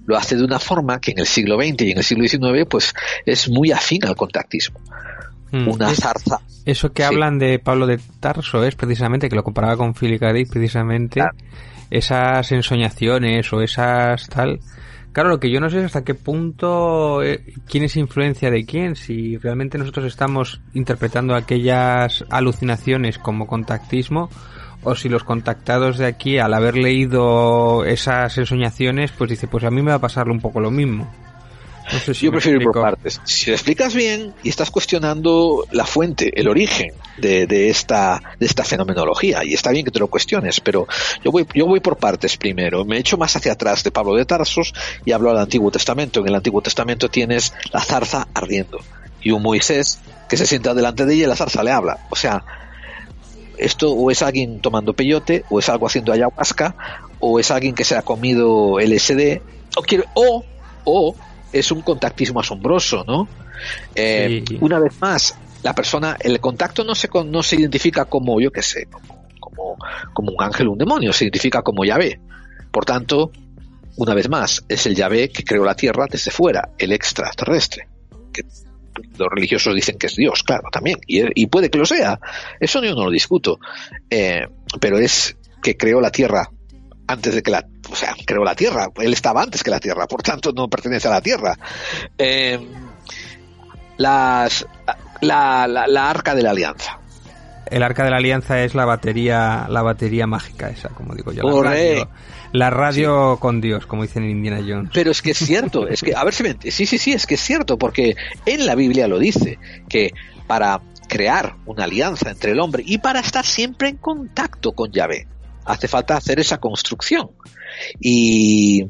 [0.08, 2.66] lo hace de una forma que en el siglo XX y en el siglo XIX
[2.68, 2.96] pues
[3.28, 4.80] es muy afín al contactismo.
[5.52, 5.68] Mm.
[5.68, 6.40] Una Es- zarza.
[6.66, 7.08] Eso que Sí.
[7.08, 10.32] hablan de Pablo de Tarso es precisamente, que lo comparaba con Philip K.
[10.50, 11.22] Precisamente,
[11.92, 14.60] esas ensoñaciones o esas tal.
[15.12, 18.66] Claro, lo que yo no sé es hasta qué punto, eh, quién es influencia de
[18.66, 24.30] quién, si realmente nosotros estamos interpretando aquellas alucinaciones como contactismo,
[24.84, 29.70] o si los contactados de aquí, al haber leído esas ensoñaciones, pues dice, pues a
[29.70, 31.12] mí me va a pasar un poco lo mismo.
[31.92, 33.20] No sé si Yo prefiero ir por partes.
[33.24, 38.46] Si lo explicas bien y estás cuestionando la fuente, el origen de, de esta de
[38.46, 40.88] esta fenomenología y está bien que te lo cuestiones, pero
[41.24, 42.86] yo voy yo voy por partes primero.
[42.86, 44.74] Me echo más hacia atrás de Pablo de Tarsos
[45.06, 46.22] y hablo del Antiguo Testamento.
[46.22, 48.80] En el Antiguo Testamento tienes la zarza ardiendo
[49.22, 50.00] y un Moisés
[50.30, 52.00] que se sienta delante de ella y la zarza le habla.
[52.10, 52.44] O sea,
[53.58, 56.76] esto o es alguien tomando peyote o es algo haciendo ayahuasca
[57.20, 59.42] o es alguien que se ha comido LSD
[59.76, 60.44] o quiere o
[60.84, 61.16] o
[61.52, 63.28] es un contactismo asombroso, ¿no?
[63.96, 64.58] Eh, Sí.
[64.62, 68.62] Una vez más, la persona, el contacto no se no se identifica como yo qué
[68.62, 69.78] sé, como, como
[70.14, 72.20] como un ángel o un demonio, se identifica como Yahvé.
[72.72, 73.32] Por tanto,
[73.98, 77.88] una vez más, es el Yahvé que creó la Tierra desde fuera, el extraterrestre.
[78.34, 78.44] Que
[79.18, 82.20] los religiosos dicen que es Dios, claro, también, y, y puede que lo sea.
[82.60, 83.60] Eso yo no lo discuto.
[84.10, 84.48] Eh,
[84.80, 86.50] pero es que creó la Tierra
[87.08, 88.88] antes de que la, o sea, creó la Tierra.
[88.96, 91.58] Él estaba antes que la Tierra, por tanto no pertenece a la Tierra.
[92.18, 92.60] Eh,
[93.98, 94.66] las,
[95.22, 96.98] la, la, la arca de la alianza.
[97.70, 101.44] El arca de la alianza es la batería, la batería mágica esa, como digo yo.
[101.44, 102.04] La Correcto.
[102.04, 102.10] radio,
[102.52, 104.92] la radio con Dios, como dicen en Indiana Jones.
[104.94, 107.26] Pero es que es cierto, es que, a ver si me, sí, sí, sí, es
[107.26, 108.16] que es cierto, porque
[108.46, 109.58] en la Biblia lo dice,
[109.88, 110.14] que
[110.48, 115.28] para crear una alianza entre el hombre y para estar siempre en contacto con Yahvé,
[115.66, 117.32] hace falta hacer esa construcción.
[118.00, 118.86] Y,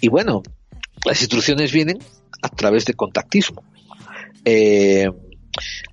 [0.00, 0.42] y bueno,
[1.04, 1.98] las instrucciones vienen
[2.42, 3.62] a través de contactismo.
[4.44, 5.08] Eh,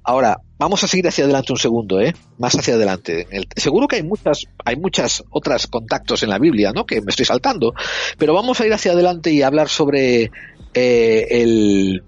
[0.04, 2.14] ahora, vamos a seguir hacia adelante un segundo, ¿eh?
[2.38, 3.28] Más hacia adelante.
[3.32, 6.86] El- seguro que hay muchas, hay muchas otras contactos en la Biblia, ¿no?
[6.86, 7.74] Que me estoy saltando.
[8.18, 10.32] Pero vamos a ir hacia adelante y hablar sobre
[10.74, 12.04] eh, el.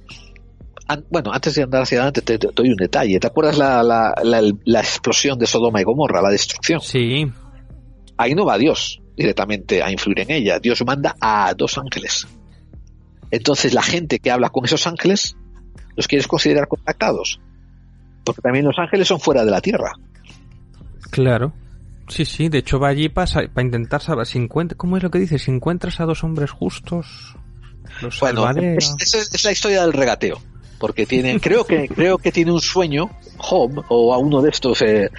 [0.87, 3.19] an- bueno, antes de andar hacia adelante te, te doy un detalle.
[3.19, 6.81] ¿Te acuerdas la, la, la, la explosión de Sodoma y Gomorra, la destrucción?
[6.81, 7.25] Sí.
[8.17, 10.59] Ahí no va Dios directamente a influir en ella.
[10.59, 12.27] Dios manda a dos ángeles.
[13.31, 15.35] Entonces la gente que habla con esos ángeles,
[15.95, 17.39] ¿los quieres considerar contactados?
[18.23, 19.93] Porque también los ángeles son fuera de la tierra.
[21.09, 21.53] Claro.
[22.07, 25.09] Sí, sí, de hecho va allí para, para intentar saber si encuentra, ¿cómo es lo
[25.09, 25.39] que dice?
[25.39, 27.35] Si encuentras a dos hombres justos,
[28.01, 30.39] los Bueno, es, es- es la historia del regateo.
[30.79, 34.81] Porque tiene, creo que, creo que tiene un sueño, Job, o a uno de estos,
[34.81, 35.09] eh,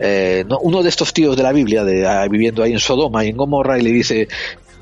[0.00, 3.28] eh, no, uno de estos tíos de la Biblia, ah, viviendo ahí en Sodoma y
[3.28, 4.28] en Gomorra, y le dice,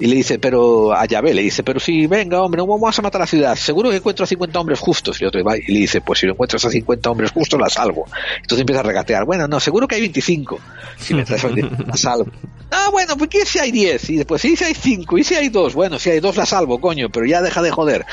[0.01, 3.03] y le dice, pero a Yahvé le dice, pero si venga hombre, no vamos a
[3.03, 5.21] matar la ciudad, seguro que encuentro a 50 hombres justos.
[5.21, 7.69] Y otro va y le dice, pues si lo encuentras a 50 hombres justos, la
[7.69, 8.07] salvo.
[8.37, 10.59] Entonces empieza a regatear, bueno, no, seguro que hay 25.
[10.99, 12.31] Si me traes la salvo.
[12.71, 14.11] Ah, bueno, pues ¿qué si hay 10?
[14.11, 15.17] Y después, ¿y si hay 5?
[15.17, 15.73] ¿Y si hay 2?
[15.73, 18.05] Bueno, si hay 2 la salvo, coño, pero ya deja de joder.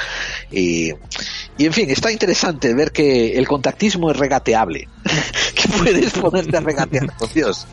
[0.49, 0.93] Y,
[1.57, 4.87] y en fin, está interesante ver que el contactismo es regateable.
[5.55, 7.67] que puedes ponerte a regatear con Dios.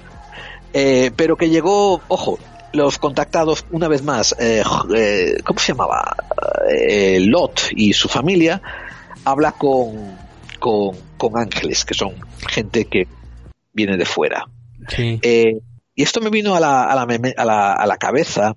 [0.72, 2.40] Eh, pero que llegó, ojo,
[2.72, 4.62] los contactados, una vez más, eh,
[4.94, 6.16] eh, ¿cómo se llamaba?
[6.70, 8.62] Eh, Lot y su familia
[9.24, 10.16] habla con,
[10.58, 12.14] con, con ángeles, que son
[12.48, 13.06] gente que
[13.72, 14.46] viene de fuera.
[14.88, 15.18] Sí.
[15.22, 15.58] Eh,
[15.94, 17.02] y esto me vino a la, a la,
[17.36, 18.56] a la, a la cabeza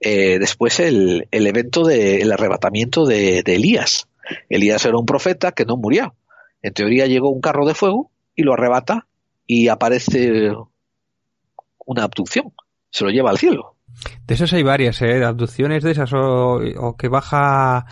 [0.00, 4.06] eh, después el, el evento del arrebatamiento de, de Elías.
[4.48, 6.14] Elías era un profeta que no murió.
[6.62, 9.06] En teoría llegó un carro de fuego y lo arrebata
[9.46, 10.52] y aparece
[11.84, 12.52] una abducción.
[12.90, 13.76] Se lo lleva al cielo.
[14.26, 15.24] De esas hay varias, ¿eh?
[15.24, 17.86] Abducciones de esas o, o que baja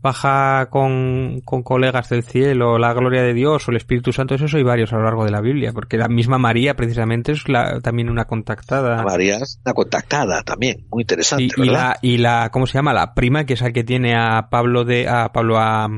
[0.00, 4.56] baja con, con colegas del cielo, la gloria de Dios o el Espíritu Santo, eso
[4.56, 7.80] hay varios a lo largo de la Biblia, porque la misma María precisamente es la,
[7.80, 9.02] también una contactada.
[9.02, 12.92] María es una contactada también, muy interesante, Y, y la, y la, ¿cómo se llama?
[12.92, 15.88] La prima, que es la que tiene a Pablo de, a Pablo a,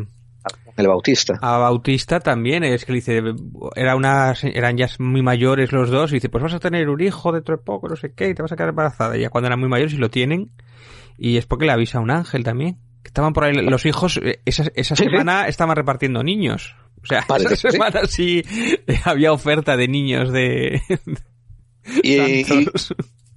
[0.77, 1.39] El Bautista.
[1.43, 3.23] a Bautista también, es que le dice,
[3.77, 7.01] era una, eran ya muy mayores los dos, y dice, pues vas a tener un
[7.01, 9.17] hijo dentro de poco, no sé qué, y te vas a quedar embarazada.
[9.17, 10.53] Y ya cuando eran muy mayores y lo tienen,
[11.19, 12.79] y es porque le avisa un ángel también.
[13.03, 16.77] Que estaban por ahí, los hijos, eh, esa, esa semana estaban repartiendo niños.
[17.03, 18.43] O sea, Parece esa semana sí
[18.87, 20.83] eh, había oferta de niños de...
[22.03, 22.45] Y,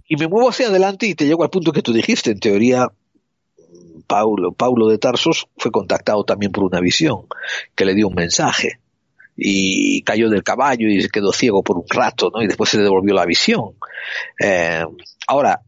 [0.05, 2.31] y me muevo hacia adelante y te llego al punto que tú dijiste.
[2.31, 2.87] En teoría,
[4.55, 7.25] Paulo, de Tarsos fue contactado también por una visión
[7.75, 8.79] que le dio un mensaje
[9.35, 12.41] y cayó del caballo y se quedó ciego por un rato, ¿no?
[12.41, 13.71] Y después se devolvió la visión.
[14.39, 14.83] Eh,
[15.27, 15.61] ahora,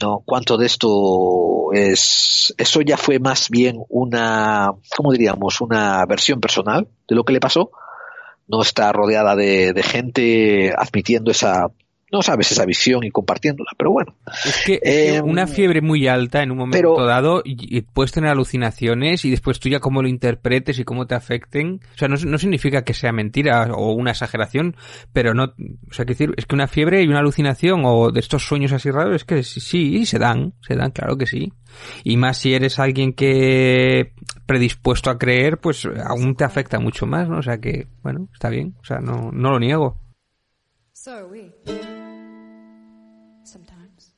[0.00, 0.22] ¿no?
[0.24, 5.60] ¿Cuánto de esto es, eso ya fue más bien una, ¿cómo diríamos?
[5.60, 7.70] Una versión personal de lo que le pasó.
[8.48, 11.70] No está rodeada de, de gente admitiendo esa,
[12.12, 14.14] no sabes esa visión y compartiéndola, pero bueno.
[14.44, 18.12] Es que, que una fiebre muy alta en un momento pero- dado y, y puedes
[18.12, 21.80] tener alucinaciones y después tú ya cómo lo interpretes y cómo te afecten.
[21.94, 24.76] O sea, no, no significa que sea mentira o una exageración,
[25.12, 25.54] pero no,
[25.90, 28.72] o sea, que decir, es que una fiebre y una alucinación o de estos sueños
[28.72, 31.52] así raros es que sí, sí, se dan, se dan, claro que sí.
[32.04, 34.12] Y más si eres alguien que
[34.46, 37.38] predispuesto a creer, pues aún te afecta mucho más, ¿no?
[37.38, 39.98] O sea que, bueno, está bien, o sea, no, no lo niego.
[41.06, 41.52] So are we.
[43.44, 44.12] Sometimes.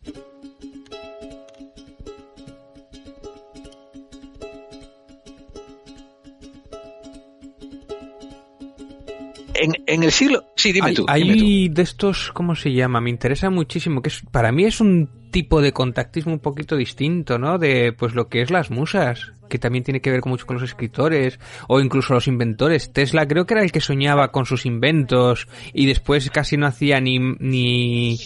[9.52, 11.04] En, en el siglo, sí, dime hay, tú.
[11.06, 11.74] hay dime tú.
[11.74, 13.02] de estos, ¿cómo se llama?
[13.02, 17.38] Me interesa muchísimo, que es, para mí es un tipo de contactismo un poquito distinto,
[17.38, 17.58] ¿no?
[17.58, 20.56] De, pues lo que es las musas, que también tiene que ver con mucho con
[20.56, 22.92] los escritores, o incluso los inventores.
[22.92, 27.00] Tesla creo que era el que soñaba con sus inventos, y después casi no hacía
[27.00, 28.18] ni, ni,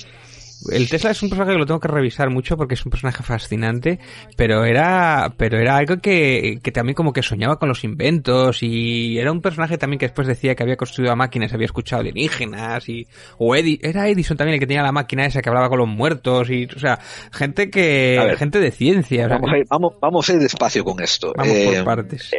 [0.71, 3.23] el Tesla es un personaje que lo tengo que revisar mucho porque es un personaje
[3.23, 3.99] fascinante,
[4.37, 9.19] pero era, pero era algo que, que también como que soñaba con los inventos y
[9.19, 13.07] era un personaje también que después decía que había construido máquinas, había escuchado alienígenas y,
[13.39, 15.89] o Edi- era Edison también el que tenía la máquina esa que hablaba con los
[15.89, 16.99] muertos y, o sea,
[17.33, 18.37] gente que, A ver.
[18.39, 21.33] gente de ciencia, o sea, Vamos a, ir, vamos, vamos a ir despacio con esto.
[21.37, 22.31] vamos Eh, por partes.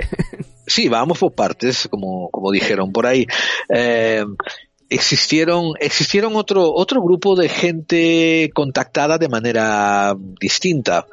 [0.65, 3.25] Sí, vamos por partes, como, como dijeron por ahí.
[3.67, 4.23] Eh,
[4.93, 11.07] existieron, existieron otro, otro grupo de gente contactada de manera distinta.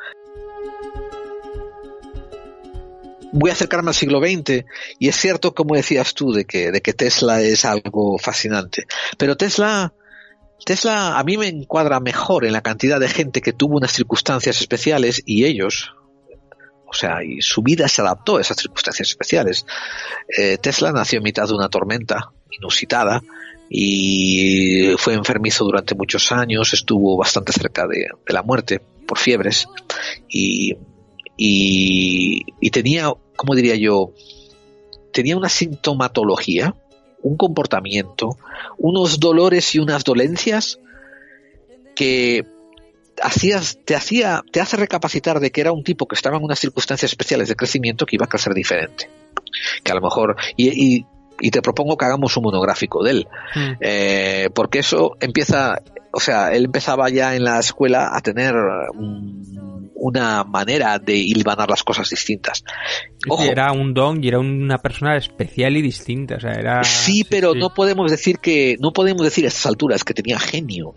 [3.32, 4.64] Voy a acercarme al siglo XX
[4.98, 8.86] y es cierto, como decías tú, de que, de que Tesla es algo fascinante.
[9.16, 9.94] Pero Tesla,
[10.64, 14.60] Tesla a mí me encuadra mejor en la cantidad de gente que tuvo unas circunstancias
[14.60, 15.94] especiales y ellos,
[16.86, 19.64] o sea, y su vida se adaptó a esas circunstancias especiales.
[20.36, 23.22] Eh, Tesla nació en mitad de una tormenta inusitada
[23.72, 29.68] y fue enfermizo durante muchos años, estuvo bastante cerca de, de la muerte por fiebres
[30.28, 30.76] y,
[31.36, 34.12] y, y tenía, ¿cómo diría yo?
[35.12, 36.74] Tenía una sintomatología,
[37.22, 38.36] un comportamiento,
[38.76, 40.80] unos dolores y unas dolencias
[41.94, 42.44] que
[43.22, 46.58] hacías, te hacía, te hace recapacitar de que era un tipo que estaba en unas
[46.58, 49.08] circunstancias especiales de crecimiento que iba a crecer diferente.
[49.84, 51.06] Que a lo mejor, y, y,
[51.40, 53.72] y te propongo que hagamos un monográfico de él, Mm.
[53.80, 58.54] eh, porque eso empieza, o sea, él empezaba ya en la escuela a tener
[58.94, 62.64] mm, una manera de hilvanar las cosas distintas.
[63.28, 66.84] Ojo, era un don y era una persona especial y distinta, o sea, era...
[66.84, 67.58] sí, pero sí.
[67.58, 70.94] no podemos decir que, no podemos decir a estas alturas que tenía genio,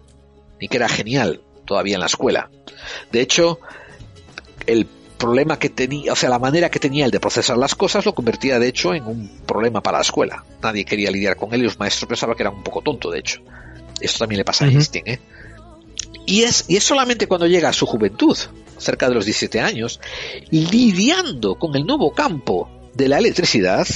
[0.62, 2.50] ni que era genial todavía en la escuela.
[3.12, 3.60] De hecho,
[4.68, 4.88] el
[5.24, 8.14] problema que tenía, o sea, la manera que tenía él de procesar las cosas lo
[8.14, 10.44] convertía de hecho en un problema para la escuela.
[10.62, 13.20] Nadie quería lidiar con él y los maestros pensaban que era un poco tonto, de
[13.20, 13.42] hecho.
[14.02, 14.68] Esto también le pasa a.
[14.68, 15.20] Einstein, ¿eh?
[16.26, 18.38] Y es, y es solamente cuando llega a su juventud,
[18.78, 20.02] cerca de los 17 años,
[20.52, 23.88] lidiando con el nuevo campo de la electricidad,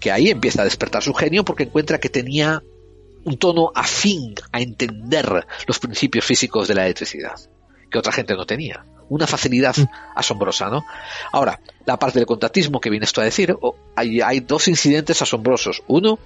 [0.00, 2.62] que ahí empieza a despertar su genio porque encuentra que tenía
[3.24, 7.34] un tono afín a entender los principios físicos de la electricidad,
[7.90, 8.86] que otra gente no tenía.
[9.08, 9.74] Una facilidad
[10.14, 10.84] asombrosa, ¿no?
[11.32, 15.22] Ahora, la parte del contactismo que viene esto a decir, oh, hay, hay dos incidentes
[15.22, 15.82] asombrosos.
[15.86, 16.18] Uno,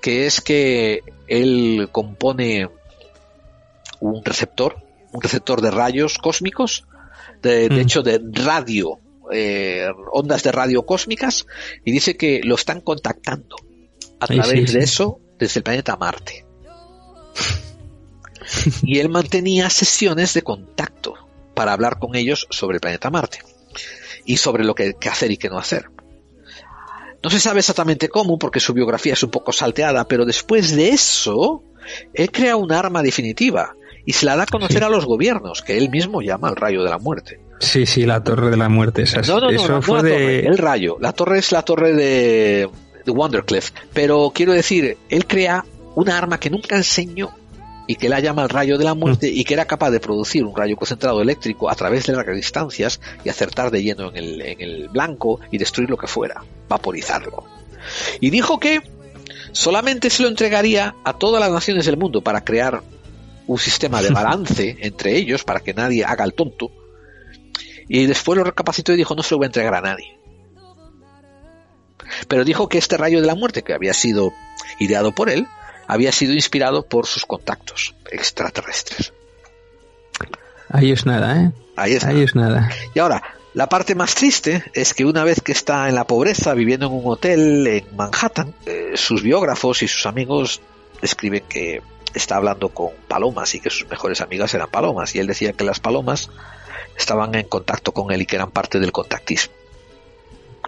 [0.00, 2.68] que es que él compone
[4.00, 4.76] un receptor,
[5.12, 6.84] un receptor de rayos cósmicos,
[7.42, 7.78] de, de Mm.
[7.78, 8.98] hecho de radio,
[9.32, 11.46] eh, ondas de radio cósmicas,
[11.84, 13.56] y dice que lo están contactando
[14.18, 16.44] a través sí, de eso desde el planeta Marte.
[18.82, 21.14] y él mantenía sesiones de contacto
[21.60, 23.40] para hablar con ellos sobre el planeta Marte
[24.24, 25.90] y sobre lo que, que hacer y qué no hacer.
[27.22, 30.88] No se sabe exactamente cómo, porque su biografía es un poco salteada, pero después de
[30.88, 31.62] eso,
[32.14, 33.74] él crea un arma definitiva
[34.06, 36.82] y se la da a conocer a los gobiernos, que él mismo llama el rayo
[36.82, 37.38] de la muerte.
[37.58, 39.02] Sí, sí, la torre de la muerte.
[39.02, 40.12] Esa, No, no, no, eso no, no fue la de...
[40.12, 40.96] torre, el rayo.
[40.98, 42.70] La torre es la torre de,
[43.04, 43.72] de Wondercliff.
[43.92, 47.34] Pero quiero decir, él crea una arma que nunca enseñó
[47.90, 50.44] y que la llama el rayo de la muerte y que era capaz de producir
[50.44, 54.42] un rayo concentrado eléctrico a través de largas distancias y acertar de lleno en el,
[54.42, 57.42] en el blanco y destruir lo que fuera, vaporizarlo.
[58.20, 58.80] Y dijo que
[59.50, 62.80] solamente se lo entregaría a todas las naciones del mundo para crear
[63.48, 66.70] un sistema de balance entre ellos para que nadie haga el tonto
[67.88, 70.16] y después lo recapacitó y dijo, no se lo voy a entregar a nadie.
[72.28, 74.32] Pero dijo que este rayo de la muerte, que había sido
[74.78, 75.48] ideado por él,
[75.90, 79.12] había sido inspirado por sus contactos extraterrestres.
[80.68, 81.52] Ahí es nada, ¿eh?
[81.74, 82.24] Ahí es Ahí nada.
[82.24, 82.70] es nada.
[82.94, 83.20] Y ahora,
[83.54, 86.92] la parte más triste es que una vez que está en la pobreza, viviendo en
[86.92, 90.60] un hotel en Manhattan, eh, sus biógrafos y sus amigos
[91.02, 91.82] escriben que
[92.14, 95.16] está hablando con palomas y que sus mejores amigas eran palomas.
[95.16, 96.30] Y él decía que las palomas
[96.96, 99.54] estaban en contacto con él y que eran parte del contactismo.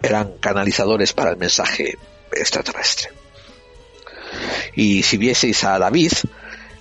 [0.03, 1.97] Eran canalizadores para el mensaje
[2.33, 3.22] extraterrestre.
[4.75, 6.13] Y si vieseis a David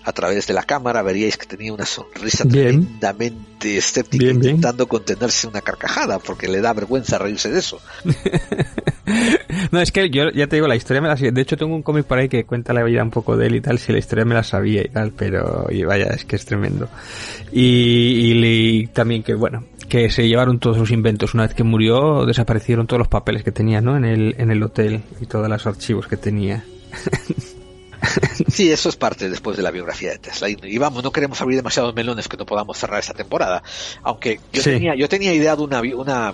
[0.03, 2.87] a través de la cámara, veríais que tenía una sonrisa Bien.
[2.87, 4.55] tremendamente escéptica, Bien, bien.
[4.55, 7.79] intentando contenerse una carcajada, porque le da vergüenza reírse de eso.
[9.71, 11.31] No, es que yo ya te digo, la historia me la sabía.
[11.31, 13.55] De hecho, tengo un cómic por ahí que cuenta la vida un poco de él
[13.55, 16.35] y tal, si la historia me la sabía y tal, pero y vaya, es que
[16.37, 16.87] es tremendo.
[17.51, 18.31] Y,
[18.81, 21.33] y también que, bueno, que se llevaron todos sus inventos.
[21.33, 23.97] Una vez que murió, desaparecieron todos los papeles que tenía, ¿no?
[23.97, 26.63] En el, en el hotel y todos los archivos que tenía.
[28.49, 30.49] Sí, eso es parte después de la biografía de Tesla.
[30.49, 33.61] Y, y vamos, no queremos abrir demasiados melones que no podamos cerrar esta temporada.
[34.01, 34.71] Aunque yo Sí.
[34.71, 36.33] tenía, yo tenía idea de una, una,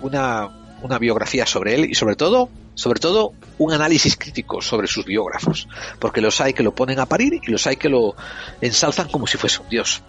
[0.00, 0.48] una,
[0.80, 5.68] una biografía sobre él y sobre todo, sobre todo un análisis crítico sobre sus biógrafos.
[5.98, 8.14] Porque los hay que lo ponen a parir y los hay que lo
[8.60, 10.02] ensalzan como si fuese un dios.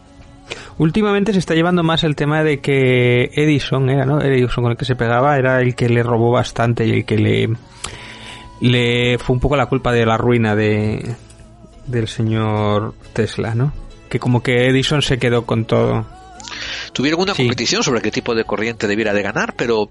[0.77, 4.21] Últimamente se está llevando más el tema de que Edison era, ¿no?
[4.21, 7.17] Edison con el que se pegaba era el que le robó bastante y el que
[7.17, 7.49] le
[8.61, 11.15] le fue un poco la culpa de la ruina de
[11.87, 13.73] del señor Tesla, ¿no?
[14.09, 16.05] Que como que Edison se quedó con todo.
[16.93, 17.43] Tuvieron una Sí.
[17.43, 19.89] competición sobre qué tipo de corriente debiera de ganar, pero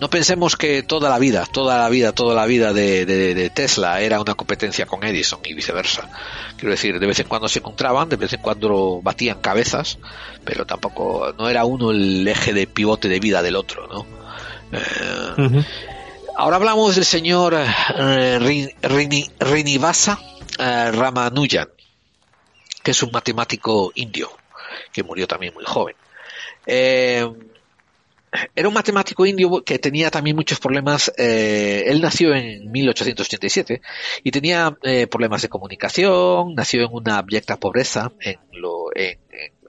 [0.00, 3.50] no pensemos que toda la vida, toda la vida, toda la vida de, de- de
[3.50, 6.08] Tesla era una competencia con Edison y viceversa.
[6.56, 9.98] Quiero decir, de vez en cuando se encontraban, de vez en cuando batían cabezas,
[10.44, 14.06] pero tampoco, no era uno el eje de pivote de vida del otro, ¿no?
[14.72, 15.64] Eh.
[16.36, 20.18] Ahora hablamos del señor eh, Rin- Rini- Rinivasa
[20.58, 21.68] eh, Ramanujan,
[22.82, 24.30] que es un matemático indio,
[24.92, 25.96] que murió también muy joven.
[26.66, 27.28] Eh,
[28.54, 31.12] era un matemático indio que tenía también muchos problemas.
[31.16, 33.82] él nació en 1887
[34.22, 34.74] y tenía
[35.10, 38.86] problemas de comunicación, nació en una abyecta pobreza en, lo,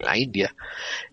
[0.02, 0.56] la India.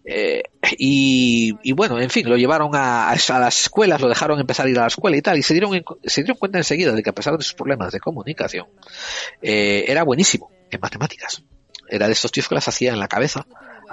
[0.05, 0.43] Eh,
[0.79, 4.71] y, y bueno, en fin, lo llevaron a, a las escuelas, lo dejaron empezar a
[4.71, 7.03] ir a la escuela y tal, y se dieron, en- se dieron cuenta enseguida de
[7.03, 8.67] que a pesar de sus problemas de comunicación,
[9.43, 11.43] eh, era buenísimo en matemáticas.
[11.89, 13.47] Era de estos tíos que las hacía en la cabeza,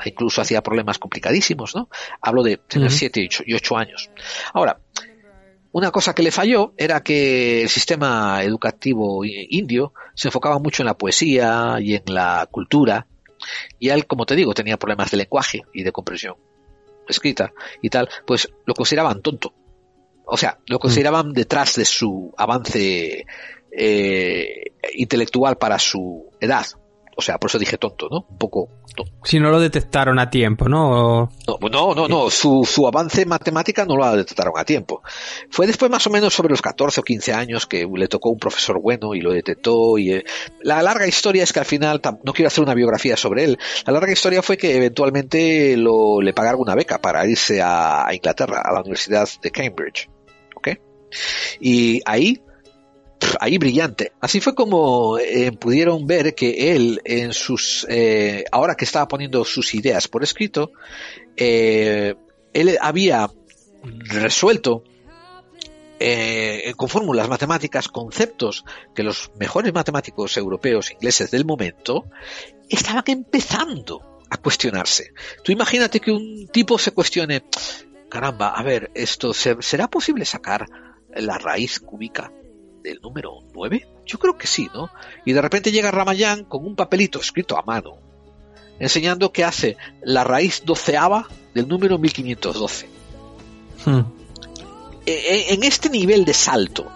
[0.05, 1.89] incluso hacía problemas complicadísimos, ¿no?
[2.21, 2.97] Hablo de tener Ujú.
[2.97, 4.09] 7 y 8 y ocho años.
[4.53, 4.79] Ahora,
[5.71, 10.87] una cosa que le falló era que el sistema educativo indio se enfocaba mucho en
[10.87, 13.07] la poesía y en la cultura,
[13.79, 16.35] y él, como te digo, tenía problemas de lenguaje y de comprensión
[17.07, 19.53] escrita y tal, pues lo consideraban tonto.
[20.25, 23.25] O sea, lo consideraban detrás de su avance
[23.71, 24.63] eh,
[24.95, 26.65] intelectual para su edad.
[27.17, 28.25] O sea, por eso dije tonto, ¿no?
[28.29, 29.11] Un poco tonto.
[29.23, 31.23] Si no lo detectaron a tiempo, ¿no?
[31.23, 35.01] O- No, no, no, no, su, su avance en matemática no lo detectaron a tiempo.
[35.49, 38.37] Fue después más o menos sobre los 14 o 15 años que le tocó un
[38.39, 40.23] profesor bueno y lo detectó y eh,
[40.61, 43.93] la larga historia es que al final, no quiero hacer una biografía sobre él, la
[43.93, 48.61] larga historia fue que eventualmente lo, le pagaron una beca para irse a, a Inglaterra,
[48.63, 50.09] a la Universidad de Cambridge.
[50.55, 50.69] ¿Ok?
[51.59, 52.41] Y ahí
[53.39, 54.13] ahí brillante.
[54.21, 59.43] Así fue como eh, pudieron ver que él, en sus, eh, ahora que estaba poniendo
[59.45, 60.71] sus ideas por escrito,
[61.37, 62.15] eh,
[62.53, 63.29] él había
[63.83, 64.83] resuelto
[65.99, 72.05] eh, con fórmulas matemáticas conceptos que los mejores matemáticos europeos ingleses del momento
[72.69, 75.11] estaban empezando a cuestionarse.
[75.43, 77.43] Tú imagínate que un tipo se cuestione,
[78.09, 80.65] caramba, a ver, esto ¿se- será posible sacar
[81.15, 82.31] la raíz cúbica
[82.89, 83.87] del número 9?
[84.05, 84.89] Yo creo que sí, ¿no?
[85.25, 87.97] Y de repente llega Ramayán con un papelito escrito a mano,
[88.79, 92.87] enseñando que hace la raíz doceava del número 1512.
[93.85, 94.01] Hmm.
[95.05, 96.91] E- e- En este nivel de salto,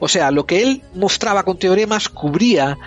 [0.00, 2.78] o sea, lo que él mostraba con teoremas cubría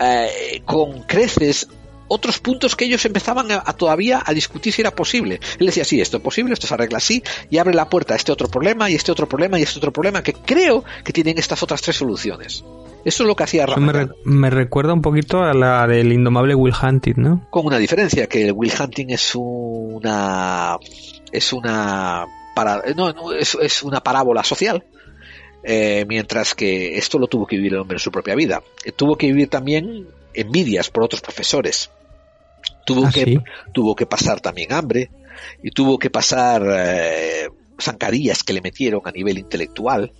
[0.00, 1.68] eh, con creces
[2.08, 5.40] otros puntos que ellos empezaban a, a todavía a discutir si era posible.
[5.58, 8.16] Él decía, sí, esto es posible, esto se arregla así, y abre la puerta a
[8.16, 11.38] este otro problema, y este otro problema, y este otro problema, que creo que tienen
[11.38, 12.64] estas otras tres soluciones.
[13.04, 16.54] Eso es lo que hacía me, re- me recuerda un poquito a la del indomable
[16.56, 17.46] Will Hunting, ¿no?
[17.50, 20.76] con una diferencia que el Will Hunting es una
[21.30, 24.84] es una para, no, no, es, es una parábola social
[25.62, 28.92] eh, mientras que esto lo tuvo que vivir el hombre en su propia vida Eh,
[28.92, 31.90] tuvo que vivir también envidias por otros profesores
[32.84, 33.38] tuvo Ah, que sí.
[33.72, 35.10] tuvo que pasar también hambre
[35.62, 37.48] y tuvo que pasar eh,
[37.80, 40.12] zancadillas que le metieron a nivel intelectual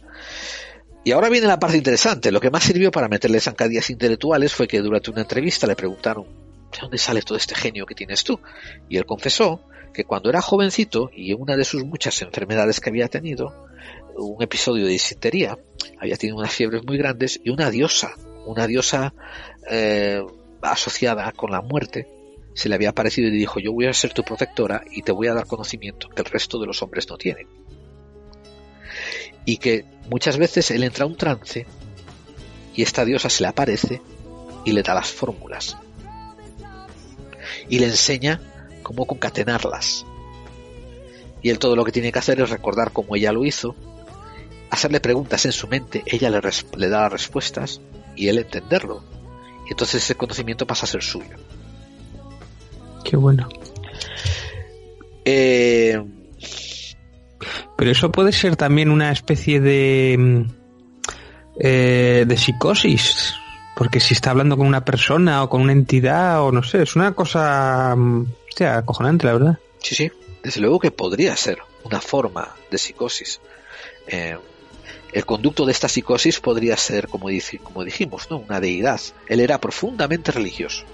[1.04, 2.30] y ahora viene la parte interesante.
[2.30, 6.26] Lo que más sirvió para meterle zancadillas intelectuales fue que durante una entrevista le preguntaron
[6.70, 8.40] ¿de dónde sale todo este genio que tienes tú?
[8.88, 9.62] Y él confesó
[9.94, 13.54] que cuando era jovencito y en una de sus muchas enfermedades que había tenido,
[14.16, 15.56] un episodio de disentería,
[15.98, 18.12] había tenido unas fiebres muy grandes y una diosa,
[18.46, 19.14] una diosa
[19.70, 20.22] eh,
[20.60, 22.06] asociada con la muerte,
[22.58, 25.12] se le había aparecido y le dijo, yo voy a ser tu protectora y te
[25.12, 27.46] voy a dar conocimiento que el resto de los hombres no tienen.
[29.44, 31.66] Y que muchas veces él entra a un trance
[32.74, 34.02] y esta diosa se le aparece
[34.64, 35.76] y le da las fórmulas.
[37.68, 38.40] Y le enseña
[38.82, 40.04] cómo concatenarlas.
[41.40, 43.76] Y él todo lo que tiene que hacer es recordar cómo ella lo hizo,
[44.68, 46.40] hacerle preguntas en su mente, ella le,
[46.76, 47.80] le da las respuestas
[48.16, 49.04] y él entenderlo.
[49.68, 51.36] Y entonces ese conocimiento pasa a ser suyo.
[53.04, 53.48] Qué bueno.
[55.24, 56.02] Eh,
[57.76, 60.58] Pero eso puede ser también una especie de mm,
[61.60, 63.34] eh, de psicosis,
[63.74, 66.94] porque si está hablando con una persona o con una entidad o no sé, es
[66.94, 69.58] una cosa, mm, hostia, acojonante, la verdad.
[69.80, 70.12] Sí, sí,
[70.42, 73.40] desde luego que podría ser una forma de psicosis.
[74.06, 74.36] Eh,
[75.12, 78.38] el conducto de esta psicosis podría ser, como, dijimos, ¿no?
[78.38, 79.00] una deidad.
[79.26, 80.84] Él era profundamente religioso.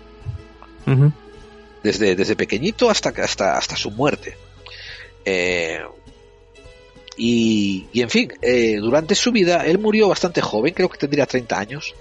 [1.85, 4.37] Desde, desde pequeñito hasta, hasta, hasta su muerte.
[5.25, 5.81] Eh,
[7.17, 11.27] y, y, en fin, eh, durante su vida, él murió bastante joven, creo que tendría
[11.27, 11.95] 30 años.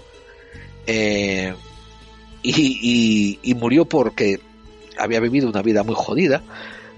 [0.86, 1.54] Eh,
[2.42, 4.40] y, y, y murió porque
[4.98, 6.42] había vivido una vida muy jodida,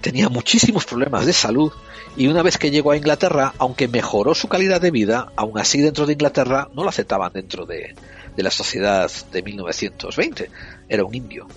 [0.01, 1.71] tenía muchísimos problemas de salud
[2.15, 5.81] y una vez que llegó a Inglaterra, aunque mejoró su calidad de vida, aún así
[5.81, 7.95] dentro de Inglaterra no lo aceptaban dentro de,
[8.35, 10.49] de la sociedad de 1920.
[10.89, 11.47] Era un indio.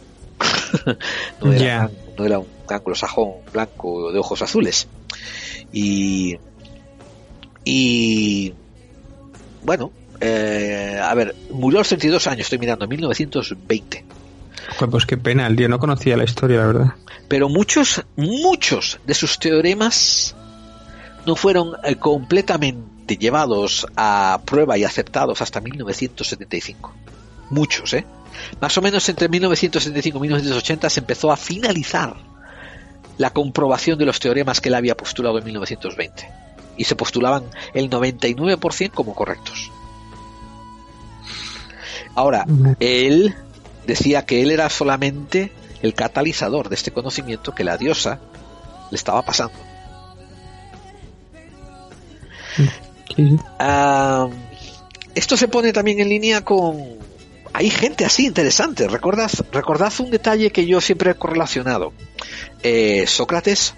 [1.43, 1.91] No, era, Ya.
[2.19, 4.89] no era un anglosajón blanco de ojos azules.
[5.73, 6.39] Y,
[7.65, 8.55] y
[9.63, 14.05] bueno, eh, a ver, murió a los 32 años, estoy mirando, en 1920.
[14.77, 16.95] Joder, Pues qué pena, el tío no conocía la historia, la verdad.
[17.29, 20.35] Pero muchos, muchos de sus teoremas
[21.27, 26.93] no fueron eh, completamente llevados a prueba y aceptados hasta 1975.
[27.51, 28.05] Muchos, ¿eh?
[28.61, 32.15] Más o menos entre 1975 y 1980 se empezó a finalizar
[33.19, 36.31] la comprobación de los teoremas que él había postulado en 1920.
[36.77, 37.45] Y se postulaban
[37.75, 39.71] el 99% como correctos.
[42.15, 42.47] Ahora,
[42.81, 43.35] él
[43.87, 45.53] decía que él era solamente
[45.83, 48.21] el catalizador de este conocimiento que la diosa
[48.91, 49.55] le estaba pasando.
[53.59, 54.29] Ah,
[55.15, 57.10] esto se pone también en línea con...
[57.53, 58.89] Hay gente así interesante.
[58.89, 61.93] Recordad, recordad un detalle que yo siempre he correlacionado.
[62.63, 63.75] Eh, Sócrates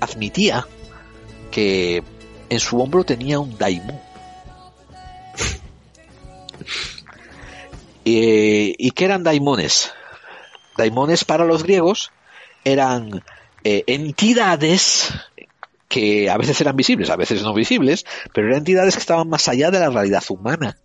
[0.00, 0.66] admitía
[1.50, 2.02] que
[2.48, 4.00] en su hombro tenía un daimon.
[8.06, 9.90] Eh, ¿Y qué eran daimones?
[10.76, 12.12] Daimones para los griegos
[12.62, 13.24] eran
[13.64, 15.14] eh, entidades
[15.88, 18.04] que a veces eran visibles, a veces no visibles,
[18.34, 20.76] pero eran entidades que estaban más allá de la realidad humana.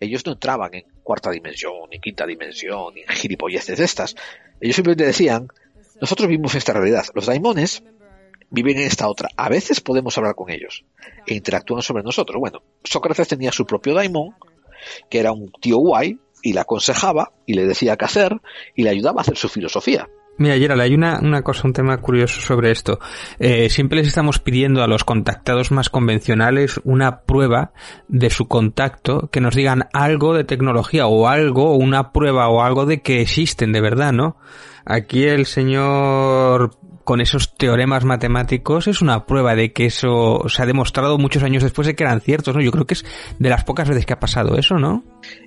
[0.00, 4.16] Ellos no entraban en cuarta dimensión, ni quinta dimensión, en gilipolleces de estas.
[4.60, 5.48] Ellos simplemente decían,
[6.00, 7.04] nosotros vivimos esta realidad.
[7.14, 7.82] Los daimones
[8.50, 9.28] viven en esta otra.
[9.36, 10.84] A veces podemos hablar con ellos
[11.26, 12.38] e interactúan sobre nosotros.
[12.40, 14.34] Bueno, Sócrates tenía su propio daimon,
[15.08, 18.40] que era un tío guay, y le aconsejaba, y le decía qué hacer,
[18.74, 20.08] y le ayudaba a hacer su filosofía.
[20.38, 22.98] Mira, Gerald, hay una, una cosa, un tema curioso sobre esto.
[23.38, 27.72] Eh, siempre les estamos pidiendo a los contactados más convencionales una prueba
[28.08, 32.86] de su contacto, que nos digan algo de tecnología o algo, una prueba o algo
[32.86, 34.38] de que existen de verdad, ¿no?
[34.86, 40.66] Aquí el señor con esos teoremas matemáticos es una prueba de que eso se ha
[40.66, 42.62] demostrado muchos años después de que eran ciertos, ¿no?
[42.62, 43.04] Yo creo que es
[43.38, 45.02] de las pocas veces que ha pasado eso, ¿no?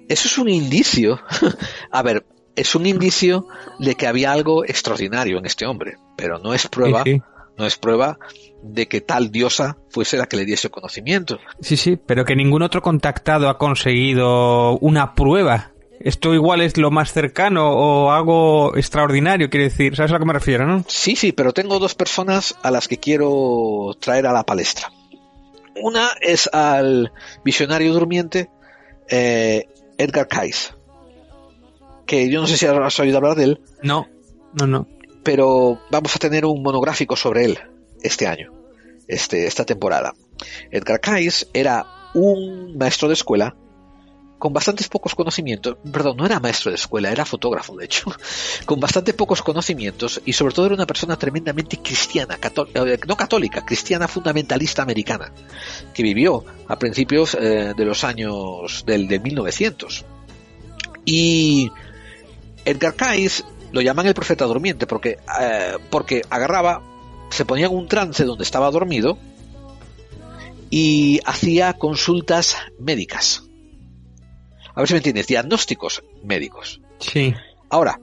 [0.09, 1.21] Eso es un indicio.
[1.91, 3.47] a ver, es un indicio
[3.79, 7.21] de que había algo extraordinario en este hombre, pero no es prueba, Sí, sí.
[7.57, 8.17] no es prueba
[8.61, 11.39] de que tal diosa fuese la que le diese conocimiento.
[11.59, 15.71] Sí, sí, pero que ningún otro contactado ha conseguido una prueba.
[15.99, 19.95] Esto igual es lo más cercano o algo extraordinario, quiere decir.
[19.95, 20.83] ¿Sabes a lo que me refiero, no?
[20.87, 24.91] Sí, sí, pero tengo dos personas a las que quiero traer a la palestra.
[25.81, 27.11] Una es al
[27.45, 28.49] visionario durmiente
[29.09, 29.67] eh,
[29.97, 30.73] Edgar Cayce,
[32.13, 34.07] que yo no sé si has oído hablar de él, No,
[34.53, 34.87] no, no.
[35.23, 37.59] pero vamos a tener un monográfico sobre él
[38.03, 38.51] este año,
[39.07, 40.13] este, esta temporada.
[40.69, 43.55] Edgar Cayce era un maestro de escuela
[44.37, 48.11] con bastantes pocos conocimientos, perdón, no era maestro de escuela, era fotógrafo de hecho,
[48.65, 53.15] con bastante pocos conocimientos y sobre todo era una persona tremendamente cristiana, cató- eh, no
[53.15, 55.31] católica, cristiana fundamentalista americana,
[55.93, 60.03] que vivió a principios eh, de los años del, del 1900.
[61.05, 61.69] Y
[62.65, 66.81] Edgar Cayce lo llaman el profeta durmiente porque, eh, porque agarraba,
[67.29, 69.17] se ponía en un trance donde estaba dormido
[70.69, 73.43] y hacía consultas médicas.
[74.75, 76.81] A ver si me entiendes, diagnósticos médicos.
[76.99, 77.33] Sí.
[77.69, 77.99] Ahora,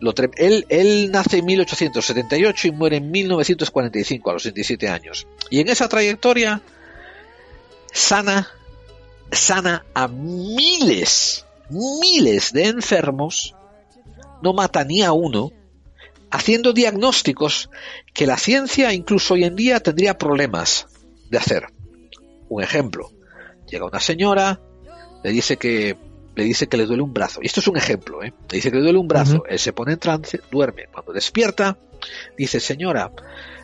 [0.00, 5.26] lo él, él nace en 1878 y muere en 1945 a los 27 años.
[5.48, 6.60] Y en esa trayectoria
[7.92, 8.48] sana,
[9.30, 13.54] sana a miles, miles de enfermos,
[14.42, 15.50] no mata ni a uno,
[16.30, 17.70] haciendo diagnósticos
[18.14, 20.86] que la ciencia incluso hoy en día tendría problemas
[21.30, 21.66] de hacer.
[22.48, 23.10] Un ejemplo,
[23.68, 24.60] llega una señora,
[25.22, 25.96] le dice que
[26.34, 27.40] le dice que le duele un brazo.
[27.42, 28.32] Y esto es un ejemplo, ¿eh?
[28.50, 30.86] Le dice que le duele un brazo, él se pone en trance, duerme.
[30.90, 31.78] Cuando despierta,
[32.36, 33.12] dice, señora,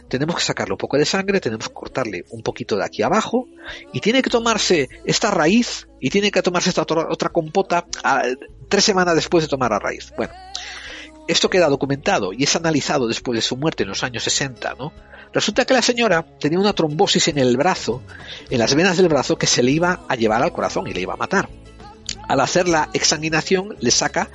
[0.09, 3.48] tenemos que sacarle un poco de sangre, tenemos que cortarle un poquito de aquí abajo,
[3.93, 8.22] y tiene que tomarse esta raíz, y tiene que tomarse esta otra, compota ah,
[8.68, 10.12] tres semanas después de tomar la raíz.
[10.16, 10.32] Bueno,
[11.28, 14.93] esto queda documentado y es analizado después de su muerte en los años 60, ¿no?
[15.32, 18.02] Resulta que la señora tenía una trombosis en el brazo,
[18.48, 21.02] en las venas del brazo, que se le iba a llevar al corazón y le
[21.02, 21.51] iba a matar.
[22.26, 24.30] Al hacer la exsanguinación le saca,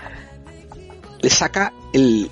[1.19, 2.29] le saca el,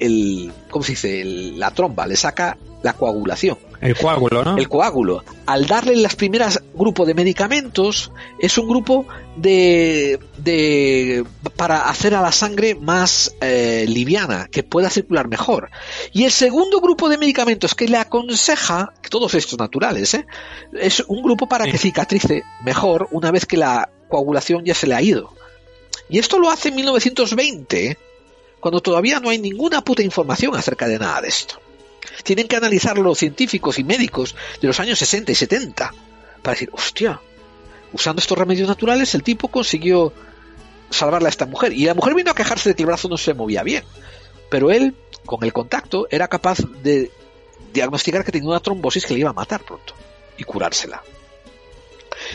[0.00, 1.20] el ¿cómo se dice?
[1.20, 4.56] El- la tromba, le saca la coagulación El coágulo, ¿no?
[4.56, 5.22] el coágulo.
[5.44, 9.06] Al darle las primeras grupo de medicamentos, es un grupo
[9.36, 11.24] de, de
[11.56, 15.70] para hacer a la sangre más eh, liviana, que pueda circular mejor.
[16.12, 20.26] Y el segundo grupo de medicamentos que le aconseja, todos estos naturales, ¿eh?
[20.72, 24.94] es un grupo para que cicatrice mejor una vez que la coagulación ya se le
[24.94, 25.34] ha ido.
[26.08, 27.98] Y esto lo hace en 1920, ¿eh?
[28.60, 31.60] Cuando todavía no hay ninguna puta información acerca de nada de esto
[32.22, 35.94] tienen que analizar los científicos y médicos de los años 60 y 70
[36.42, 37.20] para decir, hostia,
[37.92, 40.12] usando estos remedios naturales el tipo consiguió
[40.90, 41.72] salvarle a esta mujer.
[41.72, 43.84] Y la mujer vino a quejarse de que el brazo no se movía bien.
[44.48, 44.94] Pero él,
[45.26, 47.10] con el contacto, era capaz de
[47.72, 49.94] diagnosticar que tenía una trombosis que le iba a matar pronto
[50.36, 51.02] y curársela.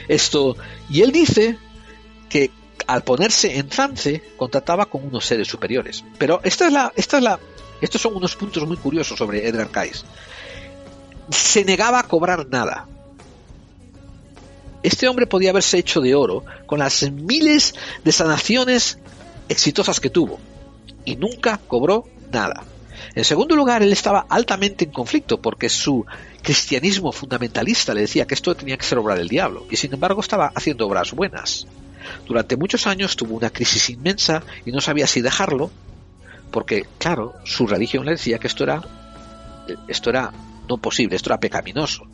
[0.08, 0.56] Esto,
[0.90, 1.58] y él dice
[2.30, 2.52] que
[2.88, 6.04] al ponerse en trance contactaba con unos seres superiores.
[6.18, 7.40] Pero esta es la, esta es la,
[7.82, 10.06] estos son unos puntos muy curiosos sobre Edgar Cayce.
[11.30, 12.88] Se negaba a cobrar nada.
[14.84, 19.00] Este hombre podía haberse hecho de oro con las miles de sanaciones
[19.50, 20.40] exitosas que tuvo
[21.06, 22.64] y nunca cobró nada.
[23.16, 26.06] En segundo lugar, él estaba altamente en conflicto porque su
[26.42, 30.22] cristianismo fundamentalista le decía que esto tenía que ser obra del diablo y sin embargo
[30.22, 31.66] estaba haciendo obras buenas.
[32.26, 35.72] Durante muchos años tuvo una crisis inmensa y no sabía si dejarlo
[36.52, 38.82] porque, claro, su religión le decía que esto era,
[39.88, 40.32] esto era
[40.70, 42.08] no posible, esto era pecaminoso.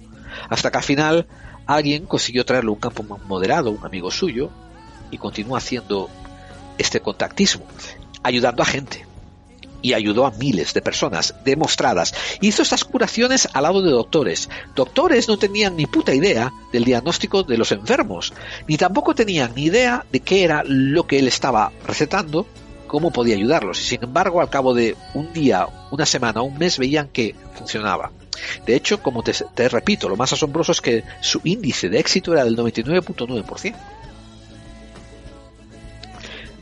[0.49, 1.27] Hasta que al final
[1.65, 4.49] alguien consiguió traerle un campo más moderado, un amigo suyo,
[5.11, 6.09] y continúa haciendo
[6.77, 7.65] este contactismo,
[8.23, 9.05] ayudando a gente.
[9.81, 12.13] Y ayudó a miles de personas demostradas.
[12.41, 14.49] Hizo estas curaciones al lado de doctores.
[14.75, 18.33] Doctores no tenían ni puta idea del diagnóstico de los enfermos,
[18.67, 22.45] ni tampoco tenían ni idea de qué era lo que él estaba recetando
[22.91, 23.79] cómo podía ayudarlos.
[23.79, 28.11] Y sin embargo, al cabo de un día, una semana, un mes, veían que funcionaba.
[28.65, 32.33] De hecho, como te, te repito, lo más asombroso es que su índice de éxito
[32.33, 33.75] era del 99.9%.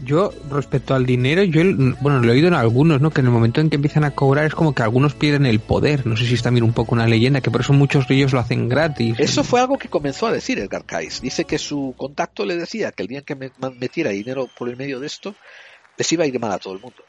[0.10, 1.62] Yo, respecto al dinero, yo,
[2.02, 3.12] bueno, lo he oído en algunos, ¿no?
[3.12, 5.60] Que en el momento en que empiezan a cobrar es como que algunos pierden el
[5.60, 6.08] poder.
[6.08, 8.34] No sé si es también un poco una leyenda, que por eso muchos de ellos
[8.34, 9.20] lo hacen gratis.
[9.20, 11.22] Eso fue algo que comenzó a decir Edgar Cayce.
[11.22, 14.78] Dice que su contacto le decía que el día que me metiera dinero por el
[14.78, 15.36] medio de esto,
[15.96, 17.04] les iba a ir mal a todo el mundo.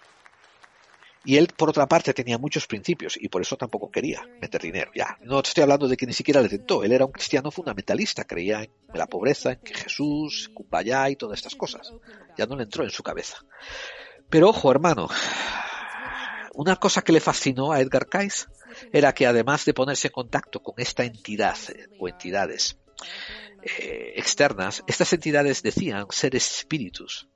[1.25, 4.91] Y él, por otra parte, tenía muchos principios y por eso tampoco quería meter dinero.
[4.95, 6.83] Ya, no estoy hablando de que ni siquiera le tentó.
[6.83, 11.39] Él era un cristiano fundamentalista, creía en la pobreza, en que Jesús, Kumbaya y todas
[11.39, 11.93] estas cosas.
[12.39, 13.37] Ya no le entró en su cabeza.
[14.31, 15.09] Pero ojo, hermano,
[16.55, 18.47] una cosa que le fascinó a Edgar Cayce
[18.93, 21.57] era que además de ponerse en contacto con esta entidad
[21.99, 22.79] o entidades
[23.63, 27.29] eh, externas, estas entidades decían ser espíritus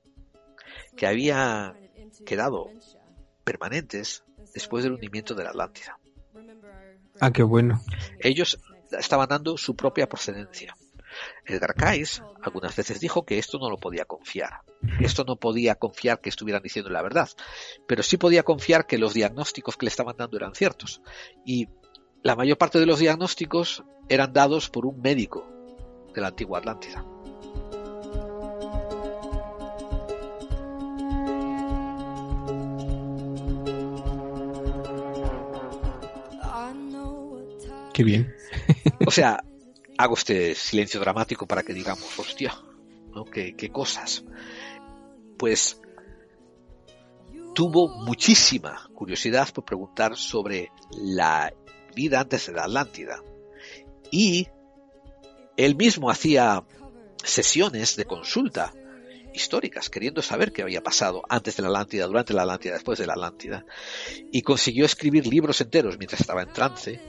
[0.95, 1.75] que había
[2.25, 2.69] quedado
[3.45, 5.97] permanentes después del hundimiento de la Atlántida.
[7.21, 7.81] Ah, qué bueno.
[8.19, 8.59] Ellos
[8.91, 10.75] estaban dando su propia procedencia.
[11.45, 14.61] Edgar Cayce algunas veces dijo que esto no lo podía confiar.
[14.99, 17.29] Esto no podía confiar que estuvieran diciendo la verdad,
[17.87, 21.01] pero sí podía confiar que los diagnósticos que le estaban dando eran ciertos.
[21.45, 21.69] Y
[22.21, 25.47] la mayor parte de los diagnósticos eran dados por un médico
[26.13, 27.14] de la antigua Atlántida.
[37.95, 38.35] Qué bien.
[39.07, 39.41] O sea,
[39.97, 42.53] hago este silencio dramático para que digamos, hostia,
[43.13, 43.23] ¿no?
[43.23, 44.25] ¿Qué, qué cosas?
[45.37, 45.79] Pues
[47.53, 51.53] tuvo muchísima curiosidad por preguntar sobre la
[51.95, 53.23] vida antes de la Atlántida.
[54.11, 54.49] Y
[55.55, 56.65] él mismo hacía
[57.23, 58.73] sesiones de consulta
[59.33, 63.07] históricas, queriendo saber qué había pasado antes de la Atlántida, durante la Atlántida, después de
[63.07, 63.65] la Atlántida.
[64.33, 66.99] Y consiguió escribir libros enteros mientras estaba en trance.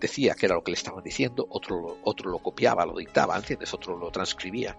[0.00, 3.72] Decía que era lo que le estaban diciendo, otro, otro lo copiaba, lo dictaba, ¿entiendes?
[3.74, 4.76] Otro lo transcribía.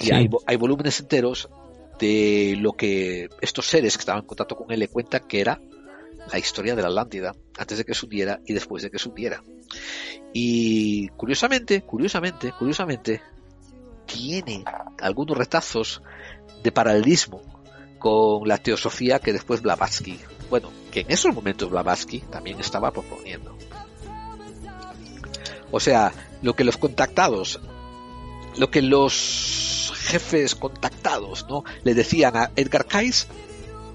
[0.00, 0.12] Y Sí.
[0.12, 1.48] hay, hay volúmenes enteros
[1.98, 5.60] de lo que estos seres que estaban en contacto con él le cuentan que era
[6.32, 9.08] la historia de la Atlántida antes de que se hundiera y después de que se
[9.08, 9.42] hundiera.
[10.32, 13.22] Y curiosamente, curiosamente, curiosamente,
[14.06, 14.64] tiene
[15.00, 16.02] algunos retazos
[16.62, 17.42] de paralelismo
[17.98, 20.18] con la teosofía que después Blavatsky,
[20.50, 23.56] bueno, que en esos momentos Blavatsky también estaba proponiendo.
[25.70, 26.12] O sea,
[26.42, 27.60] lo que los contactados,
[28.56, 31.64] lo que los jefes contactados, ¿no?
[31.84, 33.26] Le decían a Edgar Cayce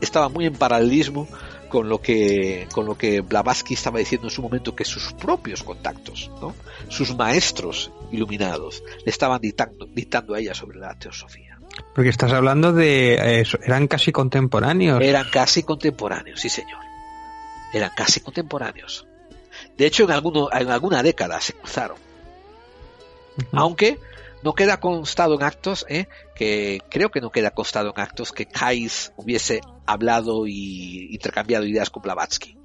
[0.01, 1.27] estaba muy en paralelismo
[1.69, 5.63] con lo que con lo que Blavatsky estaba diciendo en su momento que sus propios
[5.63, 6.53] contactos, ¿no?
[6.89, 11.57] sus maestros iluminados le estaban dictando, dictando a ella sobre la teosofía.
[11.95, 13.41] Porque estás hablando de...
[13.41, 15.01] eso, eran casi contemporáneos.
[15.01, 16.79] Eran casi contemporáneos, sí señor.
[17.73, 19.07] Eran casi contemporáneos.
[19.77, 21.97] De hecho, en, alguno, en alguna década se cruzaron.
[23.51, 23.99] Aunque
[24.43, 26.07] no queda constado en actos, ¿eh?
[26.35, 31.89] que creo que no queda constado en actos que Kais hubiese hablado y intercambiado ideas
[31.89, 32.57] con Blavatsky.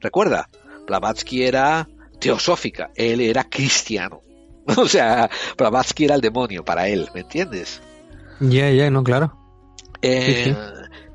[0.00, 0.48] Recuerda,
[0.86, 1.88] Blavatsky era
[2.18, 4.20] teosófica, él era cristiano.
[4.76, 7.80] O sea, Blavatsky era el demonio para él, ¿me entiendes?
[8.38, 9.36] Ya, ya, no, claro.
[10.02, 10.56] Eh, Sí, sí.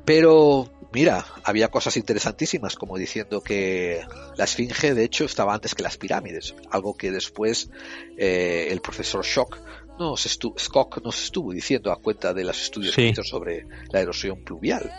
[0.04, 4.00] Pero, mira, había cosas interesantísimas, como diciendo que
[4.36, 7.70] la Esfinge, de hecho, estaba antes que las pirámides, algo que después
[8.16, 9.58] eh, el profesor Schock
[9.98, 13.02] nos, estu Skock nos estuvo diciendo a cuenta de los estudios Sí.
[13.02, 14.90] que hizo sobre la erosión pluvial.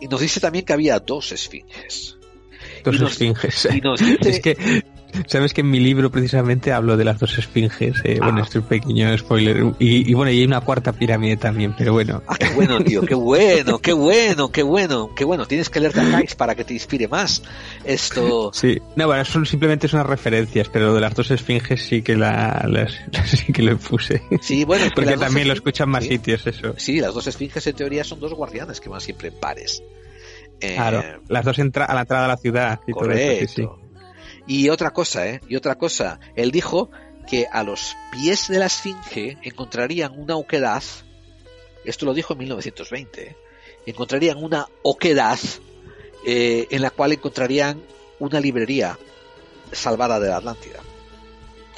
[0.00, 2.16] Y nos dice también que había dos esfinges.
[2.84, 3.68] Dos Y nos- esfinges.
[3.74, 4.82] y nos dice- Es que,
[5.26, 8.00] sabes que en mi libro precisamente hablo de las dos esfinges.
[8.04, 8.24] eh, Ah.
[8.26, 9.74] Bueno, este es un pequeño spoiler.
[9.78, 12.22] Y, y bueno, y hay una cuarta pirámide también, pero bueno.
[12.26, 15.46] Ah, qué bueno, tío, qué bueno, qué bueno, qué bueno, qué bueno.
[15.46, 17.42] Tienes que leerte a Kais para que te inspire más.
[17.84, 21.82] Esto, Sí, no, bueno, son simplemente son unas referencias, pero lo de las dos esfinges
[21.82, 22.92] sí que la, las,
[23.26, 24.22] sí que lo puse.
[24.40, 26.10] sí, bueno, Porque también lo escuchan más sí.
[26.10, 26.74] sitios, eso.
[26.76, 29.82] Sí, las dos esfinges en teoría son dos guardianes que van siempre en pares.
[30.60, 33.62] Eh, Claro, las dos entra a la entrada de la ciudad y todo eso, sí,
[33.62, 33.68] sí.
[34.46, 35.40] Y otra cosa, ¿eh?
[35.48, 36.18] Y otra cosa.
[36.34, 36.90] Él dijo
[37.28, 40.82] que a los pies de la esfinge encontrarían una oquedad.
[41.84, 43.22] Esto lo dijo en 1920.
[43.22, 43.36] ¿eh?
[43.86, 45.38] Encontrarían una oquedad
[46.26, 47.82] eh, en la cual encontrarían
[48.18, 48.98] una librería
[49.72, 50.80] salvada de la Atlántida.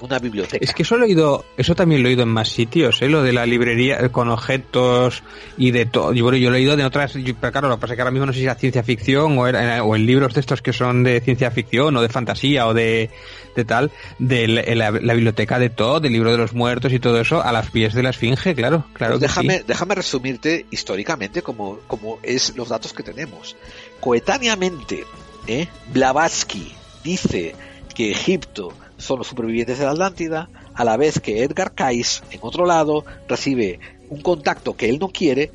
[0.00, 0.58] Una biblioteca.
[0.64, 3.08] Es que eso lo he oído, eso también lo he oído en más sitios, ¿eh?
[3.08, 5.22] lo de la librería eh, con objetos
[5.56, 6.12] y de todo.
[6.12, 7.96] Y bueno, yo lo he oído de otras, yo- pero claro, lo que pasa es
[7.96, 10.40] que ahora mismo no sé si era ciencia ficción o, era, o en libros de
[10.40, 13.08] estos que son de ciencia ficción o de fantasía o de,
[13.54, 16.98] de tal, de la, la- la biblioteca de todo, del libro de los muertos y
[16.98, 19.12] todo eso, a las pies de la esfinge, claro, claro.
[19.18, 19.64] Pues que déjame, sí.
[19.68, 23.56] déjame resumirte históricamente como, como es los datos que tenemos.
[24.00, 25.04] Coetáneamente,
[25.46, 25.68] ¿eh?
[25.92, 26.72] Blavatsky
[27.04, 27.54] dice
[27.94, 28.72] que Egipto
[29.04, 33.04] son los supervivientes de la Atlántida, a la vez que Edgar Cayce, en otro lado,
[33.28, 33.78] recibe
[34.08, 35.50] un contacto que él no quiere,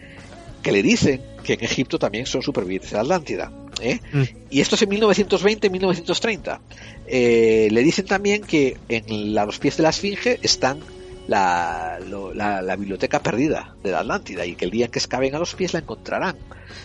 [0.61, 3.51] que le dicen que en Egipto también son supervivientes de la Atlántida.
[3.81, 3.99] ¿eh?
[4.13, 4.23] Mm.
[4.49, 6.59] Y esto es en 1920-1930.
[7.07, 10.79] Eh, le dicen también que en la- los pies de la Esfinge están
[11.27, 14.99] la, lo- la, la biblioteca perdida de la Atlántida y que el día en que
[14.99, 16.35] excaven a los pies la encontrarán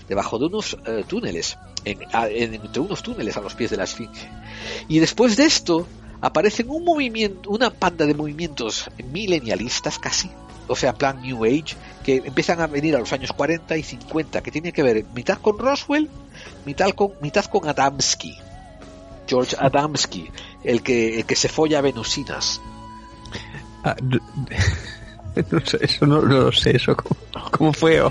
[0.09, 3.77] debajo de unos eh, túneles, en, a- en- entre unos túneles a los pies de
[3.77, 4.29] la Esfinge.
[4.89, 5.87] Y después de esto
[6.25, 10.31] aparecen un movimiento, una panda de movimientos milenialistas casi,
[10.67, 14.43] o sea, plan New Age, que empiezan a venir a los años 40 y 50,
[14.43, 16.09] que tiene que ver mitad con Roswell,
[16.65, 18.39] mitad con, mitad con Adamski.
[19.27, 20.31] George Adamski,
[20.65, 22.61] el que, el que se folla a venusinas.
[23.83, 23.97] Ah,
[25.81, 27.17] eso no, no lo sé, eso cómo,
[27.51, 28.03] cómo fue.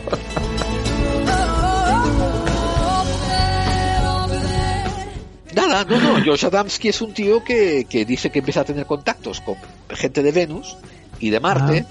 [5.56, 8.86] Nada, no, no, George Adamski es un tío que, que dice que empieza a tener
[8.86, 9.56] contactos con
[9.90, 10.78] gente de Venus
[11.20, 11.86] y de Marte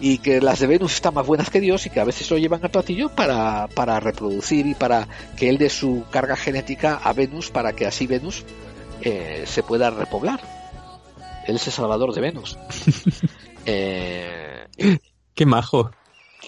[0.00, 2.36] y que las de Venus están más buenas que Dios y que a veces lo
[2.36, 5.06] llevan al platillo para, para reproducir y para
[5.36, 8.44] que él dé su carga genética a Venus para que así Venus
[9.02, 10.40] eh, se pueda repoblar.
[11.46, 12.58] Él es el salvador de Venus.
[13.64, 14.66] Eh,
[15.36, 15.92] Qué majo.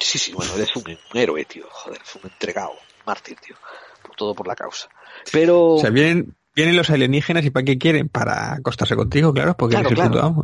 [0.00, 1.64] sí, sí, bueno, él es un, un héroe, tío.
[1.70, 2.72] Joder, es un entregado,
[3.06, 3.54] mártir, tío.
[4.02, 4.88] Por todo por la causa.
[5.30, 5.74] Pero...
[5.74, 8.08] O sea, vienen, vienen los alienígenas y ¿para qué quieren?
[8.08, 10.26] Para acostarse contigo, claro, porque Claro, eres el claro.
[10.26, 10.42] amo.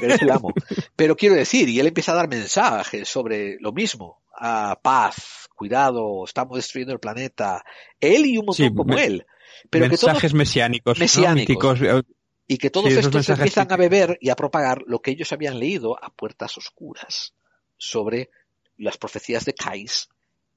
[0.00, 0.52] eres el amo.
[0.96, 6.24] Pero quiero decir, y él empieza a dar mensajes sobre lo mismo, a paz, cuidado,
[6.24, 7.62] estamos destruyendo el planeta.
[8.00, 9.26] Él y un montón Sí, como me- él.
[9.70, 11.04] Pero que todos, mensajes mesiánicos, ¿no?
[11.04, 11.80] Mesiánicos.
[11.82, 12.02] Eh,
[12.48, 15.32] y que todos sí, estos mensajes empiezan a beber y a propagar lo que ellos
[15.32, 17.34] habían leído a puertas oscuras
[17.78, 18.30] sobre
[18.76, 20.08] las profecías de Kais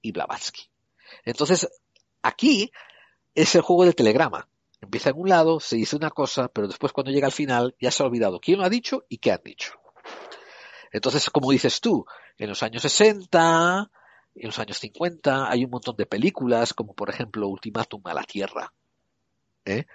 [0.02, 0.64] y Blavatsky.
[1.24, 1.68] Entonces,
[2.24, 2.72] aquí
[3.36, 4.48] es el juego del telegrama.
[4.86, 7.92] Empieza en un lado, se dice una cosa, pero después cuando llega al final ya
[7.92, 9.74] se ha olvidado quién lo ha dicho y qué han dicho.
[10.92, 12.06] Entonces, como dices tú,
[12.38, 13.92] en los años 60,
[14.36, 18.24] en los años 50 hay un montón de películas, como por ejemplo Ultimátum a la
[18.24, 18.72] Tierra,
[19.66, 19.86] ¿eh?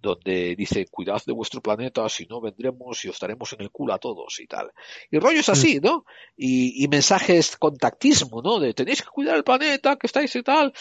[0.00, 3.94] donde dice, cuidad de vuestro planeta, si no vendremos y os daremos en el culo
[3.94, 4.72] a todos y tal.
[5.10, 6.04] Y rollos así, ¿no?
[6.36, 8.60] Y, y mensajes contactismo, ¿no?
[8.60, 10.72] De tenéis que cuidar el planeta, que estáis y tal.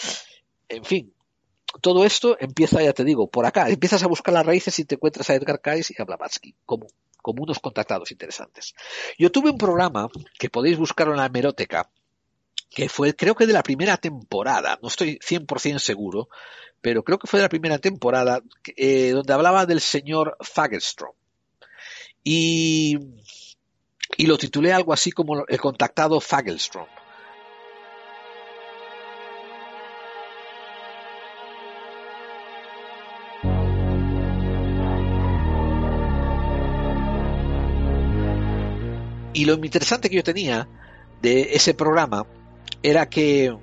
[0.70, 1.14] En fin,
[1.82, 3.70] todo esto empieza, ya te digo, por acá.
[3.70, 6.88] Empiezas a buscar las raíces y te encuentras a Edgar Cayce y a Blavatsky como,
[7.24, 8.74] unos contactados interesantes.
[9.18, 10.08] Yo tuve un programa
[10.40, 11.90] que podéis buscar en la hemeroteca,
[12.70, 16.30] que fue creo que de la primera temporada, no estoy 100% seguro,
[16.80, 18.42] pero creo que fue de la primera temporada,
[18.78, 21.12] eh, donde hablaba del señor Fagerstrom.
[22.24, 22.98] Y,
[24.16, 26.88] y lo titulé algo así como El contactado Fagelstrom.
[39.38, 40.68] Y lo interesante que yo tenía
[41.22, 42.26] de ese programa
[42.82, 43.56] era que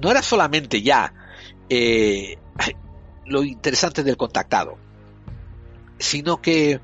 [0.00, 1.12] no era solamente ya
[1.68, 2.38] eh,
[3.26, 4.78] lo interesante del contactado,
[5.98, 6.80] sino que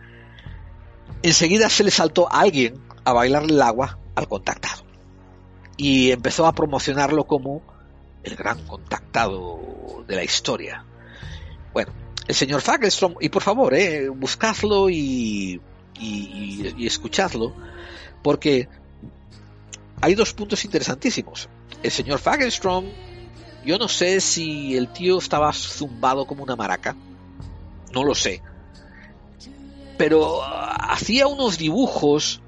[1.22, 4.82] enseguida se le saltó a alguien a bailarle el agua al contactado
[5.76, 7.62] y empezó a promocionarlo como
[8.24, 10.84] el gran contactado de la historia.
[11.72, 11.92] Bueno,
[12.26, 15.60] el señor Fagelstrom, y por favor, eh, buscadlo y,
[16.00, 17.54] y escuchadlo,
[18.22, 18.68] porque
[20.00, 21.48] hay dos puntos interesantísimos.
[21.82, 22.86] El señor Fagelstrom,
[23.64, 26.96] yo no sé si el tío estaba zumbado como una maraca,
[27.92, 28.42] no lo sé,
[29.96, 32.40] pero hacía unos dibujos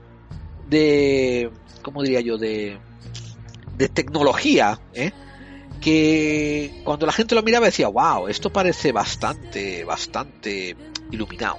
[0.69, 1.51] de,
[1.83, 2.79] ¿cómo diría yo?, de,
[3.77, 5.13] de tecnología, ¿eh?
[5.81, 10.77] que cuando la gente lo miraba decía, wow, esto parece bastante, bastante
[11.11, 11.59] iluminado.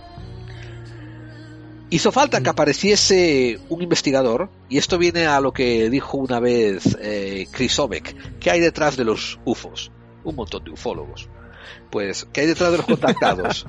[1.93, 6.97] Hizo falta que apareciese un investigador, y esto viene a lo que dijo una vez
[7.01, 9.91] eh, Chris Obeck, ¿qué hay detrás de los UFOs?
[10.23, 11.27] Un montón de ufólogos.
[11.89, 13.65] Pues, ¿qué hay detrás de los contactados?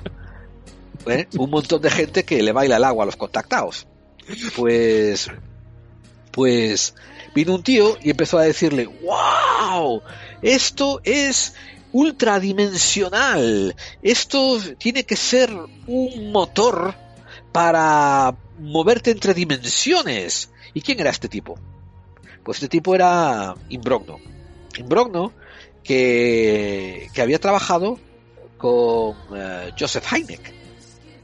[1.05, 1.27] ¿Eh?
[1.37, 3.87] Un montón de gente que le baila el agua a los contactados.
[4.55, 5.29] Pues,
[6.31, 6.95] pues,
[7.35, 10.01] vino un tío y empezó a decirle, wow,
[10.41, 11.55] esto es
[11.91, 15.51] ultradimensional, esto tiene que ser
[15.87, 17.02] un motor
[17.53, 20.51] para moverte entre dimensiones.
[20.73, 21.57] ¿Y quién era este tipo?
[22.43, 24.19] Pues este tipo era Imbrogno.
[24.77, 25.31] Imbrogno
[25.83, 27.99] que, que había trabajado
[28.57, 30.53] con uh, Joseph Heineck.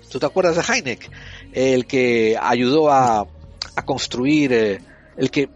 [0.10, 1.10] ¿Tú te acuerdas de Heineck?
[1.51, 3.27] El que ayudó a,
[3.76, 4.81] a construir, eh,
[5.18, 5.49] el que,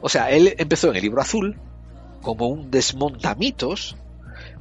[0.00, 1.58] o sea, él empezó en el libro azul
[2.22, 3.96] como un desmontamitos,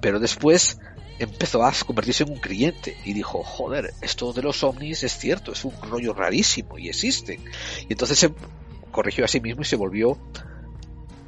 [0.01, 0.79] pero después
[1.19, 5.51] empezó a convertirse en un creyente y dijo, joder, esto de los ovnis es cierto,
[5.51, 7.39] es un rollo rarísimo y existe.
[7.87, 8.33] Y entonces se
[8.91, 10.17] corrigió a sí mismo y se volvió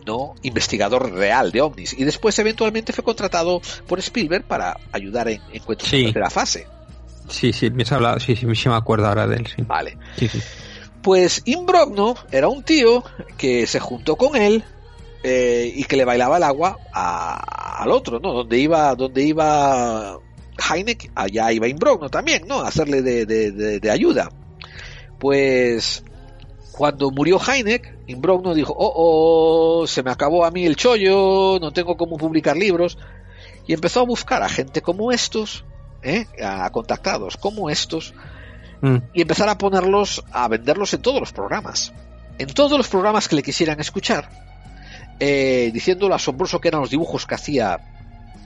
[0.05, 1.93] no investigador real de ovnis.
[1.97, 5.97] Y después eventualmente fue contratado por Spielberg para ayudar en encuentros Sí.
[5.97, 6.67] de tercera fase.
[7.29, 9.61] Sí, sí, me has hablado, sí, sí, sí me acuerdo ahora de él, sí.
[9.61, 9.97] Vale.
[10.17, 10.29] Sí.
[11.01, 13.03] Pues Imbrogno era un tío
[13.37, 14.63] que se juntó con él
[15.23, 18.33] eh, y que le bailaba el agua a- al otro, ¿no?
[18.33, 20.17] Donde iba, donde iba
[20.73, 22.61] Heineck, allá iba Imbrogno también, ¿no?
[22.61, 24.29] A hacerle de, de- de- de ayuda.
[25.19, 26.03] Pues
[26.71, 31.71] cuando murió Heineck, Imbrogno dijo, oh, oh, se me acabó a mí el chollo, no
[31.71, 32.97] tengo cómo publicar libros.
[33.67, 35.63] Y empezó a buscar a gente como estos,
[36.01, 36.25] ¿eh?
[36.43, 38.13] a contactados como estos,
[38.83, 38.97] Mm.
[39.13, 41.93] y empezar a ponerlos, a venderlos en todos los programas.
[42.39, 44.27] En todos los programas que le quisieran escuchar,
[45.23, 47.79] eh, diciendo lo asombroso que eran los dibujos que hacía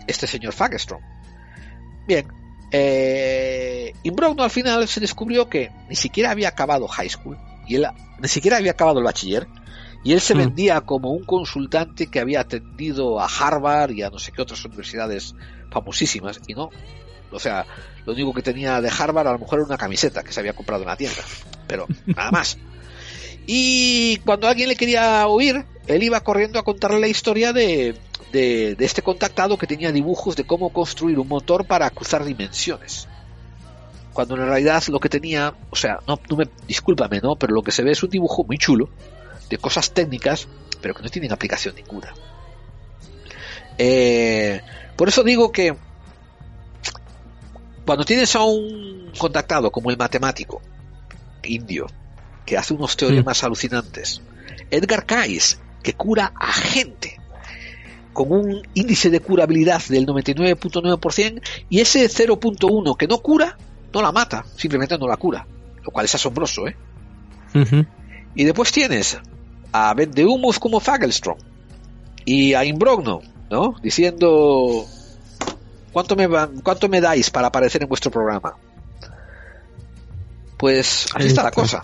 [0.05, 1.01] este señor Fagerstrom.
[2.05, 2.27] Bien,
[2.69, 7.87] eh, Imbrogno al final se descubrió que ni siquiera había acabado high school, y él
[8.19, 9.47] ni siquiera había acabado el bachiller,
[10.03, 10.37] y él se Mm.
[10.37, 14.63] vendía como un consultante que había atendido a Harvard y a no sé qué otras
[14.65, 15.33] universidades
[15.71, 16.69] famosísimas, y no.
[17.31, 17.65] O sea,
[18.05, 20.53] lo único que tenía de Harvard a lo mejor era una camiseta que se había
[20.53, 21.23] comprado en la tienda,
[21.67, 22.57] pero nada más.
[23.47, 27.95] Y cuando alguien le quería oír, él iba corriendo a contarle la historia de,
[28.31, 33.07] de, este contactado que tenía dibujos de cómo construir un motor para cruzar dimensiones.
[34.13, 37.35] Cuando en realidad lo que tenía, o sea, no, no me, discúlpame, ¿no?
[37.35, 38.89] Pero lo que se ve es un dibujo muy chulo,
[39.49, 40.47] de cosas técnicas,
[40.81, 42.13] pero que no tienen aplicación ninguna.
[43.77, 44.61] Eh,
[44.95, 45.75] por eso digo que
[47.85, 50.61] cuando tienes a un contactado como el matemático
[51.43, 51.87] indio,
[52.45, 54.21] que hace unos teoremas alucinantes,
[54.71, 57.19] Edgar Cayce, que cura a gente
[58.13, 63.57] con un índice de curabilidad del 99.9%, y ese 0.1 que no cura,
[63.93, 65.45] no la mata, simplemente no la cura,
[65.83, 66.75] lo cual es asombroso, ¿eh?
[68.35, 69.17] Y después tienes
[69.71, 71.37] a Vendehumos como Fagelstrom
[72.25, 73.75] y a Imbrogno, ¿no?
[73.81, 74.85] Diciendo
[75.91, 78.55] ¿cuánto me van- cuánto me dais para aparecer en vuestro programa?
[80.57, 81.81] Pues así está la cosa.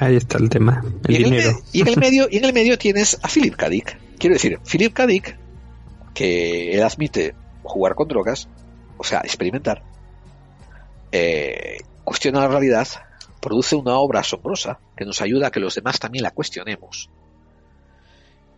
[0.00, 1.52] Ahí está el tema, el Y en, el dinero.
[1.52, 3.68] me- y en el medio y en el medio tienes a Philip K.
[3.68, 3.98] Dick.
[4.18, 5.06] Quiero decir, Philip K.
[5.06, 5.36] Dick,
[6.14, 8.48] que él admite jugar con drogas,
[8.96, 9.82] o sea, experimentar,
[11.12, 12.88] eh, cuestiona la realidad,
[13.40, 17.10] produce una obra asombrosa que nos ayuda a que los demás también la cuestionemos.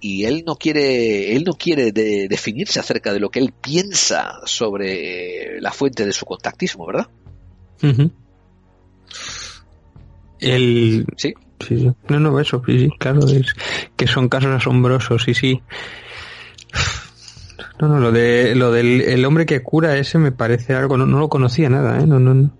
[0.02, 4.40] Y él no quiere, él no quiere de- definirse acerca de lo que él piensa
[4.46, 7.08] sobre la fuente de su contactismo, ¿verdad?
[10.40, 11.06] El...
[11.16, 11.34] Sí.
[11.66, 11.92] Sí, sí.
[12.08, 13.54] No, no, eso, sí, sí, claro, es
[13.94, 15.62] que son casos asombrosos, sí, sí.
[17.78, 21.06] No, no, lo de lo del el hombre que cura ese me parece algo, no,
[21.06, 22.06] no lo conocía nada, ¿eh?
[22.06, 22.50] No, no, no.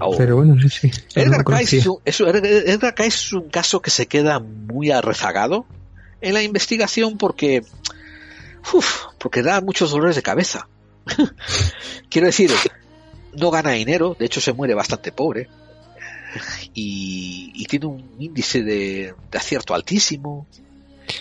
[0.00, 0.16] Oh.
[0.16, 0.90] Pero bueno, sí, sí.
[1.16, 1.78] no, no Edgar conocía.
[1.78, 5.66] es, un, es Edgar es un caso que se queda muy rezagado
[6.20, 7.62] en la investigación porque,
[8.72, 10.68] uf, porque da muchos dolores de cabeza.
[12.10, 12.50] Quiero decir,
[13.34, 15.48] no gana dinero, de hecho se muere bastante pobre
[16.74, 20.46] y, tiene un índice de, acierto altísimo,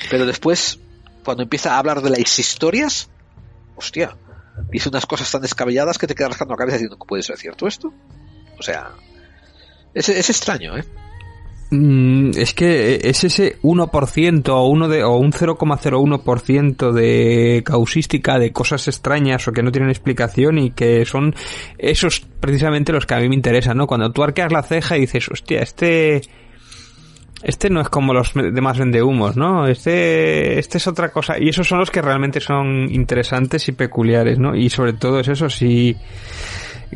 [0.09, 0.79] pero después,
[1.23, 3.09] cuando empieza a hablar de las historias,
[3.75, 4.15] hostia,
[4.69, 7.67] dice unas cosas tan descabelladas que te quedas rascando la cabeza diciendo, ¿puede ser cierto
[7.67, 7.93] esto?
[8.57, 8.91] O sea,
[9.93, 10.85] es, es extraño, ¿eh?
[11.69, 18.53] Mm, es que es ese 1% o, uno de, o un 0,01% de causística de
[18.53, 21.35] cosas extrañas o que no tienen explicación y que son
[21.77, 23.85] esos precisamente los que a mí me interesan, ¿no?
[23.85, 26.21] Cuando tú arqueas la ceja y dices, hostia, este...
[27.43, 29.67] Este no es como los demás vendehumos, ¿no?
[29.67, 31.37] Este, este es otra cosa.
[31.39, 34.55] Y esos son los que realmente son interesantes y peculiares, ¿no?
[34.55, 35.95] Y sobre todo es eso, si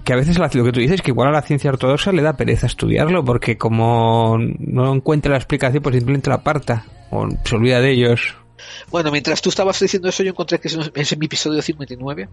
[0.03, 2.37] que a veces lo que tú dices que igual a la ciencia ortodoxa le da
[2.37, 7.81] pereza estudiarlo porque como no encuentra la explicación pues simplemente la aparta o se olvida
[7.81, 8.35] de ellos
[8.89, 12.29] Bueno, mientras tú estabas diciendo eso, yo encontré que es en mi episodio 59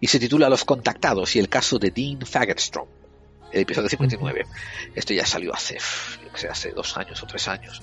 [0.00, 2.88] y se titula Los contactados y el caso de Dean Fagerstrom.
[3.52, 4.44] El episodio 59.
[4.94, 5.78] Esto ya salió hace,
[6.50, 7.82] hace dos años o tres años.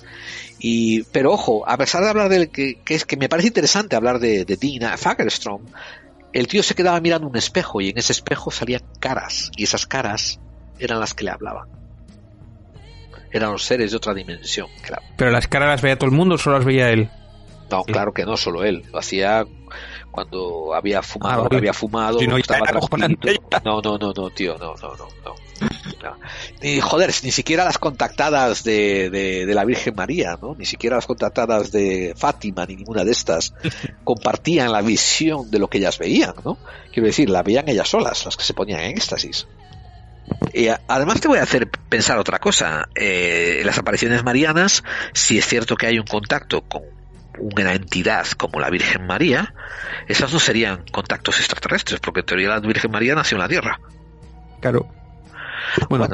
[0.59, 3.95] Y, pero ojo, a pesar de hablar del que, que es que me parece interesante
[3.95, 5.63] hablar de, de Dean Fagerstrom,
[6.35, 9.87] el tío se quedaba mirando un espejo y en ese espejo salían caras y esas
[9.87, 10.41] caras
[10.77, 11.69] eran las que le hablaban.
[13.31, 15.01] Eran los seres de otra dimensión, claro.
[15.15, 17.09] pero las caras las veía todo el mundo o solo las veía él
[17.71, 18.83] No, claro que no, solo él.
[18.91, 19.45] Lo hacía
[20.11, 22.67] cuando había fumado, Ah, había fumado, Si no, estaba.
[23.63, 25.35] No, no, no, no, tío, no, no, no, no.
[26.03, 26.17] No.
[26.61, 30.55] Ni, joder, ni siquiera las contactadas de, de, de la Virgen María, ¿no?
[30.55, 33.53] Ni siquiera las contactadas de Fátima, ni ninguna de estas,
[34.03, 36.57] compartían la visión de lo que ellas veían, ¿no?
[36.91, 39.47] Quiero decir, la veían ellas solas, las que se ponían en éxtasis.
[40.53, 42.89] Y además te voy a hacer pensar otra cosa.
[42.95, 44.83] Eh, en las apariciones marianas,
[45.13, 46.83] si es cierto que hay un contacto con
[47.37, 49.53] una entidad como la Virgen María,
[50.07, 53.79] esas no serían contactos extraterrestres, porque en teoría la Virgen María nació en la Tierra.
[54.61, 55.04] claro
[55.89, 56.07] bueno,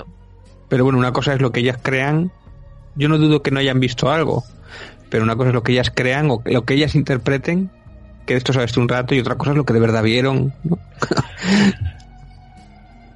[0.70, 2.32] pero bueno una cosa es lo que ellas crean
[2.96, 4.44] yo no dudo que no hayan visto algo
[5.10, 7.70] pero una cosa es lo que ellas crean o lo que ellas interpreten
[8.26, 10.04] que de esto sabes tú un rato y otra cosa es lo que de verdad
[10.04, 10.78] vieron ¿no?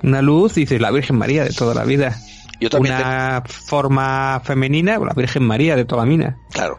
[0.04, 2.16] una luz dices la Virgen María de toda la vida
[2.60, 6.78] Yo también una forma femenina la Virgen María de toda la mina Claro.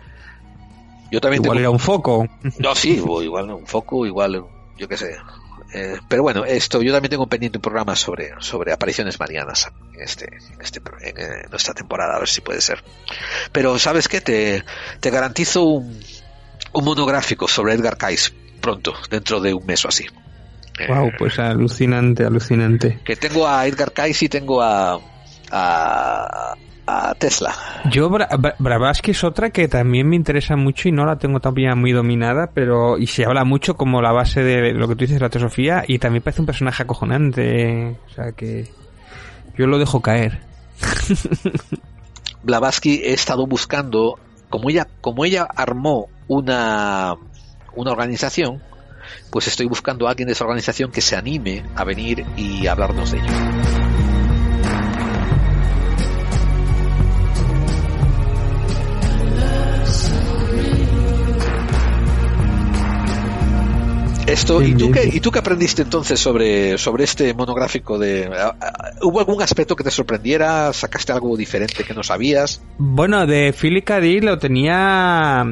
[1.11, 2.27] Yo también igual tengo- era un foco
[2.59, 4.45] No, sí, igual un foco, igual,
[4.77, 5.17] yo qué sé.
[5.73, 10.01] Eh, pero bueno, esto yo también tengo pendiente un programa sobre, sobre apariciones marianas en
[10.01, 12.83] este, en este en, eh, nuestra temporada, a ver si puede ser.
[13.53, 14.65] Pero sabes qué, te,
[15.01, 16.01] te garantizo un,
[16.73, 20.07] un monográfico sobre Edgar Cayce pronto, dentro de un mes o así.
[20.79, 25.01] Eh, wow pues alucinante alucinante Que tengo a Edgar Cayce y tengo a,
[25.51, 26.55] a,
[26.87, 27.55] a Tesla.
[27.91, 31.41] Yo, Bra Bra- Blavatsky es otra que también me interesa mucho y no la tengo
[31.41, 35.01] todavía muy dominada, pero y se habla mucho como la base de lo que tú
[35.05, 37.97] dices, la teosofía, y también parece un personaje acojonante.
[38.07, 38.69] O sea que
[39.59, 40.41] yo lo dejo caer.
[42.43, 44.19] Blavatsky he estado buscando,
[44.49, 47.15] como ella, como ella armó una,
[47.75, 48.63] una organización,
[49.31, 53.11] pues estoy buscando a alguien de esa organización que se anime a venir y hablarnos
[53.13, 53.86] de ello.
[64.27, 68.29] Esto, ¿y tú, qué, ¿y tú qué aprendiste entonces sobre, sobre este monográfico de...
[69.03, 70.73] ¿Hubo algún aspecto que te sorprendiera?
[70.73, 72.61] ¿Sacaste algo diferente que no sabías?
[72.79, 74.01] Bueno, de Philip K.
[74.01, 75.45] Dick lo tenía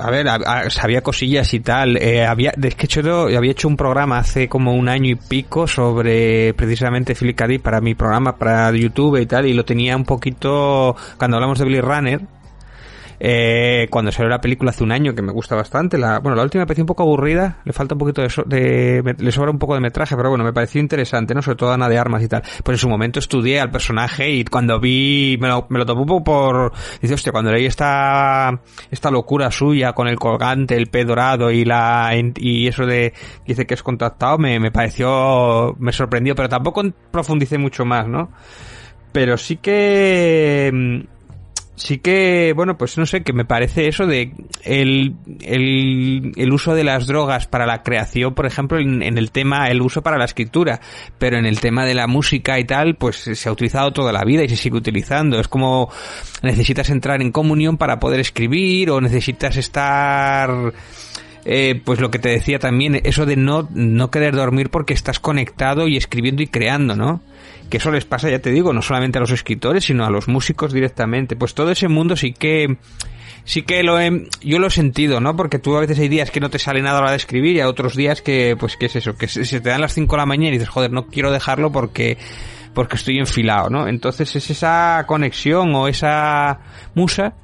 [0.00, 0.26] a ver,
[0.70, 1.98] sabía cosillas y tal.
[1.98, 5.16] Eh, había, de que hecho, yo había hecho un programa hace como un año y
[5.16, 7.46] pico sobre precisamente Philip K.
[7.46, 11.58] Dick para mi programa, para YouTube y tal, y lo tenía un poquito, cuando hablamos
[11.58, 12.20] de Blade Runner,
[13.22, 15.98] eh, cuando salió la película hace un año, que me gusta bastante.
[15.98, 19.32] La, bueno, la última me pareció un poco aburrida, le falta un poquito de, le
[19.32, 21.42] sobra un poco de metraje, pero bueno, me pareció interesante, ¿no?
[21.42, 22.42] Sobre todo Ana de Armas y tal.
[22.64, 26.24] Pues en su momento estudié al personaje y cuando vi, me lo, me lo topo
[26.24, 26.72] por,
[27.02, 28.58] dice, hostia, cuando leí esta,
[28.90, 33.12] esta locura suya con el colgante, el pez dorado y la, y eso de,
[33.46, 38.30] dice que es contactado, me, me pareció, me sorprendió, pero tampoco profundicé mucho más, ¿no?
[39.12, 41.19] Pero sí que, mm,
[41.80, 44.32] sí que, bueno, pues no sé, que me parece eso de
[44.64, 49.68] el, el, el uso de las drogas para la creación, por ejemplo, en, el tema,
[49.68, 50.80] el uso para la escritura,
[51.18, 54.24] pero en el tema de la música y tal, pues se ha utilizado toda la
[54.24, 55.40] vida y se sigue utilizando.
[55.40, 55.90] Es como
[56.42, 60.72] necesitas entrar en comunión para poder escribir o necesitas estar...
[61.46, 65.18] Eh, pues lo que te decía también, eso de no, no querer dormir porque estás
[65.20, 67.22] conectado y escribiendo y creando, ¿no?
[67.70, 70.28] Que eso les pasa, ya te digo, no solamente a los escritores, sino a los
[70.28, 71.36] músicos directamente.
[71.36, 72.76] Pues todo ese mundo sí que
[73.44, 75.36] sí que lo he, yo lo he sentido, ¿no?
[75.36, 77.16] Porque tú a veces hay días que no te sale nada a la hora de
[77.16, 79.16] escribir y a otros días que, pues, ¿qué es eso?
[79.16, 81.72] Que se, te dan las 5 de la mañana y dices, joder, no quiero dejarlo
[81.72, 82.18] porque,
[82.74, 83.88] porque estoy enfilado, ¿no?
[83.88, 86.60] Entonces es esa conexión o esa
[86.94, 87.34] musa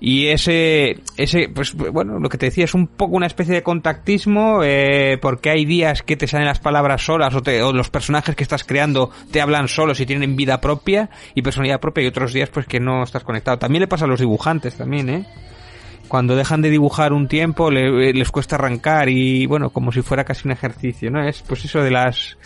[0.00, 3.62] y ese, ese, pues bueno, lo que te decía es un poco una especie de
[3.62, 7.90] contactismo, eh, porque hay días que te salen las palabras solas o, te, o los
[7.90, 12.06] personajes que estás creando te hablan solos y tienen vida propia y personalidad propia y
[12.06, 13.58] otros días pues que no estás conectado.
[13.58, 15.26] También le pasa a los dibujantes también, ¿eh?
[16.08, 20.46] Cuando dejan de dibujar un tiempo les cuesta arrancar y bueno, como si fuera casi
[20.46, 21.26] un ejercicio, ¿no?
[21.26, 22.36] Es pues eso de las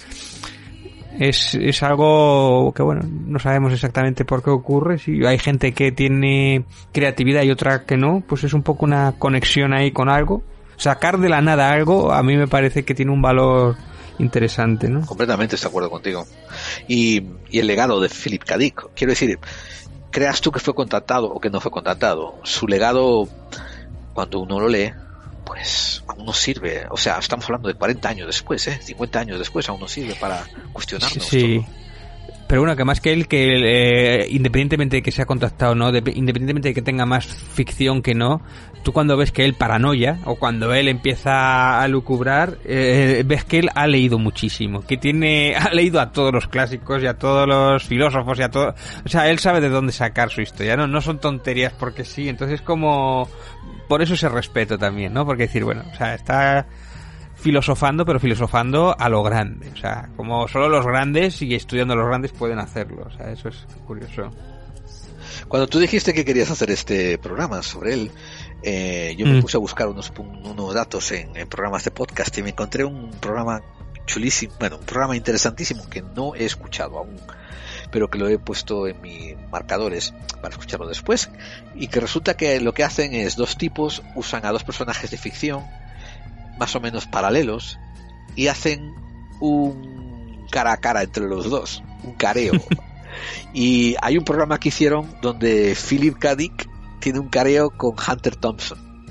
[1.18, 5.90] es, es algo que bueno, no sabemos exactamente por qué ocurre, si hay gente que
[5.92, 10.42] tiene creatividad y otra que no, pues es un poco una conexión ahí con algo.
[10.76, 13.76] Sacar de la nada algo a mí me parece que tiene un valor
[14.20, 15.04] interesante, ¿no?
[15.06, 16.24] Completamente de acuerdo contigo.
[16.86, 18.56] Y, y el legado de Philip K.
[18.56, 19.38] Dick, quiero decir,
[20.10, 23.28] creas tú que fue contratado o que no fue contratado, su legado,
[24.14, 24.92] cuando uno lo lee,
[25.44, 26.86] pues aún nos sirve.
[26.90, 28.78] O sea, estamos hablando de 40 años después, ¿eh?
[28.82, 31.26] 50 años después, aún nos sirve para cuestionarnos.
[31.26, 31.64] Sí.
[32.48, 35.88] Pero bueno, que más que él, que eh, independientemente de que sea contactado o no,
[35.88, 38.40] independientemente de que tenga más ficción que no,
[38.82, 43.58] tú cuando ves que él paranoia o cuando él empieza a lucubrar, eh, ves que
[43.58, 47.46] él ha leído muchísimo, que tiene, ha leído a todos los clásicos y a todos
[47.46, 50.86] los filósofos y a todo, o sea, él sabe de dónde sacar su historia, no,
[50.86, 53.28] no son tonterías porque sí, entonces como,
[53.88, 55.26] por eso ese respeto también, ¿no?
[55.26, 56.66] Porque decir, bueno, o sea, está
[57.38, 59.70] filosofando, pero filosofando a lo grande.
[59.72, 63.06] O sea, como solo los grandes y estudiando los grandes pueden hacerlo.
[63.06, 64.30] O sea, eso es curioso.
[65.46, 68.10] Cuando tú dijiste que querías hacer este programa sobre él,
[68.62, 69.42] eh, yo me mm.
[69.42, 73.10] puse a buscar unos, unos datos en, en, programas de podcast y me encontré un
[73.20, 73.62] programa
[74.06, 77.16] chulísimo, bueno, un programa interesantísimo que no he escuchado aún,
[77.92, 81.30] pero que lo he puesto en mis marcadores para escucharlo después,
[81.74, 85.18] y que resulta que lo que hacen es dos tipos usan a dos personajes de
[85.18, 85.62] ficción
[86.58, 87.78] más o menos paralelos
[88.34, 88.94] y hacen
[89.40, 92.52] un cara a cara entre los dos, un careo.
[93.54, 96.36] y hay un programa que hicieron donde Philip K.
[96.36, 96.68] Dick
[97.00, 99.06] tiene un careo con Hunter Thompson,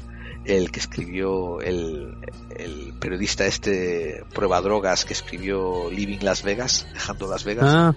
[0.46, 2.18] el que escribió el,
[2.58, 7.66] el periodista este prueba drogas que escribió Living Las Vegas, dejando Las Vegas.
[7.68, 7.96] Ah.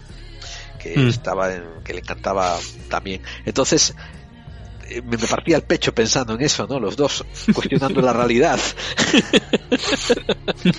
[0.81, 1.09] que mm.
[1.09, 2.59] estaba en, que le encantaba
[2.89, 3.23] también.
[3.45, 3.95] Entonces,
[5.05, 6.81] me, partía el pecho pensando en eso, ¿no?
[6.81, 8.59] Los dos cuestionando la realidad.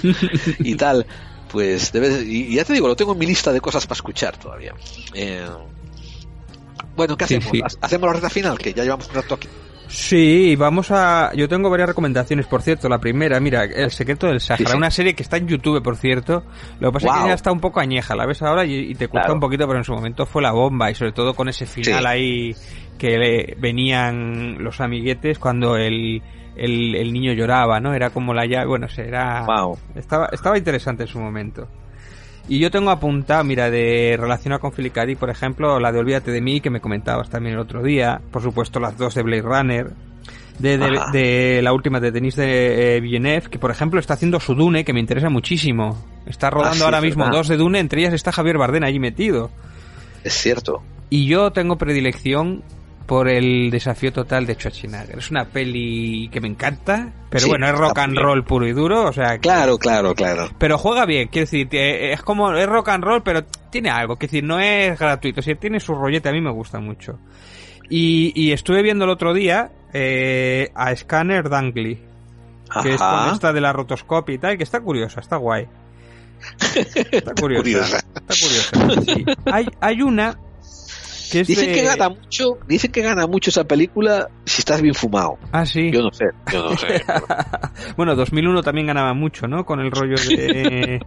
[0.59, 1.05] y tal.
[1.51, 4.37] Pues debes, y, ya te digo, lo tengo en mi lista de cosas para escuchar
[4.37, 4.73] todavía.
[5.13, 5.45] Eh,
[6.95, 7.51] bueno, ¿qué hacemos?
[7.81, 8.57] ¿Hacemos la recta final?
[8.57, 9.47] Que ya llevamos un rato aquí.
[9.91, 11.31] Sí, vamos a.
[11.35, 12.87] Yo tengo varias recomendaciones, por cierto.
[12.87, 16.45] La primera, mira, El secreto del Sahara, una serie que está en YouTube, por cierto.
[16.79, 19.09] Lo que pasa es que ya está un poco añeja, la ves ahora y, te
[19.09, 21.65] cuesta un poquito, pero en su momento fue la bomba y sobre todo con ese
[21.65, 22.55] final ahí
[23.01, 26.21] que venían los amiguetes cuando el,
[26.55, 27.95] el, niño lloraba, ¿no?
[27.95, 29.43] Era como la llave, bueno, era...
[29.95, 31.67] Estaba, estaba interesante en su momento.
[32.47, 36.41] Y yo tengo apuntado, mira, de relacionado con Filicari, por ejemplo, la de Olvídate de
[36.41, 38.21] mí, que me comentabas también el otro día.
[38.29, 39.91] Por supuesto, las dos de Blade Runner.
[40.59, 44.53] De, de, la última de Denis de eh, Villeneuve, que por ejemplo está haciendo su
[44.53, 45.97] Dune, que me interesa muchísimo.
[46.27, 49.49] Está rodando ah, ahora mismo dos de Dune, entre ellas está Javier Bardem allí metido.
[50.23, 50.83] Es cierto.
[51.09, 52.61] Y yo tengo predilección
[53.11, 55.17] por el desafío total de Schwarzenegger.
[55.19, 58.23] Es una peli que me encanta, pero Sí, bueno, es rock and bien.
[58.23, 60.47] roll puro y duro, o sea, que- Claro, claro, claro.
[60.57, 64.31] pero juega bien, quiero decir, es como, es rock and roll, pero tiene algo, quiero
[64.31, 67.19] decir, no es gratuito, o sea, tiene su rollete, a mí me gusta mucho.
[67.89, 71.95] Y, y estuve viendo el otro día eh, a Scanner Dunkley,
[72.81, 73.33] que es con Ajá.
[73.33, 75.67] esta de la rotoscopia y tal, que está curiosa, está guay.
[77.11, 77.61] Está curiosa.
[77.61, 77.97] Curiosa.
[77.97, 78.33] Está
[78.87, 79.01] curiosa.
[79.13, 79.25] sí.
[79.51, 80.37] Hay, hay una
[81.31, 84.93] que Dicen de- que gana mucho, dicen que gana mucho esa película si estás bien
[84.93, 85.37] fumado.
[85.51, 85.89] Ah, sí.
[85.91, 87.03] Yo no sé, yo no sé.
[87.97, 89.65] bueno, 2001 también ganaba mucho, ¿no?
[89.65, 90.99] Con el rollo de...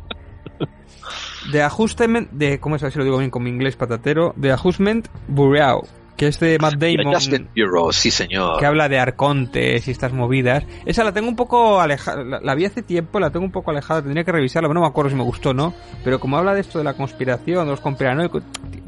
[1.53, 2.31] De Ajustament...
[2.31, 2.83] De, ¿Cómo es?
[2.83, 4.33] A ver si lo digo bien con mi inglés patatero.
[4.37, 5.87] De Adjustment Bureau.
[6.17, 7.09] Que es de Matt Damon.
[7.09, 8.59] Adjustment Bureau, sí señor.
[8.61, 10.65] Que habla de arcontes y estas movidas.
[10.87, 12.23] Esa la tengo un poco alejada.
[12.23, 14.03] La, la vi hace tiempo, la tengo un poco alejada.
[14.03, 15.75] Tendría que revisarla, pero no me acuerdo si me gustó o no.
[16.05, 18.43] Pero como habla de esto de la conspiración, de los conspiranoicos...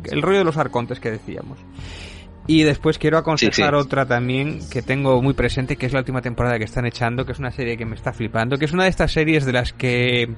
[0.04, 1.58] El rollo de los arcontes que decíamos.
[2.46, 3.86] Y después quiero aconsejar Sí, sí.
[3.86, 7.32] otra también que tengo muy presente, que es la última temporada que están echando, que
[7.32, 9.72] es una serie que me está flipando, que es una de estas series de las
[9.72, 10.28] que,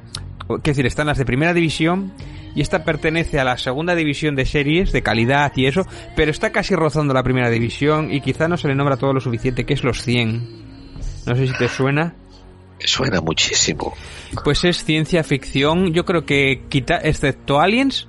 [0.46, 2.14] quiero decir, están las de primera división
[2.54, 6.50] y esta pertenece a la segunda división de series de calidad y eso, pero está
[6.50, 9.74] casi rozando la primera división y quizá no se le nombra todo lo suficiente, que
[9.74, 10.68] es los 100.
[11.26, 12.14] No sé si te suena.
[12.80, 13.92] Suena muchísimo.
[14.44, 18.08] Pues es ciencia ficción, yo creo que quita, excepto Aliens,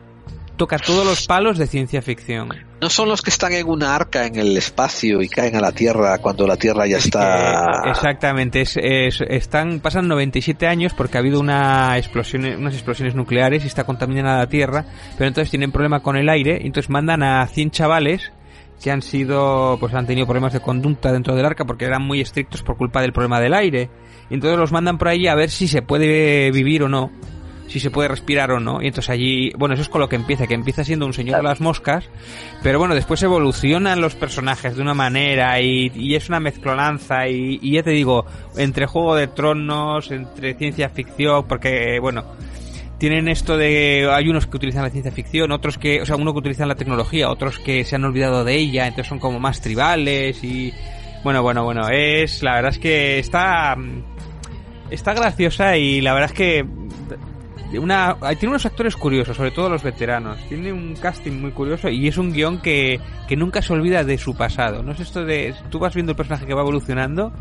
[0.58, 2.69] toca todos los palos de ciencia ficción.
[2.82, 5.72] No son los que están en una arca en el espacio y caen a la
[5.74, 7.82] Tierra cuando la Tierra ya está...
[7.90, 13.64] Exactamente, es, es- están pasan 97 años porque ha habido una explosión, unas explosiones nucleares
[13.66, 14.86] y está contaminada la Tierra,
[15.18, 18.32] pero entonces tienen problema con el aire, y entonces mandan a 100 chavales
[18.82, 22.22] que han sido, pues han tenido problemas de conducta dentro del arca porque eran muy
[22.22, 23.90] estrictos por culpa del problema del aire.
[24.30, 27.12] Y entonces los mandan por allí a ver si se puede vivir o no,
[27.70, 28.82] si se puede respirar o no.
[28.82, 31.38] Y entonces allí, bueno, eso es con lo que empieza, que empieza siendo un señor
[31.38, 32.10] de las moscas,
[32.64, 37.60] pero bueno, después evolucionan los personajes de una manera y, y es una mezclonanza y,
[37.62, 38.26] y ya te digo,
[38.58, 42.26] entre Juego de Tronos, entre ciencia ficción, porque bueno,
[42.98, 46.34] tienen esto de hay unos que utilizan la ciencia ficción, otros que, o sea, uno
[46.34, 49.62] que utilizan la tecnología, otros que se han olvidado de ella, entonces son como más
[49.62, 50.74] tribales y
[51.24, 53.78] bueno, bueno, bueno, es la verdad es que está
[54.90, 56.66] está graciosa y la verdad es que
[57.78, 60.40] una tiene unos actores curiosos, sobre todo los veteranos.
[60.48, 64.18] Tiene un casting muy curioso y es un guion que, que nunca se olvida de
[64.18, 64.82] su pasado.
[64.82, 67.32] No es esto de tú vas viendo el personaje que va evolucionando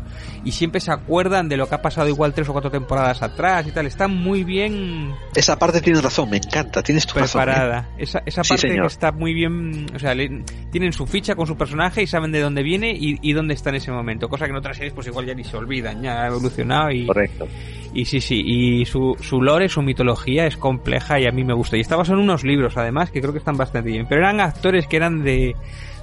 [0.43, 3.65] y siempre se acuerdan de lo que ha pasado igual tres o cuatro temporadas atrás
[3.65, 3.87] y tal.
[3.87, 7.41] Está muy bien Esa parte tienes razón, me encanta, tienes tu razón.
[7.41, 7.45] ¿eh?
[7.45, 7.89] preparada.
[7.97, 11.47] Esa, esa Sí, parte que está muy bien, o sea, le- tienen su ficha con
[11.47, 14.29] su personaje y saben de dónde viene y, y dónde está en ese momento.
[14.29, 17.07] Cosa que en otras series pues igual ya ni se olvidan, ya ha evolucionado y...
[17.07, 17.47] Correcto.
[17.93, 21.53] Y sí, sí, y su, su lore, su mitología es compleja y a mí me
[21.53, 21.75] gusta.
[21.75, 24.05] Y estaba en unos libros, además, que creo que están bastante bien.
[24.07, 25.55] Pero eran actores que eran de,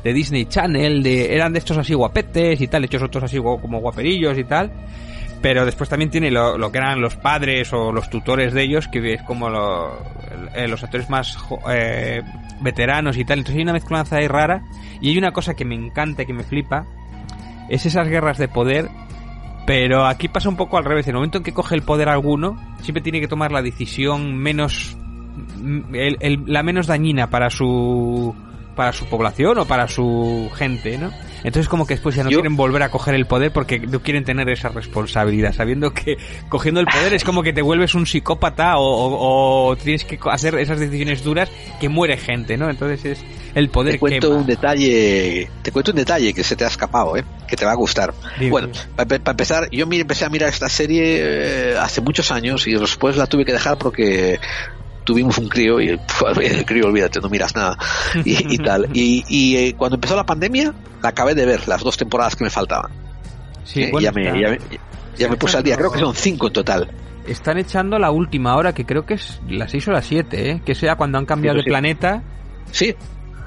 [0.03, 3.79] de Disney Channel, de, eran de estos así guapetes y tal, hechos otros así como
[3.79, 4.73] guaperillos y tal.
[5.41, 9.15] Pero después también tiene lo, que eran los padres o los tutores de ellos, que
[9.15, 9.97] es como lo-
[10.57, 11.39] eh, los actores más
[11.71, 12.21] eh,
[12.63, 13.39] veteranos y tal.
[13.39, 14.63] Entonces hay una mezclanza ahí rara.
[15.01, 16.85] Y hay una cosa que me encanta, que me flipa,
[17.69, 18.89] es esas guerras de poder
[19.67, 21.07] pero aquí pasa un poco al revés.
[21.07, 24.37] En el momento en que coge el poder alguno, siempre tiene que tomar la decisión
[24.37, 24.97] menos.
[25.61, 28.35] mm, el- el- la menos dañina para su.
[28.75, 31.11] para su población o para su gente, ¿no?
[31.45, 34.01] Entonces como que después ya no Yo- quieren volver a coger el poder porque no
[34.01, 36.19] quieren tener esa responsabilidad, sabiendo que
[36.51, 40.19] cogiendo el poder es como que te vuelves un psicópata o, o- o tienes que
[40.31, 42.69] hacer esas decisiones duras que muere gente, ¿no?
[42.69, 43.25] Entonces es
[43.57, 44.41] el poder Te cuento quema.
[44.41, 47.25] un detalle, te cuento un detalle que se te ha escapado, ¿eh?
[47.49, 48.13] que te va a gustar.
[48.39, 48.51] Dime.
[48.51, 51.03] Bueno, para empezar, yo empecé a mirar esta serie
[51.73, 54.39] eh, hace muchos años y después la tuve que dejar porque
[55.05, 55.89] tuvimos un crío y
[56.43, 57.77] el crío, olvídate, no miras nada
[58.25, 58.89] y, y tal.
[58.93, 62.45] Y, y, eh, cuando empezó la pandemia, la acabé de ver las dos temporadas que
[62.45, 62.91] me faltaban.
[63.65, 64.59] Sí, Eh, bueno, ya, me, ya, me,
[65.17, 66.91] ya me puse al día, creo que son cinco en total.
[67.27, 70.63] Están echando la última hora, que creo que es las 6 o las 7, ¿eh?
[70.65, 71.71] que sea cuando han cambiado de Sí, sí.
[71.71, 72.23] planeta.
[72.71, 72.95] Sí,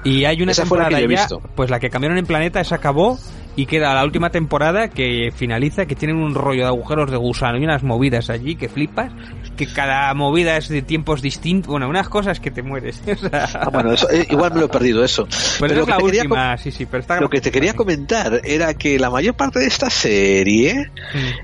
[0.04, 2.18] Y hay una Esa fue la temporada que yo he ya, pues la que cambiaron
[2.18, 3.18] en planeta, esa acabó
[3.56, 7.58] y queda la última temporada que finaliza, que tienen un rollo de agujeros de gusano
[7.58, 9.12] y unas movidas allí que flipas,
[9.56, 13.02] que cada movida es de tiempos distintos, bueno, unas cosas que te mueres.
[13.06, 15.26] o sea, Ah, bueno, eso, eh, igual me lo he perdido eso.
[15.26, 17.40] pues Pero es lo que la te quería última, sí, sí, pero está Lo que
[17.40, 20.90] te quería comentar era que la mayor parte de esta serie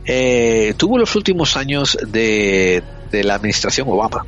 [0.06, 4.24] eh, tuvo los últimos años de, de la administración Obama.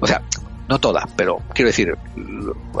[0.00, 0.22] O sea,
[0.68, 1.96] no toda, pero quiero decir,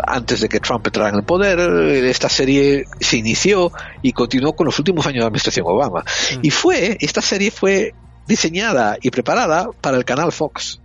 [0.06, 1.58] antes de que Trump entrara en el poder,
[2.04, 6.04] esta serie se inició y continuó con los últimos años de la administración Obama.
[6.42, 7.94] Y fue, esta serie fue
[8.26, 10.80] diseñada y preparada para el canal Fox.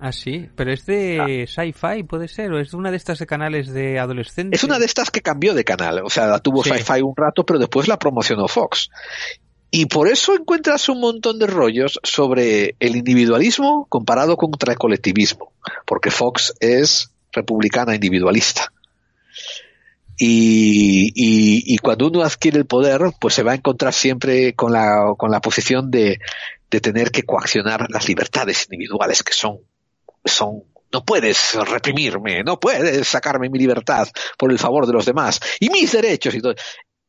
[0.00, 3.26] Ah, sí, pero es de sci-fi, puede ser, o es de una de estas de
[3.26, 4.60] canales de adolescentes.
[4.60, 6.70] Es una de estas que cambió de canal, o sea, la tuvo Sí.
[6.70, 8.90] Sci-Fi un rato, pero después la promocionó Fox.
[9.70, 15.52] Y por eso encuentras un montón de rollos sobre el individualismo comparado contra el colectivismo,
[15.84, 18.72] porque Fox es republicana individualista.
[20.20, 25.30] Y, cuando uno adquiere el poder, pues se va a encontrar siempre con la, con
[25.30, 26.18] la posición de,
[26.70, 29.58] de tener que coaccionar las libertades individuales, que son,
[30.24, 35.40] son, no puedes reprimirme, no puedes sacarme mi libertad por el favor de los demás
[35.60, 36.54] y mis derechos y todo.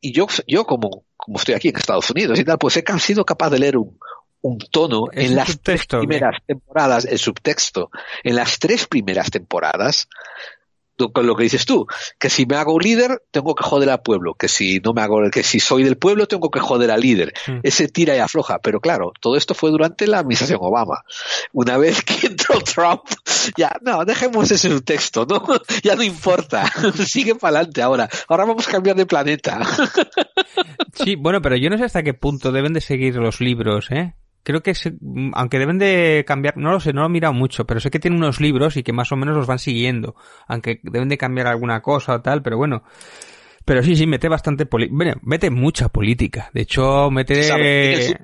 [0.00, 3.24] Y yo, yo como, como estoy aquí en Estados Unidos y tal, pues he sido
[3.24, 3.98] capaz de leer un,
[4.42, 6.06] un tono ¿Es en las subtexto qué?
[6.06, 7.90] primeras temporadas, el subtexto,
[8.24, 10.08] en las tres primeras temporadas,
[11.08, 11.86] con lo que dices tú,
[12.18, 15.18] que si me hago líder tengo que joder al pueblo, que si no me hago,
[15.30, 17.32] que si soy del pueblo tengo que joder al líder.
[17.46, 17.60] Mm.
[17.62, 21.02] Ese tira y afloja, pero claro, todo esto fue durante la administración Obama.
[21.52, 23.02] Una vez que entró Trump,
[23.56, 25.42] ya, no, dejemos ese subtexto, no,
[25.82, 26.70] ya no importa,
[27.06, 29.60] sigue para adelante ahora, ahora vamos a cambiar de planeta.
[30.94, 34.14] Sí, bueno, pero yo no sé hasta qué punto deben de seguir los libros, ¿eh?
[34.42, 37.34] Creo que, se- mm, aunque deben de cambiar, no lo sé, no lo he mirado
[37.34, 40.14] mucho, pero sé que tienen unos libros y que más o menos los van siguiendo,
[40.48, 42.82] aunque deben de cambiar alguna cosa o tal, pero bueno.
[43.70, 46.50] Pero sí, sí, mete bastante política, bueno, mete mucha política.
[46.52, 47.40] De hecho, mete...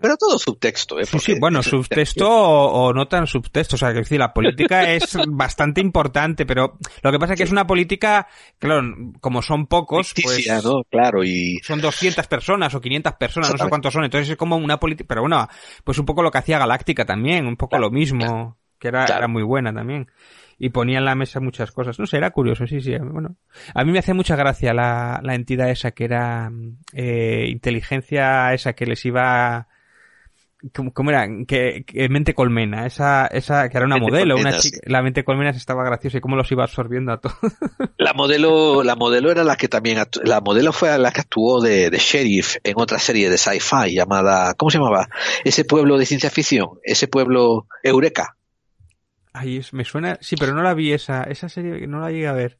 [0.02, 1.06] Pero todo subtexto, ¿eh?
[1.06, 3.76] Sí, sí, bueno, subtexto o, o no tan subtexto.
[3.76, 7.44] O sea, que decir, la política es bastante importante, pero lo que pasa es que
[7.44, 8.26] es una política,
[8.58, 10.82] claro, como son pocos, pues ¿no?
[10.90, 14.02] Claro, y son 200 personas o 500 personas, no sé cuántos son.
[14.02, 15.46] Entonces es como una política, pero bueno,
[15.84, 19.20] pues un poco lo que hacía Galáctica también, un poco lo mismo, que era, Claro.
[19.20, 20.08] era muy buena también.
[20.58, 21.98] Y ponía en la mesa muchas cosas.
[21.98, 22.96] No sé, era curioso, sí, sí.
[22.98, 23.36] Bueno,
[23.74, 26.50] a mí me hacía mucha gracia la, la entidad esa que era
[26.92, 29.68] eh, inteligencia esa que les iba
[30.74, 31.28] ¿Cómo, cómo era?
[31.46, 34.70] Que, que mente colmena, esa, esa que era una Mente modelo, colmena, una sí.
[34.70, 37.36] chica, la mente colmena estaba graciosa y cómo los iba absorbiendo a todos.
[37.98, 41.90] La modelo, la modelo era la que también, la modelo fue la que actuó de,
[41.90, 45.08] de sheriff en otra serie de sci-fi llamada, ¿cómo se llamaba?
[45.44, 48.35] Ese pueblo de ciencia ficción, ese pueblo Eureka.
[49.38, 52.26] Ay, es- me suena, sí, pero no la vi esa, esa serie, no la llegué
[52.26, 52.56] a ver.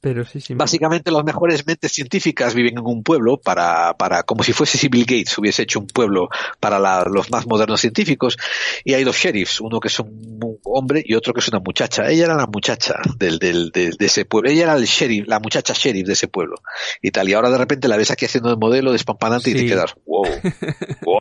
[0.00, 0.52] Pero sí, sí.
[0.54, 4.76] me- Básicamente las mejores mentes científicas viven en un pueblo para, para, como si fuese
[4.76, 6.28] si Bill Gates hubiese hecho un pueblo
[6.58, 8.36] para la- los más modernos científicos.
[8.84, 12.10] Y hay dos sheriffs, uno que es un hombre y otro que es una muchacha.
[12.10, 14.50] Ella era la muchacha del, del, de ese pueblo.
[14.50, 16.56] Ella era el sheriff, la muchacha sheriff de ese pueblo.
[17.00, 17.28] Y tal.
[17.28, 19.58] Y ahora de repente la ves aquí haciendo de modelo despampanante y Sí.
[19.60, 20.24] te quedas, wow,
[21.02, 21.20] wow.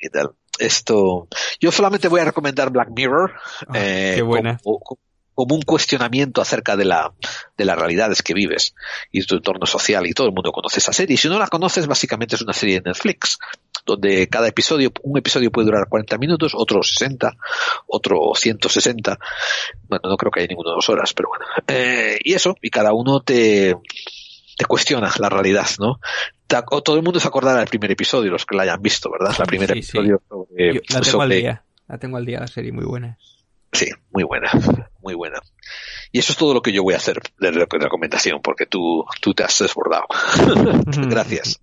[0.00, 0.30] y tal.
[0.58, 1.28] Esto,
[1.60, 3.32] yo solamente voy a recomendar Black Mirror,
[3.68, 4.58] Ah, eh, qué buena.
[4.62, 4.80] como-
[5.34, 7.12] como un cuestionamiento acerca de la
[7.56, 8.74] de las realidades que vives
[9.12, 11.14] y tu entorno social y todo el mundo conoce esa serie.
[11.14, 13.38] Y si no la conoces, básicamente es una serie de Netflix
[13.86, 17.36] donde cada episodio, un episodio puede durar 40 minutos, otro 60,
[17.86, 19.16] otro 160.
[19.88, 21.44] Bueno, no creo que haya ninguno de dos horas, pero bueno.
[21.68, 23.76] Eh, y eso, y cada uno te
[24.58, 25.98] te cuestiona la realidad, ¿no?
[26.70, 29.34] O todo el mundo se acordará del primer episodio, los que la hayan visto, ¿verdad?
[29.38, 29.96] La primera Sí, sí.
[29.98, 31.64] episodio sobre, Yo la tengo al día.
[31.86, 33.16] La tengo al día, la serie, muy buena.
[33.72, 34.50] Sí, muy buena,
[35.00, 35.40] muy buena.
[36.10, 39.04] Y eso es todo lo que yo voy a hacer de re- recomendación, porque tú,
[39.20, 40.06] tú te has desbordado.
[40.86, 41.60] Gracias.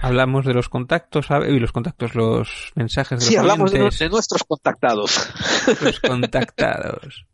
[0.00, 1.26] Hablamos de los contactos.
[1.48, 5.28] Y los contactos, los mensajes de Sí, los hablamos de, de nuestros contactados.
[5.82, 7.26] los contactados.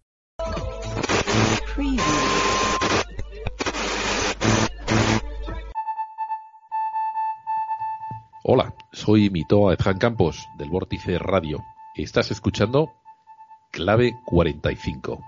[8.50, 11.62] Hola, soy Mitoa Edjan Campos del Vórtice Radio.
[11.94, 12.94] Estás escuchando
[13.70, 15.20] Clave 45.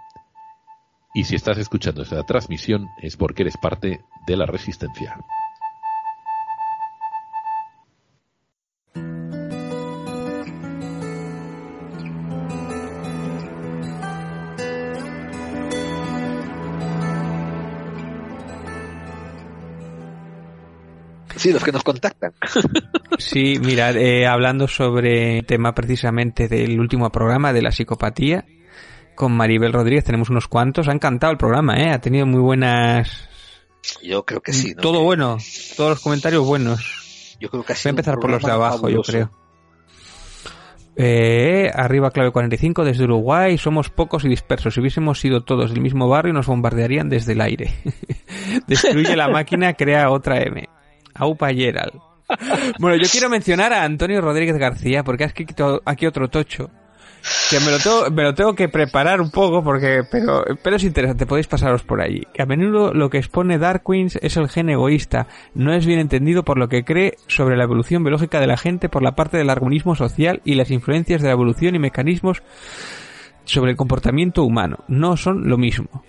[1.13, 5.19] Y si estás escuchando esta transmisión es porque eres parte de la resistencia.
[21.41, 22.35] Sí, los que nos contactan.
[23.17, 28.45] Sí, mira, eh, hablando sobre el tema precisamente del último programa de la psicopatía,
[29.15, 30.87] con Maribel Rodríguez tenemos unos cuantos.
[30.89, 31.93] Ha encantado el programa, ¿eh?
[31.93, 33.27] Ha tenido muy buenas...
[34.03, 34.75] Yo creo que sí.
[34.75, 34.83] ¿no?
[34.83, 35.39] Todo bueno,
[35.79, 37.39] todos los comentarios buenos.
[37.41, 39.31] Yo creo que ha Voy a empezar por los de abajo, yo creo.
[40.97, 44.75] Eh, arriba clave 45 desde Uruguay, somos pocos y dispersos.
[44.75, 47.73] Si hubiésemos sido todos del mismo barrio nos bombardearían desde el aire.
[48.67, 50.69] Destruye la máquina, crea otra M.
[51.21, 52.01] Aupa Gerald.
[52.79, 56.71] Bueno, yo quiero mencionar a Antonio Rodríguez García porque has escrito aquí otro tocho.
[57.51, 60.85] Que me lo tengo, me lo tengo que preparar un poco porque, pero, pero es
[60.85, 62.23] interesante, podéis pasaros por allí.
[62.33, 66.45] Que a menudo lo que expone Darwin es el gen egoísta, no es bien entendido
[66.45, 69.51] por lo que cree sobre la evolución biológica de la gente por la parte del
[69.51, 72.43] armonismo social y las influencias de la evolución y mecanismos
[73.45, 74.85] sobre el comportamiento humano.
[74.89, 76.03] No son lo mismo.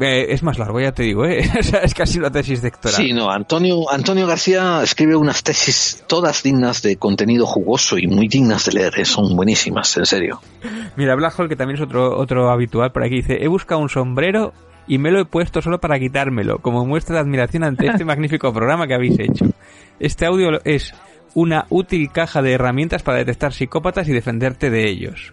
[0.00, 1.48] Eh, es más largo, ya te digo, ¿eh?
[1.82, 2.96] Es casi una tesis doctoral.
[2.96, 8.26] Sí, no, Antonio, Antonio García escribe unas tesis todas dignas de contenido jugoso y muy
[8.26, 9.04] dignas de leer, ¿eh?
[9.04, 10.40] son buenísimas, en serio.
[10.96, 13.88] Mira, Black Hole, que también es otro, otro habitual por aquí, dice, he buscado un
[13.88, 14.52] sombrero
[14.86, 18.52] y me lo he puesto solo para quitármelo, como muestra de admiración ante este magnífico
[18.52, 19.46] programa que habéis hecho.
[20.00, 20.92] Este audio es
[21.34, 25.32] una útil caja de herramientas para detectar psicópatas y defenderte de ellos.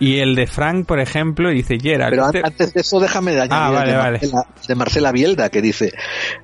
[0.00, 2.10] Y el de Frank, por ejemplo, dice Gerard.
[2.10, 4.18] Pero usted- antes de eso déjame de añadir Ah, vale, de, vale.
[4.20, 5.92] Marcela, de Marcela Bielda que dice,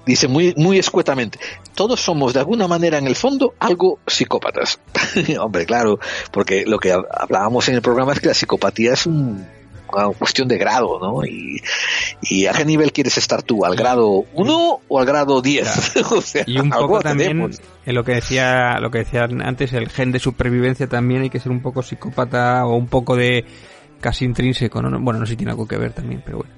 [0.05, 1.39] dice muy, muy escuetamente,
[1.75, 4.81] todos somos de alguna manera en el fondo algo psicópatas.
[5.41, 6.01] Hombre, claro,
[6.33, 9.47] porque lo que hab- hablábamos en el programa es que la psicopatía es un-
[9.95, 11.25] una cuestión de grado, ¿no?
[11.25, 11.61] Y,
[12.23, 15.97] y a qué nivel quieres estar tú, al grado 1 o al grado 10.
[16.13, 17.61] o sea, y un poco también tenemos.
[17.87, 21.41] en lo que decía lo que decía antes el gen de supervivencia también hay que
[21.41, 23.45] ser un poco psicópata o un poco de
[24.01, 24.99] casi intrínseco ¿no?
[25.01, 26.55] bueno no sé si tiene algo que ver también pero bueno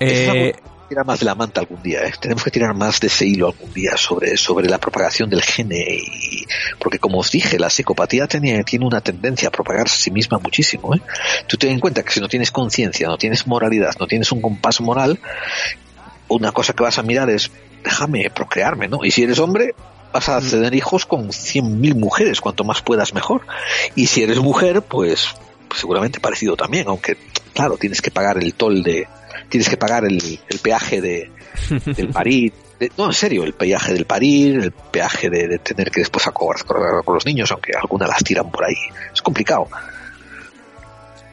[0.00, 0.52] Eh,
[0.92, 2.12] tirar más de la manta algún día, ¿eh?
[2.20, 5.82] tenemos que tirar más de ese hilo algún día sobre, sobre la propagación del gene
[5.88, 6.46] y
[6.78, 10.38] porque como os dije, la psicopatía tiene, tiene una tendencia a propagarse a sí misma
[10.38, 10.94] muchísimo.
[10.94, 11.00] ¿eh?
[11.46, 14.42] Tú ten en cuenta que si no tienes conciencia, no tienes moralidad, no tienes un
[14.42, 15.18] compás moral,
[16.28, 17.50] una cosa que vas a mirar es
[17.82, 19.02] déjame procrearme, ¿no?
[19.02, 19.74] Y si eres hombre,
[20.12, 23.46] vas a tener hijos con 100.000 mujeres, cuanto más puedas mejor.
[23.94, 25.34] Y si eres mujer, pues
[25.74, 27.16] seguramente parecido también, aunque
[27.54, 29.08] claro, tienes que pagar el toll de,
[29.52, 30.18] tienes que pagar el,
[30.48, 31.30] el peaje de,
[31.96, 32.52] del parir.
[32.80, 36.26] de- no, en serio, el peaje del parir, el peaje de, de tener que después
[36.26, 36.64] acordar
[37.04, 38.74] con los niños, aunque algunas las tiran por ahí.
[39.14, 39.68] Es complicado.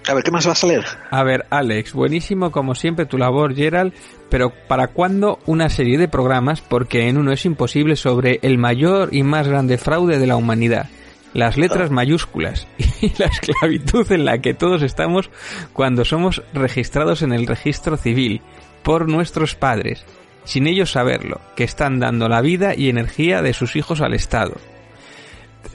[0.08, 0.86] A ver, ¿qué más vas a leer?
[1.12, 3.94] a ver Alex buenísimo como siempre tu labor Gerald
[4.30, 9.10] pero para cuándo una serie de programas porque en uno es imposible sobre el mayor
[9.14, 10.88] y más grande fraude de la humanidad
[11.34, 12.68] las letras mayúsculas
[13.02, 15.30] y la esclavitud en la que todos estamos
[15.74, 18.42] cuando somos registrados en el registro civil
[18.84, 20.06] por nuestros padres,
[20.44, 24.56] sin ellos saberlo, que están dando la vida y energía de sus hijos al Estado.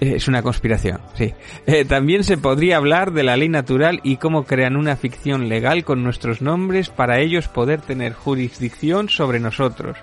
[0.00, 1.32] Eh, Es una conspiración, sí.
[1.66, 5.84] Eh, también se podría hablar de la ley natural y cómo crean una ficción legal
[5.84, 9.96] con nuestros nombres para ellos poder tener jurisdicción sobre nosotros.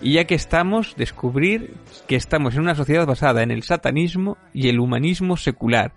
[0.00, 1.74] Y ya que estamos, descubrir
[2.06, 5.92] que estamos en una sociedad basada en el satanismo y el humanismo secular,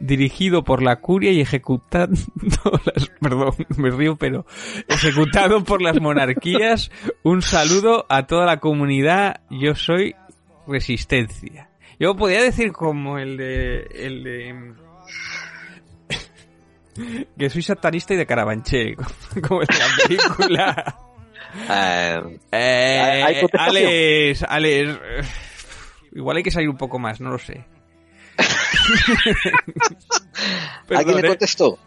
[0.00, 2.12] dirigido por la curia y ejecutado
[2.94, 4.46] las, perdón, me río, pero
[4.88, 6.90] ejecutado por las monarquías.
[7.22, 9.40] Un saludo a toda la comunidad.
[9.50, 10.14] Yo soy
[10.66, 11.70] resistencia.
[11.98, 14.74] Yo podría decir como el de, el de,
[17.38, 18.96] que soy satanista y de Carabanchel,
[19.48, 21.05] como en la película.
[21.70, 23.22] Eh, Eh.
[23.52, 25.20] Alex, Alex, eh,
[26.14, 27.64] igual hay que salir un poco más, no lo sé.
[30.88, 31.28] ¿Alguien Perdón, le eh.
[31.30, 31.78] contestó?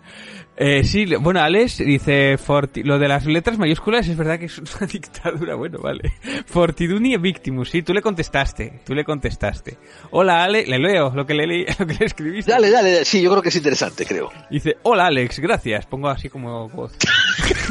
[0.61, 4.45] Eh, sí, le- bueno, Alex dice, Forti- lo de las letras mayúsculas es verdad que
[4.47, 6.11] es una dictadura, bueno, vale.
[6.47, 9.77] Fortiduni Victimus, sí, tú le contestaste, tú le contestaste.
[10.11, 12.51] Hola, Ale, le leo lo que le, leí- lo que le escribiste.
[12.51, 13.05] Dale, dale, dale.
[13.05, 14.29] sí, yo creo que es interesante, creo.
[14.49, 15.85] Dice, hola Alex, gracias.
[15.85, 16.91] Pongo así como voz.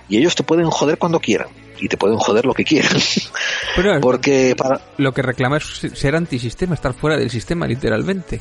[0.08, 1.46] y ellos te pueden joder cuando quieran
[1.78, 3.00] y te pueden joder lo que quieran.
[3.76, 4.80] Pero Porque para...
[4.96, 5.64] lo que reclama es
[5.94, 8.40] ser antisistema, estar fuera del sistema, literalmente.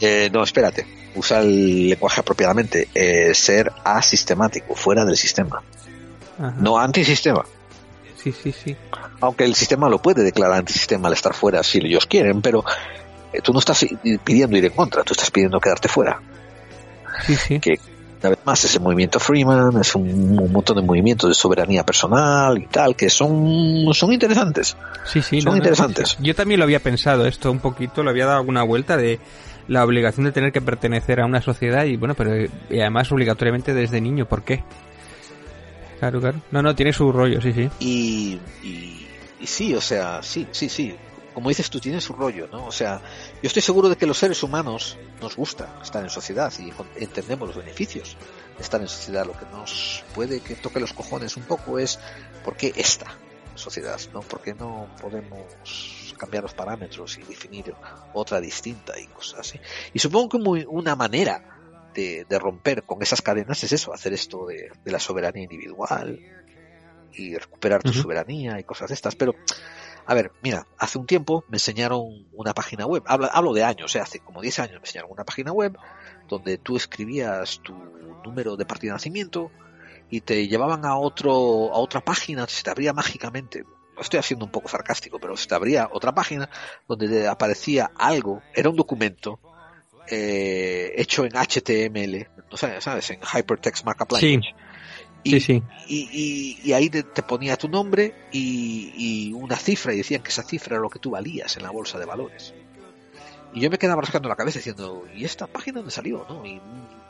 [0.00, 0.84] Eh, no, espérate,
[1.14, 5.62] usa el lenguaje apropiadamente, eh, ser asistemático, fuera del sistema,
[6.36, 6.56] Ajá.
[6.58, 7.44] no antisistema.
[8.20, 8.74] Sí, sí, sí.
[9.20, 12.64] Aunque el sistema lo puede declarar antisistema al estar fuera si ellos quieren, pero
[13.32, 13.86] eh, tú no estás
[14.24, 16.20] pidiendo ir en contra, tú estás pidiendo quedarte fuera.
[17.22, 17.60] Sí, sí.
[17.60, 17.78] Que
[18.20, 22.56] una vez más ese movimiento Freeman es un, un montón de movimientos de soberanía personal
[22.56, 24.76] y tal que son son interesantes.
[25.04, 26.16] Sí, sí, son no, interesantes.
[26.20, 29.20] Yo también lo había pensado esto un poquito, lo había dado alguna vuelta de
[29.68, 33.74] la obligación de tener que pertenecer a una sociedad y bueno, pero y además obligatoriamente
[33.74, 34.64] desde niño, ¿por qué?
[35.98, 36.40] Claro, claro.
[36.50, 37.70] No, no, tiene su rollo, sí, sí.
[37.80, 39.06] Y, y,
[39.40, 40.94] y sí, o sea, sí, sí, sí.
[41.34, 42.66] Como dices tú, tiene su rollo, ¿no?
[42.66, 43.00] O sea,
[43.42, 47.48] yo estoy seguro de que los seres humanos nos gusta estar en sociedad y entendemos
[47.48, 48.16] los beneficios
[48.56, 49.26] de estar en sociedad.
[49.26, 51.98] Lo que nos puede que toque los cojones un poco es
[52.44, 53.18] por qué esta
[53.56, 54.20] sociedad, ¿no?
[54.20, 57.74] ¿Por qué no podemos cambiar los parámetros y definir
[58.12, 59.60] otra distinta y cosas así?
[59.92, 61.42] Y supongo que muy, una manera
[61.94, 66.18] de, de, romper con esas cadenas es eso, hacer esto de, de la soberanía individual
[67.12, 68.02] y recuperar tu uh -huh.
[68.02, 69.14] soberanía y cosas de estas.
[69.14, 69.34] Pero,
[70.06, 73.94] a ver, mira, hace un tiempo me enseñaron una página web, hablo, hablo de años,
[73.96, 74.00] ¿eh?
[74.00, 75.76] hace como 10 años me enseñaron una página web
[76.28, 77.74] donde tú escribías tu
[78.24, 79.50] número de partida de nacimiento
[80.10, 81.32] y te llevaban a otro
[81.72, 83.64] a otra página, se te abría mágicamente.
[83.98, 86.50] Estoy haciendo un poco sarcástico, pero se te abría otra página
[86.88, 89.38] donde te aparecía algo, era un documento
[90.08, 93.10] eh, hecho en HTML, no sabes, ¿sabes?
[93.10, 94.48] En Hypertext Markup Language.
[94.48, 94.73] Sí.
[95.24, 95.62] Y, sí, sí.
[95.88, 100.22] Y, y, y, ahí te, te, ponía tu nombre y, y, una cifra y decían
[100.22, 102.52] que esa cifra era lo que tú valías en la bolsa de valores.
[103.54, 106.26] Y yo me quedaba rascando la cabeza diciendo, ¿y esta página dónde salió?
[106.28, 106.44] ¿no?
[106.44, 106.60] Y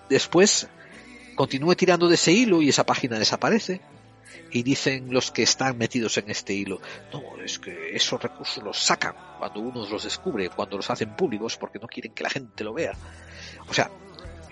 [0.08, 0.68] después
[1.34, 3.80] continué tirando de ese hilo y esa página desaparece.
[4.50, 6.80] Y dicen los que están metidos en este hilo,
[7.12, 11.56] no, es que esos recursos los sacan cuando uno los descubre, cuando los hacen públicos
[11.56, 12.92] porque no quieren que la gente lo vea.
[13.68, 13.90] O sea,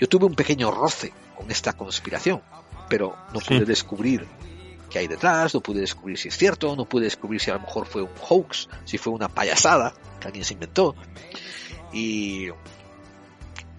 [0.00, 2.42] yo tuve un pequeño roce con esta conspiración,
[2.88, 3.64] pero no pude sí.
[3.64, 4.26] descubrir
[4.90, 7.60] qué hay detrás, no pude descubrir si es cierto, no pude descubrir si a lo
[7.60, 10.94] mejor fue un hoax, si fue una payasada que alguien se inventó.
[11.92, 12.48] Y,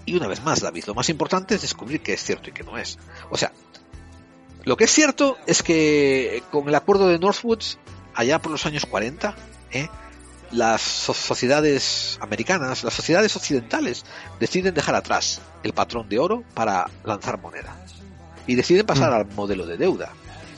[0.05, 2.63] y una vez más, David, lo más importante es descubrir qué es cierto y qué
[2.63, 2.97] no es.
[3.29, 3.51] O sea,
[4.63, 7.77] lo que es cierto es que con el acuerdo de Northwoods,
[8.13, 9.35] allá por los años 40,
[9.71, 9.89] ¿eh?
[10.51, 14.05] las sociedades americanas, las sociedades occidentales,
[14.39, 17.75] deciden dejar atrás el patrón de oro para lanzar moneda.
[18.47, 19.13] Y deciden pasar mm.
[19.13, 20.11] al modelo de deuda.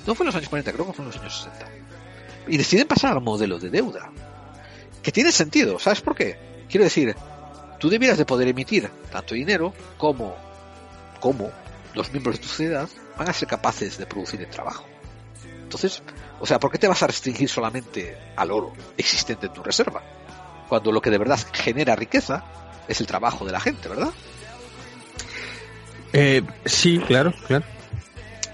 [0.06, 1.72] No fue en los años 40, creo que fue en los años 60.
[2.48, 4.12] Y deciden pasar al modelo de deuda.
[5.02, 6.38] Que tiene sentido, ¿sabes por qué?
[6.70, 7.16] Quiero decir,
[7.80, 10.36] tú debieras de poder emitir tanto dinero como,
[11.20, 11.52] como
[11.94, 14.86] los miembros de tu sociedad van a ser capaces de producir el trabajo.
[15.64, 16.04] Entonces,
[16.40, 20.04] o sea, ¿por qué te vas a restringir solamente al oro existente en tu reserva?
[20.70, 22.44] Cuando lo que de verdad genera riqueza
[22.88, 24.10] es el trabajo de la gente, ¿verdad?
[26.14, 27.66] Eh, sí, claro, claro.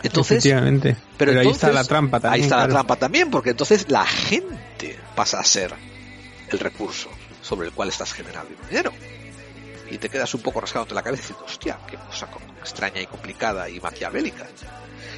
[0.04, 0.96] Entonces, Efectivamente.
[1.18, 2.34] Pero, pero ahí entonces, está la trampa también.
[2.34, 2.68] Ahí está claro.
[2.68, 5.74] la trampa también, porque entonces la gente pasa a ser
[6.50, 7.10] el recurso
[7.42, 8.92] sobre el cual estás generando dinero.
[9.90, 12.28] Y te quedas un poco rascado en la cabeza diciendo, hostia, qué cosa
[12.60, 14.48] extraña y complicada y maquiavélica.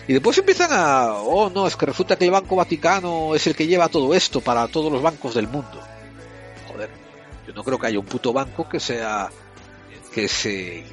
[0.07, 3.55] Y después empiezan a, oh no, es que resulta que el Banco Vaticano es el
[3.55, 5.79] que lleva todo esto para todos los bancos del mundo.
[6.67, 6.89] Joder,
[7.47, 9.29] yo no creo que haya un puto banco que sea,
[10.13, 10.83] que se,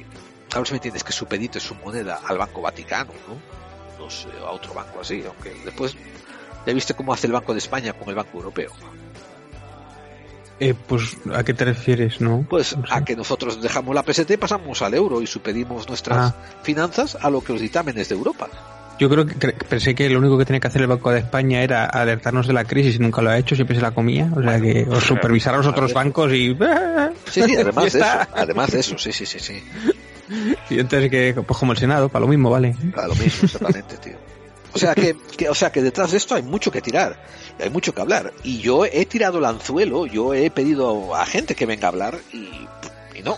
[0.53, 3.60] a ver si me entiendes, que supedite su moneda al Banco Vaticano, ¿no?
[4.11, 5.95] Sé, a otro banco así, aunque después
[6.65, 8.71] ya viste cómo hace el Banco de España con el Banco Europeo.
[10.59, 12.45] Eh, pues, ¿a qué te refieres, no?
[12.47, 12.93] Pues no sé.
[12.93, 16.35] a que nosotros dejamos la PST, pasamos al euro y supedimos nuestras ah.
[16.61, 18.47] finanzas a lo que los dictámenes de Europa.
[18.99, 21.63] Yo creo que pensé que lo único que tenía que hacer el Banco de España
[21.63, 24.29] era alertarnos de la crisis y nunca lo ha hecho, siempre se la comía.
[24.35, 26.55] O sea que o supervisar a los otros bancos y.
[27.25, 28.09] Sí, sí, además de eso.
[28.35, 29.63] Además de eso, sí, sí, sí, sí.
[30.69, 32.75] Y entonces que, pues como el Senado, para lo mismo, vale.
[32.95, 34.15] Para lo mismo, exactamente, tío.
[34.73, 37.21] O sea que, que, o sea que detrás de esto hay mucho que tirar,
[37.59, 38.31] hay mucho que hablar.
[38.43, 42.17] Y yo he tirado el anzuelo, yo he pedido a gente que venga a hablar
[42.31, 42.49] y,
[43.21, 43.37] no,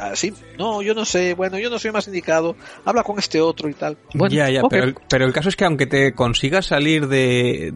[0.00, 3.68] así, no, yo no sé, bueno, yo no soy más indicado, habla con este otro
[3.68, 3.96] y tal.
[4.14, 4.80] Bueno, ya, ya, okay.
[4.80, 7.72] pero, el, pero el caso es que aunque te consigas salir de...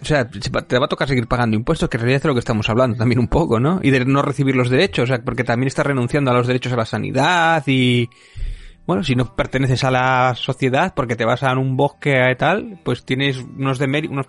[0.00, 2.34] O sea, te va a tocar seguir pagando impuestos, que en realidad es de lo
[2.34, 3.80] que estamos hablando también un poco, ¿no?
[3.82, 6.72] Y de no recibir los derechos, o sea, porque también estás renunciando a los derechos
[6.72, 8.08] a la sanidad y...
[8.86, 12.78] Bueno, si no perteneces a la sociedad porque te vas a un bosque y tal,
[12.84, 14.26] pues tienes unos unos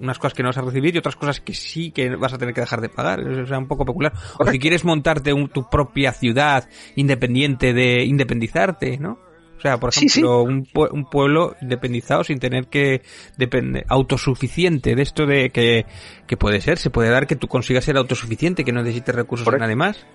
[0.00, 2.38] unas cosas que no vas a recibir y otras cosas que sí que vas a
[2.38, 3.20] tener que dejar de pagar.
[3.20, 4.12] O sea, un poco peculiar.
[4.38, 9.18] O si quieres montarte un, tu propia ciudad independiente de independizarte, ¿no?
[9.60, 10.24] O sea, por ejemplo, sí, sí.
[10.24, 13.02] Un, un, pueblo independizado sin tener que
[13.36, 15.84] depender, autosuficiente de esto de que,
[16.26, 19.44] que puede ser, se puede dar que tú consigas ser autosuficiente, que no necesites recursos
[19.44, 19.64] Correcto.
[19.64, 20.06] nadie más.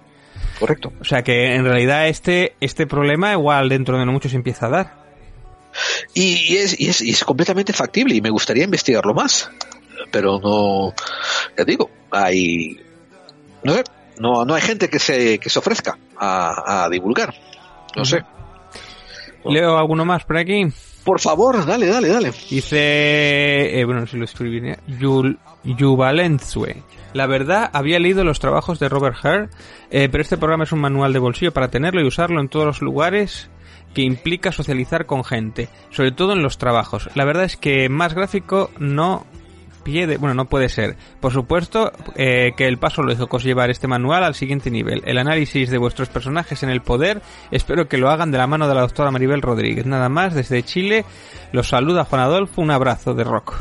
[0.60, 0.94] Correcto.
[1.00, 4.66] O sea que en realidad este, este problema igual dentro de no mucho se empieza
[4.66, 5.06] a dar.
[6.16, 9.52] Y, y es, y, es, y es completamente factible y me gustaría investigarlo más.
[10.12, 10.94] Pero no,
[11.58, 12.80] ya digo, hay,
[13.64, 13.84] no sé,
[14.20, 17.34] no, no hay gente que se, que se ofrezca a, a divulgar.
[17.96, 18.24] No sé.
[19.46, 20.66] Leo alguno más por aquí.
[21.04, 22.32] Por favor, dale, dale, dale.
[22.50, 26.82] Dice, eh, bueno, si lo escribí bien, Yul, Yuvalenzue.
[27.14, 29.50] La verdad, había leído los trabajos de Robert Hare,
[29.92, 32.66] eh, pero este programa es un manual de bolsillo para tenerlo y usarlo en todos
[32.66, 33.52] los lugares
[33.94, 37.10] que implica socializar con gente, sobre todo en los trabajos.
[37.14, 39.28] La verdad es que más gráfico no
[39.86, 40.98] pie de, bueno, no puede ser.
[41.22, 45.02] Por supuesto eh, que el paso lógico es llevar este manual al siguiente nivel.
[45.06, 47.22] El análisis de vuestros personajes en el poder,
[47.52, 49.86] espero que lo hagan de la mano de la doctora Maribel Rodríguez.
[49.86, 51.06] Nada más, desde Chile,
[51.54, 53.56] los saluda Juan Adolfo, un abrazo de rock.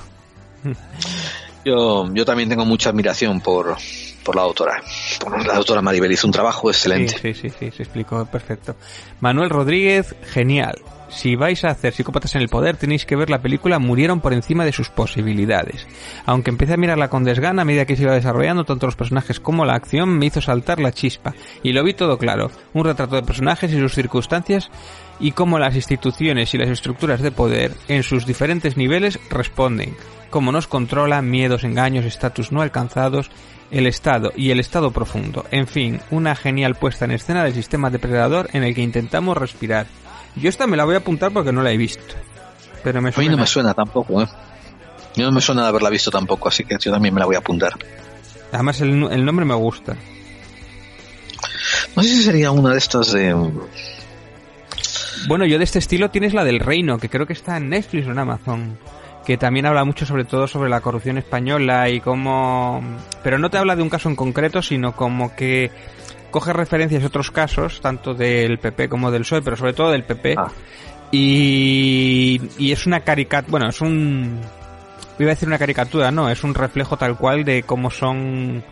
[1.64, 3.76] Yo, yo también tengo mucha admiración por,
[4.24, 4.82] por la doctora.
[5.20, 7.18] Por la doctora Maribel hizo un trabajo excelente.
[7.20, 8.74] Sí, sí, sí, sí, se explicó perfecto.
[9.20, 10.80] Manuel Rodríguez, genial.
[11.14, 14.32] Si vais a hacer psicópatas en el poder, tenéis que ver la película Murieron por
[14.32, 15.86] encima de sus posibilidades.
[16.26, 19.38] Aunque empecé a mirarla con desgana a medida que se iba desarrollando, tanto los personajes
[19.38, 21.32] como la acción me hizo saltar la chispa.
[21.62, 22.50] Y lo vi todo claro.
[22.72, 24.70] Un retrato de personajes y sus circunstancias
[25.20, 29.96] y cómo las instituciones y las estructuras de poder en sus diferentes niveles responden.
[30.30, 33.30] Cómo nos controla, miedos, engaños, estatus no alcanzados,
[33.70, 35.44] el Estado y el Estado profundo.
[35.52, 39.86] En fin, una genial puesta en escena del sistema depredador en el que intentamos respirar.
[40.36, 42.14] Yo esta me la voy a apuntar porque no la he visto.
[42.82, 44.28] Pero me A mí no me suena tampoco, ¿eh?
[45.16, 47.36] Mí no me suena de haberla visto tampoco, así que yo también me la voy
[47.36, 47.72] a apuntar.
[48.52, 49.96] Además el, el nombre me gusta.
[51.96, 53.34] No sé si sería una de estas de...
[55.28, 58.06] Bueno, yo de este estilo tienes la del Reino, que creo que está en Netflix
[58.06, 58.78] o en Amazon.
[59.24, 62.82] Que también habla mucho sobre todo sobre la corrupción española y cómo...
[63.22, 65.70] Pero no te habla de un caso en concreto, sino como que
[66.34, 70.02] coge referencias a otros casos, tanto del PP como del PSOE, pero sobre todo del
[70.02, 70.34] PP.
[70.36, 70.50] Ah.
[71.12, 74.40] Y, y es una caricatura, bueno, es un...
[75.20, 78.64] Iba a decir una caricatura, no, es un reflejo tal cual de cómo son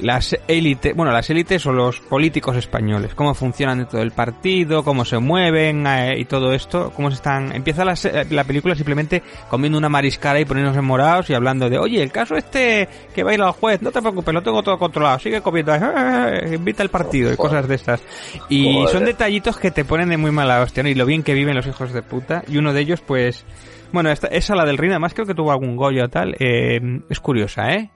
[0.00, 5.04] las élites, bueno, las élites o los políticos españoles, cómo funcionan dentro del partido, cómo
[5.04, 7.54] se mueven eh, y todo esto, cómo se están...
[7.54, 7.94] Empieza la,
[8.30, 12.36] la película simplemente comiendo una mariscara y poniéndose morados y hablando de, oye, el caso
[12.36, 16.54] este que baila al juez, no te preocupes, lo tengo todo controlado, sigue comiendo, eh,
[16.54, 18.02] invita al partido y cosas de estas.
[18.48, 18.88] Y Joder.
[18.88, 20.88] son detallitos que te ponen de muy mala hostia, ¿no?
[20.88, 22.42] Y lo bien que viven los hijos de puta.
[22.48, 23.44] Y uno de ellos, pues...
[23.92, 26.34] Bueno, esta, esa la del Reino, además creo que tuvo algún Goya tal.
[26.38, 27.90] eh, es curiosa, ¿eh?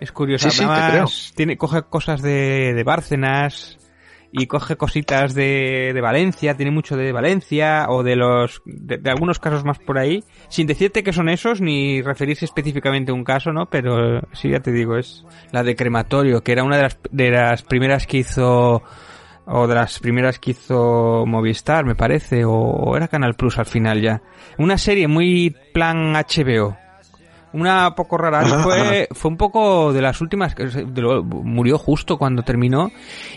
[0.00, 0.50] Es curiosa.
[0.50, 3.78] Sí, Además, tiene, coge cosas de, de Bárcenas
[4.32, 9.10] y coge cositas de, de Valencia, tiene mucho de Valencia o de los de, de
[9.10, 13.24] algunos casos más por ahí, sin decirte que son esos ni referirse específicamente a un
[13.24, 13.66] caso, ¿no?
[13.66, 17.30] Pero sí, ya te digo, es la de Crematorio, que era una de las, de
[17.30, 18.82] las primeras que hizo
[19.52, 23.66] o de las primeras que hizo Movistar, me parece, o, o era Canal Plus al
[23.66, 24.22] final ya.
[24.58, 26.76] Una serie muy plan HBO.
[27.52, 28.40] Una poco rara.
[28.40, 30.54] Ajá, fue, fue un poco de las últimas.
[30.54, 32.90] de lo- murió justo cuando terminó.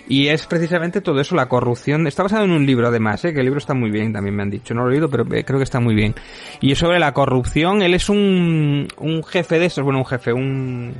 [0.08, 2.06] Y es precisamente todo eso, la corrupción.
[2.06, 3.34] Está basado en un libro, además, ¿eh?
[3.34, 4.74] que el libro está muy bien, también me han dicho.
[4.74, 6.14] No lo he leído, pero eh, creo que está muy bien.
[6.62, 7.82] Y es sobre la corrupción.
[7.82, 9.84] Él es un, un jefe de estos.
[9.84, 10.94] Bueno, un jefe, un.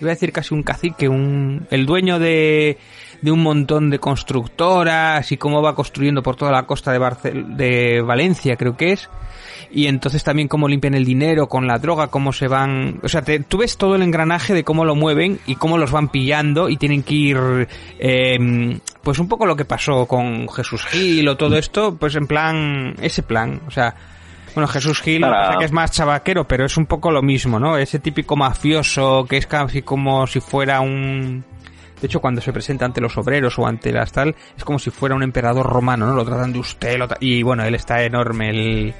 [0.00, 2.78] Iba a decir casi un cacique, un, el dueño de,
[3.22, 7.56] de un montón de constructoras y cómo va construyendo por toda la costa de, Barcel-
[7.56, 9.08] de Valencia, creo que es.
[9.76, 13.00] Y entonces también cómo limpian el dinero con la droga, cómo se van...
[13.02, 15.90] O sea, te- tú ves todo el engranaje de cómo lo mueven y cómo los
[15.90, 17.68] van pillando y tienen que ir...
[17.98, 22.26] eh, pues un poco lo que pasó con Jesús Gil o todo esto, pues en
[22.28, 22.94] plan...
[23.02, 23.94] Ese plan, o sea...
[24.54, 27.58] Bueno, Jesús Gil Para- pasa que es más chabaquero, pero es un poco lo mismo,
[27.58, 27.76] ¿no?
[27.76, 31.42] Ese típico mafioso que es casi como si fuera un...
[32.00, 34.90] De hecho, cuando se presenta ante los obreros o ante las tal, es como si
[34.90, 36.14] fuera un emperador romano, ¿no?
[36.14, 38.94] Lo tratan de usted, lo tra- y bueno, él está enorme, el,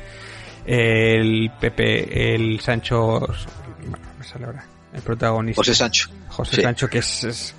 [0.67, 5.61] el Pepe, el Sancho, bueno, me sale ahora, el protagonista.
[5.61, 6.11] José Sancho.
[6.29, 6.63] José Sí.
[6.63, 7.55] Sancho, que es, es-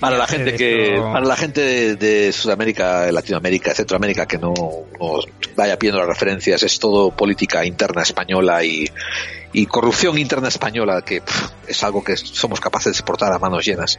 [0.00, 4.52] Para la gente de que, para la gente de, de Sudamérica, Latinoamérica, Centroamérica que no,
[5.00, 5.18] no
[5.56, 8.86] vaya viendo las referencias, es todo política interna española y,
[9.52, 13.64] y corrupción interna española que pff, es algo que somos capaces de exportar a manos
[13.64, 13.98] llenas.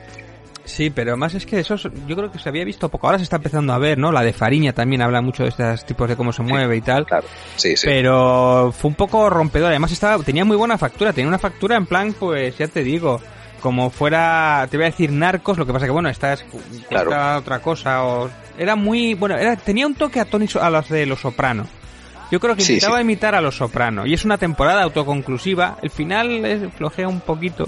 [0.65, 3.07] Sí, pero más es que eso es- yo creo que se había visto poco.
[3.07, 4.11] Ahora se está empezando a ver, ¿no?
[4.11, 7.05] La de Fariña también habla mucho de estos tipos de cómo se mueve y tal.
[7.05, 7.85] Claro, sí, sí.
[7.87, 9.69] Pero fue un poco rompedor.
[9.69, 11.13] Además estaba, tenía muy buena factura.
[11.13, 13.21] Tenía una factura en plan, pues ya te digo,
[13.61, 16.45] como fuera, te voy a decir narcos, lo que pasa que bueno, esta es
[16.89, 17.37] Claro.
[17.39, 18.03] otra cosa.
[18.03, 21.67] O, era muy, bueno, era, tenía un toque a Tony a los de Los Soprano.
[22.31, 23.03] Yo creo que Sí, intentaba sí.
[23.03, 24.05] imitar a Los Soprano.
[24.07, 25.77] Y es una temporada autoconclusiva.
[25.83, 27.67] El final es, flojea un poquito.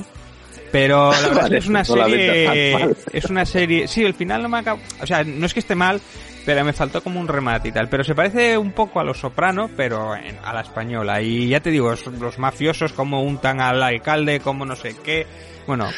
[0.72, 2.96] Pero la verdad Vale, es una serie.
[3.14, 3.88] Es una serie.
[3.88, 4.80] Sí, el final no me acaba.
[5.02, 6.02] O sea, no es que esté mal,
[6.46, 7.88] pero me faltó como un remate y tal.
[7.90, 11.22] Pero se parece un poco a Los Soprano, pero en- a la española.
[11.22, 15.26] Y ya te digo, los mafiosos como untan al alcalde, como no sé qué.
[15.66, 15.90] Bueno,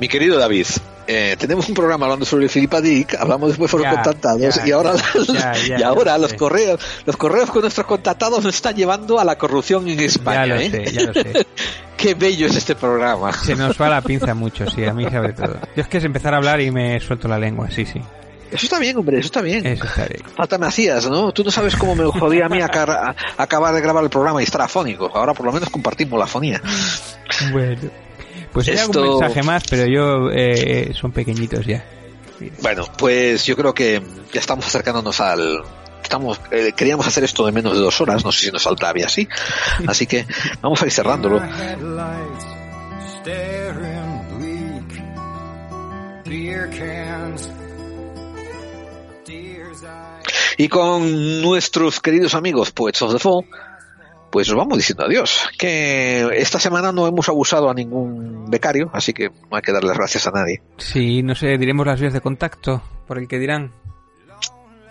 [0.00, 0.66] Mi querido David,
[1.06, 4.70] eh, tenemos un programa hablando sobre Filipa Dick, hablamos después fueron Ya, contactados ya, y
[4.72, 4.94] ahora,
[5.32, 6.36] ya, ya, y ahora ya los sé.
[6.36, 10.46] correos, los correos con nuestros contactados nos están llevando a la corrupción en ya España.
[10.46, 10.70] lo ¿eh?
[10.70, 11.46] sé, ya lo sé.
[12.04, 13.32] Qué bello es este programa.
[13.32, 15.58] Se nos va la pinza mucho, sí, a mí sobre todo.
[15.74, 17.98] Yo es que es empezar a hablar y me suelto la lengua, sí, sí.
[18.52, 19.66] Eso está bien, hombre, eso está bien.
[19.66, 20.22] Eso está bien.
[20.36, 21.32] Falta me hacías, ¿no?
[21.32, 24.44] Tú no sabes cómo me jodía a mí a- acabar de grabar el programa y
[24.44, 25.10] estar afónico.
[25.14, 26.60] Ahora por lo menos compartimos la fonía.
[27.52, 27.80] Bueno.
[28.52, 31.84] Pues hay algún Esto- mensaje más, pero yo eh, son pequeñitos ya.
[32.62, 34.02] Bueno, pues yo creo que
[34.32, 35.62] ya estamos acercándonos al...
[36.04, 38.92] Estamos, eh, queríamos hacer esto de menos de dos horas, no sé si nos saldrá
[38.92, 39.26] bien así.
[39.86, 40.26] Así que
[40.60, 41.42] vamos a ir cerrándolo.
[50.56, 53.44] Y con nuestros queridos amigos Poets of the Fall,
[54.30, 55.48] pues nos vamos diciendo adiós.
[55.58, 59.96] Que esta semana no hemos abusado a ningún becario, así que no hay que darles
[59.96, 60.62] gracias a nadie.
[60.76, 63.72] Sí, no sé, diremos las vías de contacto por el que dirán.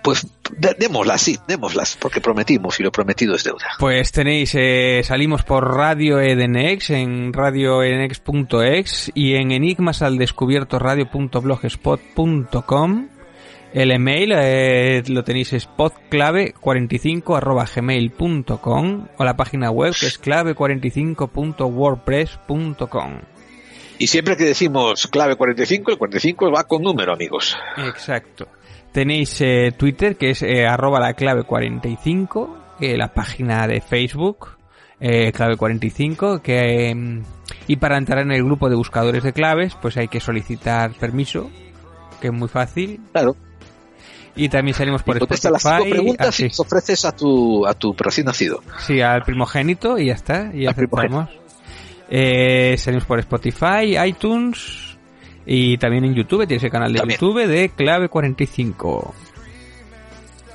[0.04, 3.66] Pues de- démoslas, sí, démoslas, porque prometimos y lo prometido es deuda.
[3.80, 13.08] Pues tenéis, eh, salimos por Radio Edenex en radioedenex.ex y en enigmas al descubierto radio.blogspot.com.
[13.74, 20.22] El email eh, lo tenéis es podclave45 arroba gmail.com o la página web que es
[20.22, 23.22] clave45.wordpress.com.
[24.00, 27.58] Y siempre que decimos clave 45, el 45 va con número, amigos.
[27.78, 28.48] Exacto.
[28.94, 34.50] Tenéis eh, Twitter, que es eh, arroba la clave 45, eh, la página de Facebook,
[35.00, 37.22] eh, clave 45, que, eh,
[37.68, 41.50] y para entrar en el grupo de buscadores de claves, pues hay que solicitar permiso,
[42.22, 43.02] que es muy fácil.
[43.12, 43.36] Claro.
[44.36, 47.66] Y también salimos por Contesta las cinco Spotify, preguntas así, y nos ofreces a tu,
[47.66, 48.62] a tu recién nacido.
[48.80, 51.30] sí, al primogénito y ya está, y aceptamos.
[52.10, 54.83] Eh, salimos por Spotify, iTunes
[55.46, 57.20] y también en YouTube, tienes el canal de También.
[57.20, 59.14] YouTube de clave 45.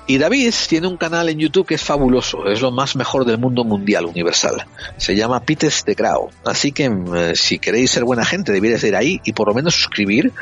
[0.06, 3.36] Y David tiene un canal en YouTube que es fabuloso, es lo más mejor del
[3.36, 4.64] mundo mundial, universal.
[4.96, 6.30] Se llama Pites de Grau.
[6.46, 9.74] Así que eh, si queréis ser buena gente, debierais ir ahí y por lo menos
[9.74, 10.32] suscribir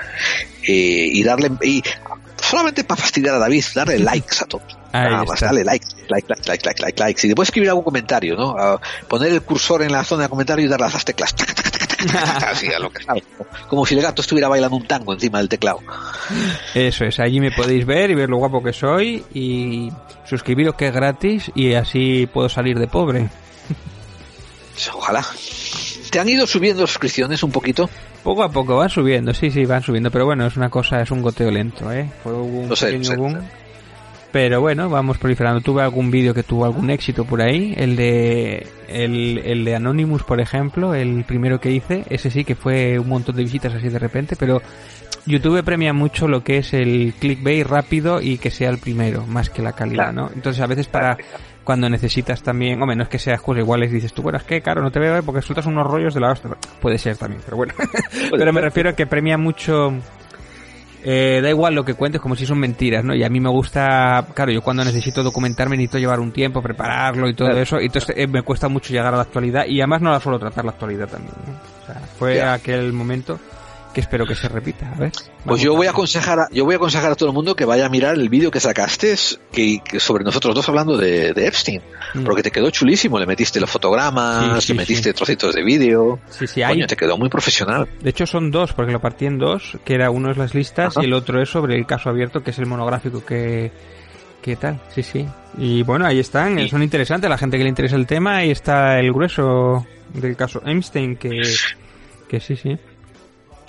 [0.62, 1.50] eh, y darle...
[1.62, 1.82] Y
[2.40, 4.78] solamente para fastidiar a David, darle likes a todos.
[4.92, 5.46] Ahí Nada más, está.
[5.46, 7.20] dale like, like, like, like, like, like, like.
[7.20, 8.54] Si después escribir algún comentario, ¿no?
[9.08, 11.34] Poner el cursor en la zona de comentarios y darle a las teclas.
[11.34, 13.04] Tac, tac, tac, tac, tac, tac, así, a lo que.
[13.68, 15.80] Como si el gato estuviera bailando un tango encima del teclado.
[16.74, 19.90] Eso es, allí me podéis ver y ver lo guapo que soy y
[20.24, 23.28] suscribiros que es gratis y así puedo salir de pobre.
[24.92, 25.24] Ojalá.
[26.10, 27.88] ¿Te han ido subiendo suscripciones un poquito?
[28.22, 31.10] Poco a poco van subiendo, sí, sí, van subiendo, pero bueno, es una cosa, es
[31.10, 32.10] un goteo lento, ¿eh?
[32.22, 33.38] Fue un sé, pequeño lo sé, lo boom.
[34.36, 35.62] Pero bueno, vamos proliferando.
[35.62, 37.72] Tuve algún vídeo que tuvo algún éxito por ahí.
[37.74, 42.54] El de el, el de Anonymous, por ejemplo, el primero que hice, ese sí que
[42.54, 44.60] fue un montón de visitas así de repente, pero
[45.24, 49.48] YouTube premia mucho lo que es el clickbait rápido y que sea el primero, más
[49.48, 50.30] que la calidad, ¿no?
[50.34, 51.16] Entonces a veces para
[51.64, 54.44] cuando necesitas también, hombre, no es que sea excusa, igual les dices tú, bueno, es
[54.44, 55.22] que claro, no te veo ¿eh?
[55.24, 56.50] porque sueltas unos rollos de la hostia.
[56.78, 57.72] Puede ser también, pero bueno.
[58.30, 59.94] pero me refiero a que premia mucho
[61.08, 63.14] eh, da igual lo que cuentes como si son mentiras, ¿no?
[63.14, 67.28] Y a mí me gusta, claro, yo cuando necesito documentarme necesito llevar un tiempo, prepararlo
[67.28, 67.62] y todo Claro.
[67.62, 70.18] eso, y entonces eh, me cuesta mucho llegar a la actualidad y además no la
[70.18, 71.52] suelo tratar la actualidad también, ¿no?
[71.52, 73.38] O sea, fue aquel momento
[73.96, 75.10] que espero que se repita, a ver.
[75.46, 77.64] Pues yo voy a aconsejar a, yo voy a aconsejar a todo el mundo que
[77.64, 79.14] vaya a mirar el vídeo que sacaste
[79.50, 81.80] que, que sobre nosotros dos hablando de, de Epstein,
[82.12, 82.24] Mm.
[82.24, 85.14] porque te quedó chulísimo, le metiste los fotogramas, Sí, sí, le metiste sí.
[85.14, 86.18] trocitos de vídeo.
[86.28, 86.74] Sí, sí, hay.
[86.74, 87.88] Coño, te quedó muy profesional.
[88.02, 90.94] De hecho son dos, porque lo partí en dos, que era uno es las listas
[90.94, 91.02] Ajá.
[91.02, 93.72] y el otro es sobre el caso abierto, que es el monográfico que...
[94.42, 94.78] ¿Qué tal?
[94.94, 95.26] Sí, sí.
[95.56, 98.50] Y bueno, ahí están, son interesantes, a la gente que le interesa el tema, ahí
[98.50, 101.42] está el grueso del caso Einstein, que,
[102.28, 102.78] que sí, sí.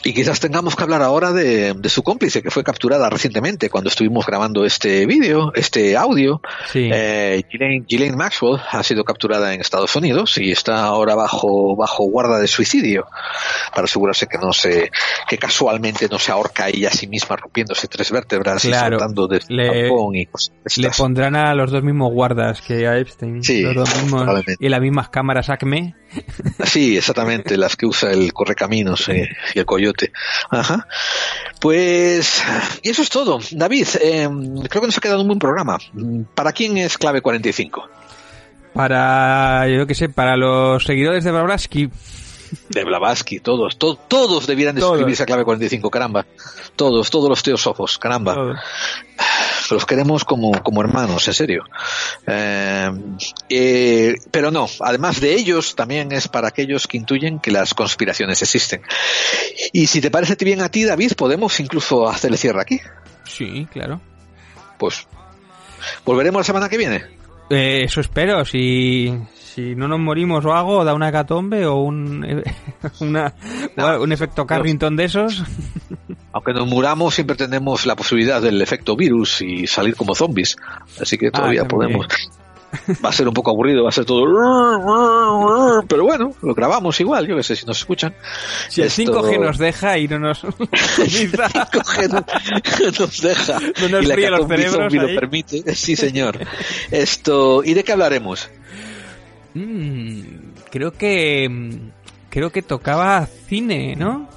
[0.08, 3.90] Y quizás tengamos que hablar ahora de, de su cómplice, que fue capturada recientemente cuando
[3.90, 6.42] estuvimos grabando este vídeo, este audio.
[6.72, 6.90] Sí.
[6.92, 12.03] Eh, Ghislaine, Ghislaine Maxwell ha sido capturada en Estados Unidos y está ahora bajo, bajo
[12.06, 13.06] guarda de suicidio
[13.76, 14.92] para asegurarse que no se,
[15.27, 18.95] que casualmente no se ahorca ella a sí misma rompiéndose tres vértebras Claro.
[18.95, 22.88] y saltando de Le- tampón y cosas Le pondrán a los dos mismos guardas que
[22.88, 23.44] a Epstein.
[23.44, 25.95] Sí, los dos mismos, y las mismas cámaras Acme.
[26.64, 29.97] Sí, exactamente, las que usa el correcaminos eh, y el coyote.
[30.50, 30.88] Ajá.
[31.59, 32.43] Pues,
[32.84, 33.40] y eso es todo.
[33.51, 34.30] David, eh,
[34.69, 35.77] creo que nos ha quedado un buen programa.
[36.35, 37.90] ¿Para quién es clave 45?
[38.74, 41.90] Para, yo qué sé, para los seguidores de Babraski.
[42.69, 46.26] de Blavatsky, todos, to- todos debieran de suscribirse a Clave 45, caramba.
[46.76, 48.35] Todos, todos los teósofos, caramba.
[48.35, 48.58] Todos.
[49.69, 51.64] Los queremos como, como hermanos, en serio.
[52.26, 52.90] Eh,
[53.50, 58.42] eh, pero no, además de ellos, también es para aquellos que intuyen que las conspiraciones
[58.42, 58.82] existen.
[59.74, 62.80] Y si te parece bien a ti, David, podemos incluso hacer el cierre aquí.
[63.24, 64.02] Sí, claro.
[64.77, 65.08] Pues
[66.06, 67.06] volveremos la semana que viene.
[67.50, 68.44] Eh, eso espero.
[68.45, 69.14] Si,
[69.58, 72.44] si no nos morimos o algo, da una hecatombe o un,
[73.00, 73.34] una,
[73.76, 75.44] o un efecto Carrington de esos.
[76.32, 80.56] Aunque nos muramos, siempre tenemos la posibilidad del efecto virus y salir como zombies.
[81.02, 82.06] Así que todavía Ah, podemos.
[83.03, 84.26] Va a ser un poco aburrido, va a ser todo.
[85.88, 88.14] Pero bueno, lo grabamos igual, yo que sé, si nos escuchan.
[88.69, 90.44] Si el Esto- 5G nos deja y no nos...
[90.44, 92.26] 5G no-
[93.00, 93.60] nos deja.
[93.60, 95.16] No nos y la los cerebros zombie lo ahí.
[95.16, 95.76] permite.
[95.76, 96.40] Sí, señor.
[96.92, 98.50] Esto, ¿y de qué hablaremos?
[99.58, 100.22] Mm,
[100.72, 101.48] creo que...
[101.50, 101.92] mm,
[102.30, 104.30] Creo que tocaba cine, ¿no?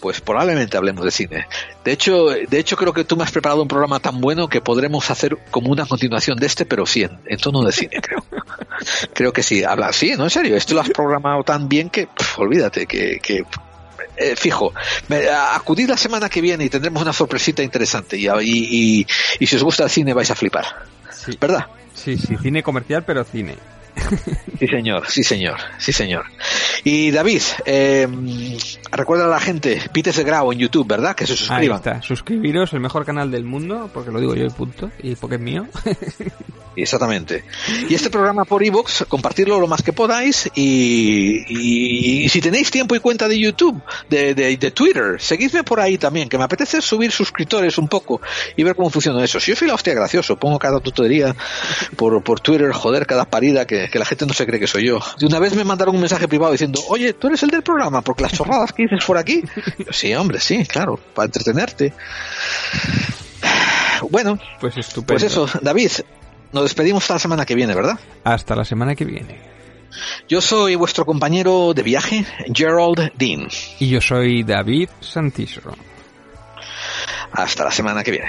[0.00, 1.46] Pues probablemente hablemos de cine.
[1.82, 4.60] De hecho, de hecho creo que tú me has preparado un programa tan bueno que
[4.60, 8.22] podremos hacer como una continuación de este, pero sí, en, en tono de cine, creo.
[9.14, 9.64] creo que sí.
[9.64, 10.56] Habla, sí, no en serio.
[10.56, 13.44] Esto lo has programado tan bien que, pf, olvídate, que, que
[14.18, 14.72] eh, fijo.
[15.08, 18.16] Me- acudid la semana que viene y tendremos una sorpresita interesante.
[18.18, 19.06] Y, y, y-
[19.40, 20.66] y si os gusta el cine vais a flipar.
[21.40, 21.66] ¿Verdad?
[21.94, 23.56] Sí, sí, cine comercial, pero cine.
[24.58, 26.24] Sí, señor, sí, señor, sí, señor.
[26.84, 28.08] Y David, eh,
[28.90, 31.14] recuerda a la gente, Pites de Grau en YouTube, ¿verdad?
[31.14, 31.76] Que se Ahí suscriban.
[31.78, 32.02] está.
[32.02, 35.40] Suscribiros, el mejor canal del mundo, porque lo digo yo y punto, y porque es
[35.42, 35.66] mío.
[36.76, 37.42] Exactamente.
[37.88, 42.70] Y este programa por iVoox, compartirlo lo más que podáis y, y- y si tenéis
[42.70, 46.44] tiempo y cuenta de YouTube, de, de- de Twitter, seguidme por ahí también, que me
[46.44, 48.20] apetece subir suscriptores un poco
[48.56, 49.40] y ver cómo funciona eso.
[49.40, 51.34] Si yo soy la hostia gracioso, pongo cada tontería
[51.96, 54.86] por, por Twitter, joder, cada parida que, que la gente no se cree que soy
[54.86, 55.00] yo.
[55.18, 58.02] De una vez me mandaron un mensaje privado diciendo, oye, tú eres el del programa,
[58.02, 59.42] porque las chorradas que dices por aquí.
[59.78, 61.92] Yo, sí, hombre, sí, claro, para entretenerte.
[64.10, 65.06] Bueno, Pues estupendo.
[65.06, 65.90] pues eso, David,
[66.52, 67.98] nos despedimos hasta la semana que viene, ¿verdad?
[68.24, 69.40] Hasta la semana que viene.
[70.28, 73.48] Yo soy vuestro compañero de viaje, Gerald Dean.
[73.80, 75.60] Y yo soy David Santiso.
[77.32, 78.28] Hasta la semana que viene.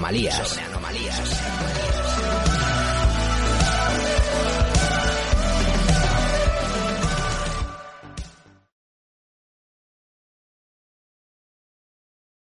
[0.01, 0.57] anomalías.
[0.57, 2.10] Anomalías.